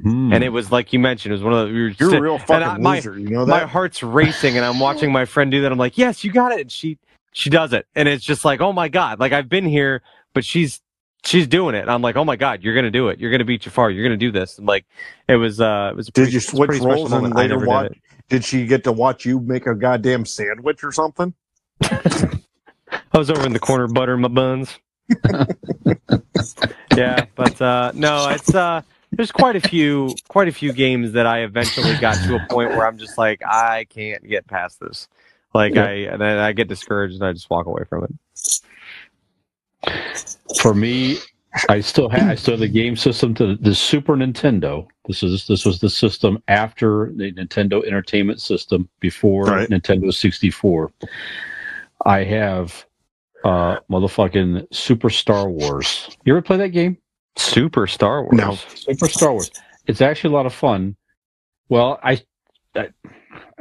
Hmm. 0.02 0.32
And 0.32 0.42
it 0.42 0.48
was 0.48 0.72
like 0.72 0.92
you 0.92 0.98
mentioned, 0.98 1.32
it 1.32 1.36
was 1.36 1.42
one 1.44 1.52
of 1.52 1.68
the. 1.68 1.72
We 1.74 1.82
were 1.82 1.88
You're 1.88 2.10
sit- 2.10 2.18
a 2.18 2.22
real 2.22 2.38
fucking 2.38 2.62
I- 2.68 2.78
my- 2.78 2.96
loser. 2.96 3.18
You 3.18 3.28
know 3.30 3.44
that. 3.44 3.50
my 3.50 3.64
heart's 3.66 4.02
racing 4.02 4.56
and 4.56 4.64
I'm 4.64 4.80
watching 4.80 5.12
my 5.12 5.24
friend 5.24 5.50
do 5.50 5.62
that. 5.62 5.70
I'm 5.72 5.78
like, 5.78 5.96
yes, 5.96 6.24
you 6.24 6.32
got 6.32 6.52
it. 6.52 6.60
And 6.62 6.72
she, 6.72 6.98
she 7.32 7.50
does 7.50 7.72
it. 7.72 7.86
And 7.94 8.08
it's 8.08 8.24
just 8.24 8.44
like, 8.44 8.60
oh 8.60 8.72
my 8.72 8.88
God, 8.88 9.20
like 9.20 9.32
I've 9.32 9.48
been 9.48 9.64
here, 9.64 10.02
but 10.32 10.44
she's, 10.44 10.80
she's 11.24 11.46
doing 11.46 11.74
it. 11.74 11.82
And 11.82 11.90
I'm 11.90 12.02
like, 12.02 12.16
oh 12.16 12.24
my 12.24 12.36
God, 12.36 12.62
you're 12.62 12.74
going 12.74 12.84
to 12.86 12.90
do 12.90 13.08
it. 13.08 13.20
You're 13.20 13.30
going 13.30 13.38
to 13.40 13.44
beat 13.44 13.62
Jafar. 13.62 13.90
You're 13.90 14.02
going 14.06 14.18
to 14.18 14.26
do 14.26 14.32
this. 14.32 14.58
And 14.58 14.66
like, 14.66 14.84
it 15.28 15.36
was, 15.36 15.60
uh, 15.60 15.90
it 15.92 15.96
was, 15.96 16.08
Did 16.08 16.32
you 16.32 16.40
switch 16.40 16.80
roles 16.80 17.12
and 17.12 17.34
later 17.34 17.64
watch? 17.64 17.92
did. 17.92 18.00
Did 18.30 18.44
she 18.44 18.66
get 18.66 18.84
to 18.84 18.92
watch 18.92 19.24
you 19.24 19.38
make 19.40 19.66
a 19.66 19.74
goddamn 19.74 20.24
sandwich 20.26 20.82
or 20.82 20.90
something? 20.92 21.34
I 21.82 23.18
was 23.18 23.30
over 23.30 23.46
in 23.46 23.52
the 23.52 23.58
corner 23.60 23.86
buttering 23.86 24.22
my 24.22 24.28
buns. 24.28 24.76
yeah, 26.96 27.26
but, 27.34 27.60
uh, 27.60 27.92
no, 27.94 28.28
it's, 28.30 28.54
uh, 28.54 28.82
there's 29.16 29.32
quite 29.32 29.56
a 29.56 29.60
few, 29.60 30.14
quite 30.28 30.48
a 30.48 30.52
few 30.52 30.72
games 30.72 31.12
that 31.12 31.26
I 31.26 31.40
eventually 31.40 31.96
got 31.98 32.14
to 32.24 32.36
a 32.36 32.46
point 32.48 32.70
where 32.70 32.86
I'm 32.86 32.98
just 32.98 33.18
like, 33.18 33.42
I 33.44 33.86
can't 33.90 34.22
get 34.28 34.46
past 34.46 34.80
this. 34.80 35.08
Like 35.54 35.74
Yeah. 35.74 35.84
I, 35.84 35.90
and 36.12 36.20
then 36.20 36.38
I 36.38 36.52
get 36.52 36.68
discouraged 36.68 37.14
and 37.14 37.24
I 37.24 37.32
just 37.32 37.48
walk 37.50 37.66
away 37.66 37.84
from 37.88 38.04
it. 38.04 38.62
For 40.60 40.74
me, 40.74 41.18
I 41.68 41.80
still 41.80 42.08
have 42.08 42.28
I 42.28 42.34
still 42.34 42.52
have 42.54 42.60
the 42.60 42.68
game 42.68 42.96
system 42.96 43.34
to 43.34 43.56
the 43.56 43.74
Super 43.74 44.16
Nintendo. 44.16 44.86
This 45.06 45.22
is 45.22 45.46
this 45.46 45.64
was 45.64 45.78
the 45.78 45.90
system 45.90 46.42
after 46.48 47.12
the 47.14 47.32
Nintendo 47.32 47.86
Entertainment 47.86 48.40
System 48.40 48.88
before 49.00 49.44
Right. 49.44 49.68
Nintendo 49.68 50.12
64. 50.12 50.90
I 52.06 52.24
have 52.24 52.84
uh 53.44 53.78
motherfucking 53.90 54.66
Super 54.74 55.10
Star 55.10 55.48
Wars. 55.48 56.16
You 56.24 56.32
ever 56.32 56.42
play 56.42 56.56
that 56.56 56.70
game? 56.70 56.96
Super 57.36 57.86
Star 57.86 58.22
Wars. 58.22 58.34
No. 58.34 58.54
Super 58.74 59.08
Star 59.08 59.32
Wars. 59.32 59.50
It's 59.86 60.00
actually 60.00 60.32
a 60.32 60.36
lot 60.36 60.46
of 60.46 60.54
fun. 60.54 60.96
Well, 61.68 61.98
I, 62.02 62.22
I 62.74 62.88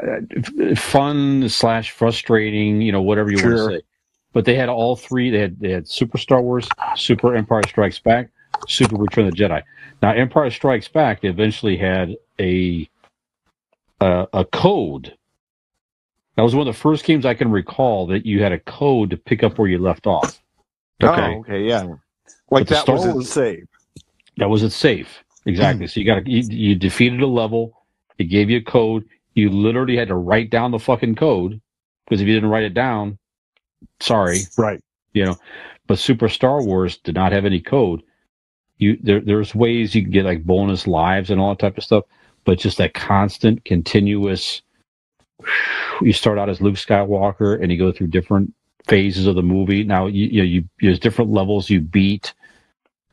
uh, 0.02 0.76
fun 0.76 1.48
slash 1.50 1.92
frustrating, 1.92 2.82
you 2.82 2.92
know, 2.92 3.02
whatever 3.02 3.32
you 3.32 3.38
want 3.38 3.58
to 3.58 3.78
say. 3.78 3.82
But 4.34 4.46
they 4.46 4.56
had 4.56 4.70
all 4.70 4.96
three. 4.96 5.30
They 5.30 5.40
had 5.40 5.60
they 5.60 5.72
had 5.72 5.88
Super 5.88 6.18
Star 6.18 6.42
Wars, 6.42 6.68
Super 6.96 7.36
Empire 7.36 7.62
Strikes 7.68 8.00
Back, 8.00 8.30
Super 8.68 8.96
Return 8.96 9.28
of 9.28 9.36
the 9.36 9.38
Jedi. 9.38 9.62
Now, 10.02 10.12
Empire 10.12 10.50
Strikes 10.50 10.88
Back 10.88 11.22
they 11.22 11.28
eventually 11.28 11.78
had 11.78 12.16
a 12.40 12.90
a, 14.02 14.28
a 14.34 14.46
code. 14.46 15.16
That 16.36 16.42
was 16.42 16.56
one 16.56 16.68
of 16.68 16.74
the 16.74 16.80
first 16.80 17.06
games 17.06 17.26
I 17.26 17.36
can 17.36 17.52
recall 17.52 18.08
that 18.08 18.26
you 18.26 18.42
had 18.42 18.52
a 18.52 18.60
code 18.60 19.12
to 19.12 19.18
pick 19.18 19.44
up 19.44 19.60
where 19.60 19.68
you 19.68 19.78
left 19.78 20.08
off. 20.08 20.42
Oh, 21.02 21.40
okay, 21.42 21.64
yeah. 21.64 21.86
Like 22.52 22.68
that 22.68 22.88
was 22.88 23.06
Wars- 23.06 23.32
save. 23.32 23.68
That 24.38 24.50
was 24.50 24.64
it 24.64 24.72
safe. 24.72 25.24
Exactly. 25.46 25.88
so 25.88 26.00
you 26.00 26.06
got 26.06 26.26
you, 26.28 26.42
you 26.50 26.76
defeated 26.76 27.22
a 27.22 27.28
level. 27.28 27.84
It 28.18 28.26
gave 28.26 28.50
you 28.50 28.58
a 28.60 28.62
code. 28.64 29.04
You 29.34 29.50
literally 29.50 29.98
had 29.98 30.08
to 30.10 30.16
write 30.16 30.50
down 30.50 30.72
the 30.72 30.80
fucking 30.80 31.16
code 31.16 31.60
because 32.06 32.22
if 32.22 32.28
you 32.28 32.34
didn't 32.34 32.50
write 32.50 32.64
it 32.64 32.74
down, 32.74 33.18
sorry, 34.00 34.40
Right. 34.58 34.82
you 35.14 35.26
know. 35.26 35.36
But 35.88 36.00
Super 36.00 36.30
Star 36.30 36.64
Wars 36.64 36.98
did 37.00 37.16
not 37.16 37.32
have 37.34 37.46
any 37.46 37.60
code. 37.60 38.04
You 38.78 38.98
there 39.02 39.20
there's 39.20 39.54
ways 39.54 39.94
you 39.96 40.02
can 40.04 40.12
get 40.12 40.26
like 40.26 40.44
bonus 40.46 40.88
lives 40.88 41.30
and 41.30 41.42
all 41.42 41.50
that 41.50 41.60
type 41.60 41.78
of 41.78 41.84
stuff, 41.84 42.06
but 42.46 42.58
just 42.60 42.78
that 42.78 42.94
constant, 42.94 43.66
continuous. 43.66 44.62
You 46.02 46.14
start 46.14 46.38
out 46.40 46.50
as 46.50 46.62
Luke 46.62 46.76
Skywalker, 46.76 47.62
and 47.62 47.72
you 47.72 47.78
go 47.78 47.92
through 47.92 48.08
different 48.08 48.54
phases 48.88 49.28
of 49.28 49.36
the 49.36 49.44
movie. 49.44 49.84
Now 49.84 50.08
you 50.08 50.26
you, 50.28 50.38
know, 50.42 50.46
you 50.48 50.64
there's 50.82 51.00
different 51.00 51.32
levels 51.32 51.70
you 51.70 51.82
beat 51.82 52.34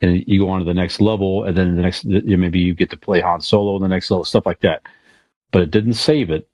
and 0.01 0.23
you 0.27 0.39
go 0.39 0.49
on 0.49 0.59
to 0.59 0.65
the 0.65 0.73
next 0.73 0.99
level, 0.99 1.43
and 1.43 1.55
then 1.55 1.75
the 1.75 1.81
next 1.81 2.03
you 2.05 2.21
know, 2.21 2.37
maybe 2.37 2.59
you 2.59 2.73
get 2.73 2.89
to 2.89 2.97
play 2.97 3.21
Han 3.21 3.39
Solo 3.41 3.75
in 3.75 3.81
the 3.83 3.87
next 3.87 4.09
level, 4.09 4.25
stuff 4.25 4.45
like 4.45 4.59
that. 4.61 4.81
But 5.51 5.61
it 5.61 5.71
didn't 5.71 5.93
save 5.93 6.31
it. 6.31 6.47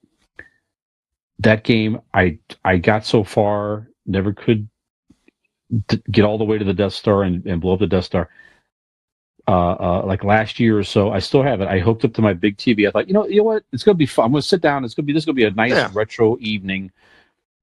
That 1.40 1.64
game, 1.64 2.02
I 2.14 2.40
I 2.66 2.78
got 2.78 3.06
so 3.06 3.24
far, 3.24 3.88
never 4.06 4.34
could 4.34 4.68
d- 5.88 6.02
get 6.12 6.26
all 6.26 6.38
the 6.38 6.44
way 6.44 6.58
to 6.58 6.66
the 6.66 6.74
Death 6.74 6.94
Star 6.94 7.24
and, 7.24 7.46
and 7.46 7.62
blow 7.62 7.74
up 7.74 7.80
the 7.80 7.88
Death 7.88 8.06
Star. 8.06 8.30
Uh, 9.48 9.76
uh, 9.80 10.04
like 10.06 10.26
last 10.26 10.60
year 10.60 10.78
or 10.78 10.84
so, 10.84 11.10
I 11.12 11.20
still 11.20 11.42
have 11.42 11.62
it. 11.62 11.70
I 11.70 11.80
hooked 11.80 12.04
up 12.04 12.14
to 12.16 12.22
my 12.22 12.34
big 12.34 12.58
TV. 12.58 12.86
I 12.86 12.92
thought, 12.92 13.08
you 13.08 13.14
know, 13.14 13.26
you 13.28 13.38
know 13.38 13.44
what? 13.44 13.64
It's 13.72 13.84
gonna 13.84 13.96
be 13.96 14.06
fun. 14.06 14.26
I'm 14.26 14.32
gonna 14.34 14.42
sit 14.42 14.62
down. 14.62 14.84
It's 14.84 14.94
gonna 14.94 15.06
be 15.06 15.14
this. 15.14 15.22
Is 15.22 15.26
gonna 15.26 15.36
be 15.36 15.46
a 15.46 15.52
nice 15.52 15.72
Yeah. 15.72 15.90
retro 15.94 16.38
evening 16.42 16.92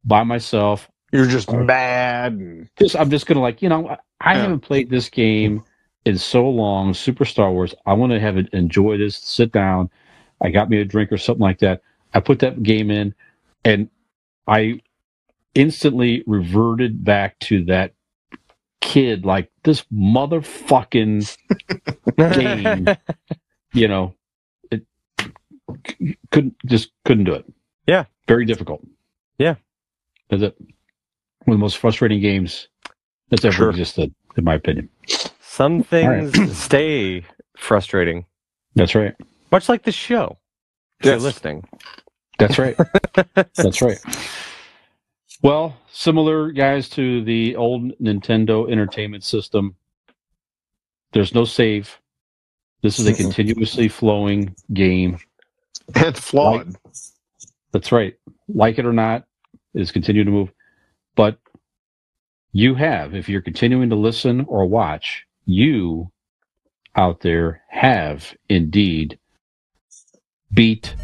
by 0.03 0.23
myself 0.23 0.89
You're 1.15 1.27
just 1.27 1.49
uh, 1.49 1.59
mad. 1.59 2.33
And, 2.33 2.69
just 2.77 2.97
I'm 2.97 3.09
just 3.09 3.27
gonna 3.27 3.41
like 3.41 3.63
you 3.63 3.69
know 3.69 3.89
I, 3.89 3.99
I 4.21 4.35
Yeah. 4.35 4.43
haven't 4.43 4.61
played 4.61 4.91
this 4.91 5.09
game 5.09 5.63
in 6.05 6.19
so 6.19 6.49
long, 6.49 6.93
Super 6.93 7.25
Star 7.25 7.53
Wars. 7.53 7.73
I 7.87 7.93
want 7.95 8.13
to 8.13 8.21
have 8.21 8.37
it 8.37 8.49
enjoy 8.53 8.99
this, 8.99 9.17
sit 9.17 9.53
down. 9.53 9.89
I 10.43 10.51
got 10.51 10.69
me 10.69 10.81
a 10.81 10.85
drink 10.85 11.13
or 11.13 11.17
something 11.17 11.41
like 11.41 11.61
that. 11.61 11.83
I 12.13 12.21
put 12.21 12.41
that 12.41 12.63
game 12.65 12.91
in, 12.91 13.15
and 13.65 13.89
I 14.49 14.81
instantly 15.55 16.25
reverted 16.27 17.05
back 17.05 17.39
to 17.41 17.65
that 17.67 17.95
kid, 18.81 19.25
like 19.25 19.51
this 19.63 19.85
motherfucking 19.95 21.37
game. 22.19 22.89
you 23.73 23.87
know, 23.89 24.15
it 24.73 24.85
c- 25.89 26.19
couldn't 26.33 26.57
just 26.67 26.91
couldn't 27.05 27.25
do 27.25 27.35
it. 27.35 27.45
Yeah. 27.87 28.05
very 28.27 28.45
difficult. 28.47 28.85
Yeah. 29.39 29.55
That's 30.29 30.43
it. 30.43 30.57
One 31.45 31.55
of 31.55 31.59
the 31.59 31.63
most 31.63 31.79
frustrating 31.79 32.21
games 32.21 32.69
that's 33.31 33.45
ever 33.45 33.55
Sure. 33.55 33.71
existed, 33.71 34.15
in 34.37 34.45
my 34.45 34.55
opinion. 34.55 34.89
Some 35.41 35.83
things 35.83 36.57
stay 36.59 37.25
frustrating, 37.57 38.25
That's 38.75 38.95
right. 38.95 39.15
much 39.53 39.69
like 39.69 39.83
the 39.85 39.93
show. 39.93 40.39
If 41.01 41.07
you're 41.07 41.17
listening. 41.19 41.65
That's 42.39 42.59
right. 42.59 42.77
That's 43.57 43.83
right. 43.83 43.99
Well, 45.43 45.77
similar 45.93 46.51
guys 46.51 46.89
to 46.91 47.23
the 47.25 47.55
old 47.57 47.93
Nintendo 47.99 48.71
Entertainment 48.71 49.23
System. 49.23 49.77
There's 51.13 51.35
no 51.35 51.45
save. 51.45 52.01
This 52.83 52.99
is 52.99 53.07
a 53.07 53.13
continuously 53.23 53.89
flowing 53.89 54.55
game. 54.73 55.19
and 55.95 56.17
flawed. 56.17 56.75
That's 57.73 57.93
right. 57.93 58.15
Like 58.49 58.79
it 58.79 58.87
or 58.87 58.93
not, 58.93 59.25
it 59.75 59.81
is 59.83 59.93
continuing 59.93 60.27
to 60.27 60.33
move. 60.33 60.51
But 61.17 61.39
you 62.53 62.75
have, 62.75 63.15
if 63.15 63.29
you're 63.29 63.43
continuing 63.43 63.91
to 63.91 63.97
listen 63.97 64.45
or 64.49 64.67
watch, 64.67 65.25
you 65.45 66.11
out 66.97 67.21
there 67.21 67.63
have 67.69 68.35
indeed 68.49 69.19
beat 70.53 70.95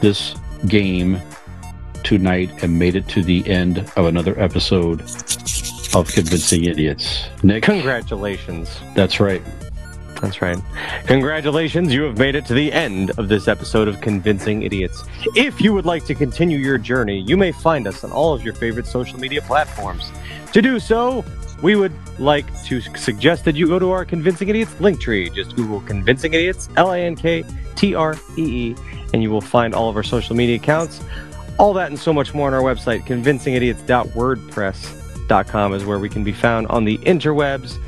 this 0.00 0.34
game 0.68 1.20
tonight 2.04 2.62
and 2.62 2.78
made 2.78 2.96
it 2.96 3.08
to 3.08 3.22
the 3.22 3.46
end 3.48 3.78
of 3.96 4.06
another 4.06 4.38
episode 4.40 5.00
of 5.94 6.10
Convincing 6.12 6.64
Idiots. 6.64 7.24
Nick, 7.42 7.62
Congratulations. 7.64 8.80
that's 8.94 9.20
right. 9.20 9.42
That's 10.20 10.42
right. 10.42 10.58
Congratulations, 11.06 11.94
you 11.94 12.02
have 12.02 12.18
made 12.18 12.34
it 12.34 12.44
to 12.46 12.54
the 12.54 12.72
end 12.72 13.10
of 13.18 13.28
this 13.28 13.48
episode 13.48 13.88
of 13.88 14.00
Convincing 14.00 14.62
Idiots. 14.62 15.04
If 15.34 15.60
you 15.60 15.72
would 15.72 15.86
like 15.86 16.04
to 16.06 16.14
continue 16.14 16.58
your 16.58 16.78
journey, 16.78 17.24
you 17.26 17.36
may 17.36 17.52
find 17.52 17.86
us 17.86 18.04
on 18.04 18.12
all 18.12 18.34
of 18.34 18.42
your 18.42 18.54
favorite 18.54 18.86
social 18.86 19.18
media 19.18 19.40
platforms. 19.42 20.10
To 20.52 20.60
do 20.60 20.78
so, 20.78 21.24
we 21.62 21.76
would 21.76 21.92
like 22.18 22.46
to 22.64 22.80
suggest 22.96 23.44
that 23.44 23.54
you 23.54 23.66
go 23.66 23.78
to 23.78 23.90
our 23.90 24.04
Convincing 24.04 24.48
Idiots 24.48 24.78
link 24.80 25.00
tree. 25.00 25.30
Just 25.30 25.56
Google 25.56 25.80
Convincing 25.80 26.34
Idiots, 26.34 26.68
L 26.76 26.92
A 26.92 26.98
N 26.98 27.16
K 27.16 27.44
T 27.76 27.94
R 27.94 28.16
E 28.36 28.42
E, 28.42 28.76
and 29.12 29.22
you 29.22 29.30
will 29.30 29.40
find 29.40 29.74
all 29.74 29.88
of 29.88 29.96
our 29.96 30.02
social 30.02 30.36
media 30.36 30.56
accounts. 30.56 31.02
All 31.58 31.72
that 31.74 31.88
and 31.88 31.98
so 31.98 32.12
much 32.12 32.34
more 32.34 32.46
on 32.46 32.54
our 32.54 32.62
website, 32.62 33.04
convincingidiots.wordpress.com, 33.04 35.74
is 35.74 35.84
where 35.84 35.98
we 35.98 36.08
can 36.08 36.24
be 36.24 36.32
found 36.32 36.66
on 36.68 36.84
the 36.84 36.96
interwebs. 36.98 37.78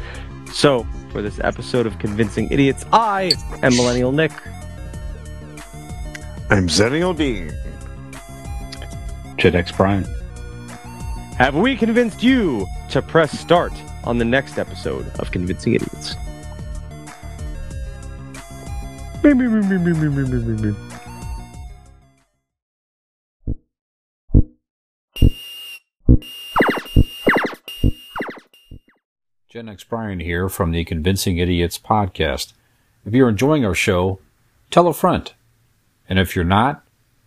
So, 0.53 0.87
for 1.13 1.21
this 1.21 1.39
episode 1.45 1.87
of 1.87 1.99
Convincing 1.99 2.51
Idiots, 2.51 2.87
I 2.91 3.33
am 3.63 3.77
Millennial 3.77 4.13
Nick. 4.13 4.33
I'm 6.49 6.69
Xennial 6.69 7.15
Dean. 7.15 7.53
Gen 9.37 9.55
X 9.55 9.71
Brian. 9.71 10.07
Have 11.37 11.55
we 11.55 11.77
convinced 11.77 12.23
you 12.23 12.67
to 12.91 13.03
press 13.03 13.39
start 13.39 13.73
on 14.05 14.17
the 14.17 14.25
next 14.25 14.59
episode 14.59 15.07
of 15.19 15.31
Convincing 15.31 15.75
Idiots? 15.75 16.15
Gen 29.53 29.69
X 29.69 29.85
Brian 29.85 30.21
here 30.21 30.49
from 30.49 30.71
the 30.71 30.83
Convincing 30.83 31.37
Idiots 31.37 31.77
podcast. 31.79 32.55
If 33.05 33.13
you're 33.13 33.29
enjoying 33.29 33.67
our 33.67 33.75
show, 33.75 34.19
tell 34.71 34.89
a 34.89 34.95
friend. 34.95 35.31
And 36.09 36.19
if 36.19 36.35
you're 36.35 36.43
not, 36.43 36.83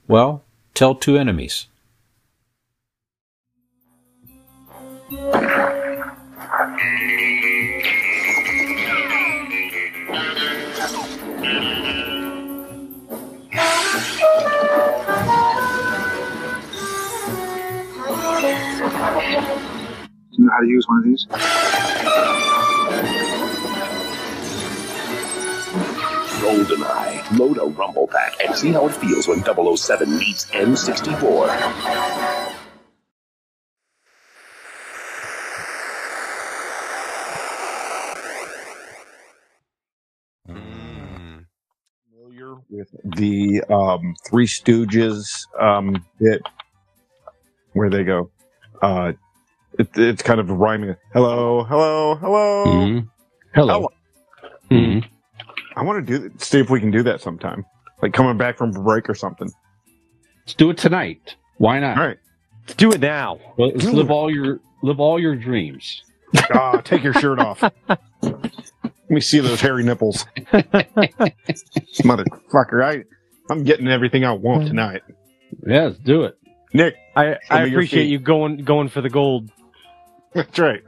well, 0.07 0.43
tell 0.73 0.95
two 0.95 1.17
enemies. 1.17 1.67
Do 5.11 5.17
you 20.31 20.45
know 20.45 20.51
how 20.51 20.61
to 20.61 20.67
use 20.67 20.87
one 20.87 20.97
of 20.97 21.03
these? 21.03 21.84
GoldenEye. 26.45 27.39
Load 27.39 27.57
a 27.57 27.65
rumble 27.65 28.07
pack 28.07 28.35
and 28.45 28.55
see 28.55 28.71
how 28.71 28.87
it 28.87 28.93
feels 28.93 29.27
when 29.27 29.43
007 29.43 30.17
meets 30.17 30.45
N64. 30.51 32.55
Familiar 42.09 42.55
with 42.69 42.89
the 43.15 43.61
um, 43.69 44.15
Three 44.27 44.47
Stooges 44.47 45.47
um, 45.59 46.05
bit 46.19 46.41
where 47.73 47.89
they 47.89 48.03
go, 48.03 48.29
uh, 48.81 49.13
it, 49.77 49.89
it's 49.95 50.21
kind 50.21 50.39
of 50.39 50.49
rhyming. 50.49 50.95
Hello, 51.13 51.63
hello, 51.63 52.15
hello. 52.15 52.65
Mhm. 52.65 53.09
Hello. 53.53 53.89
Mhm. 54.71 55.05
I 55.75 55.83
want 55.83 56.05
to 56.05 56.19
do 56.19 56.31
see 56.37 56.59
if 56.59 56.69
we 56.69 56.79
can 56.79 56.91
do 56.91 57.03
that 57.03 57.21
sometime, 57.21 57.65
like 58.01 58.13
coming 58.13 58.37
back 58.37 58.57
from 58.57 58.71
break 58.71 59.09
or 59.09 59.15
something. 59.15 59.49
Let's 60.45 60.53
do 60.53 60.69
it 60.69 60.77
tonight. 60.77 61.35
Why 61.57 61.79
not? 61.79 61.97
All 61.97 62.07
right, 62.07 62.17
Let's 62.61 62.75
do 62.75 62.91
it 62.91 62.99
now. 63.01 63.39
Well, 63.57 63.69
let's 63.69 63.85
live 63.85 64.11
all 64.11 64.31
your 64.31 64.59
live 64.81 64.99
all 64.99 65.19
your 65.19 65.35
dreams. 65.35 66.03
Ah, 66.53 66.81
take 66.81 67.03
your 67.03 67.13
shirt 67.13 67.39
off. 67.39 67.61
Let 67.61 69.09
me 69.09 69.21
see 69.21 69.39
those 69.39 69.61
hairy 69.61 69.83
nipples, 69.83 70.25
motherfucker. 72.01 72.83
I 72.83 73.03
I'm 73.49 73.63
getting 73.63 73.87
everything 73.87 74.25
I 74.25 74.31
want 74.31 74.67
tonight. 74.67 75.03
Yeah, 75.65 75.85
let's 75.85 75.99
do 75.99 76.23
it. 76.23 76.37
Nick, 76.73 76.95
I, 77.15 77.37
I 77.49 77.63
appreciate 77.65 78.05
you 78.05 78.19
going 78.19 78.57
going 78.65 78.89
for 78.89 79.01
the 79.01 79.09
gold. 79.09 79.49
that's 80.33 80.57
right. 80.59 80.81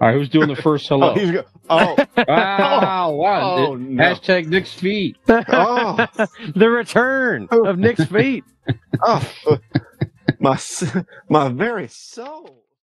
All 0.00 0.08
right, 0.08 0.14
who's 0.14 0.28
doing 0.30 0.48
the 0.48 0.56
first 0.56 0.90
oh, 0.98 0.98
hello? 0.98 1.14
Oh, 1.14 1.18
he's 1.18 1.30
go- 1.30 1.44
oh. 1.70 1.96
Ah, 2.16 3.04
oh, 3.06 3.10
wow, 3.10 3.10
wow. 3.12 3.56
Oh, 3.56 3.74
no. 3.76 4.02
Hashtag 4.02 4.46
Nick's 4.46 4.72
feet. 4.72 5.16
oh, 5.28 6.06
the 6.54 6.70
return 6.70 7.48
of 7.50 7.78
Nick's 7.78 8.04
feet. 8.06 8.44
oh, 9.02 9.30
my 10.38 10.58
my 11.28 11.48
very 11.48 11.88
soul. 11.88 12.64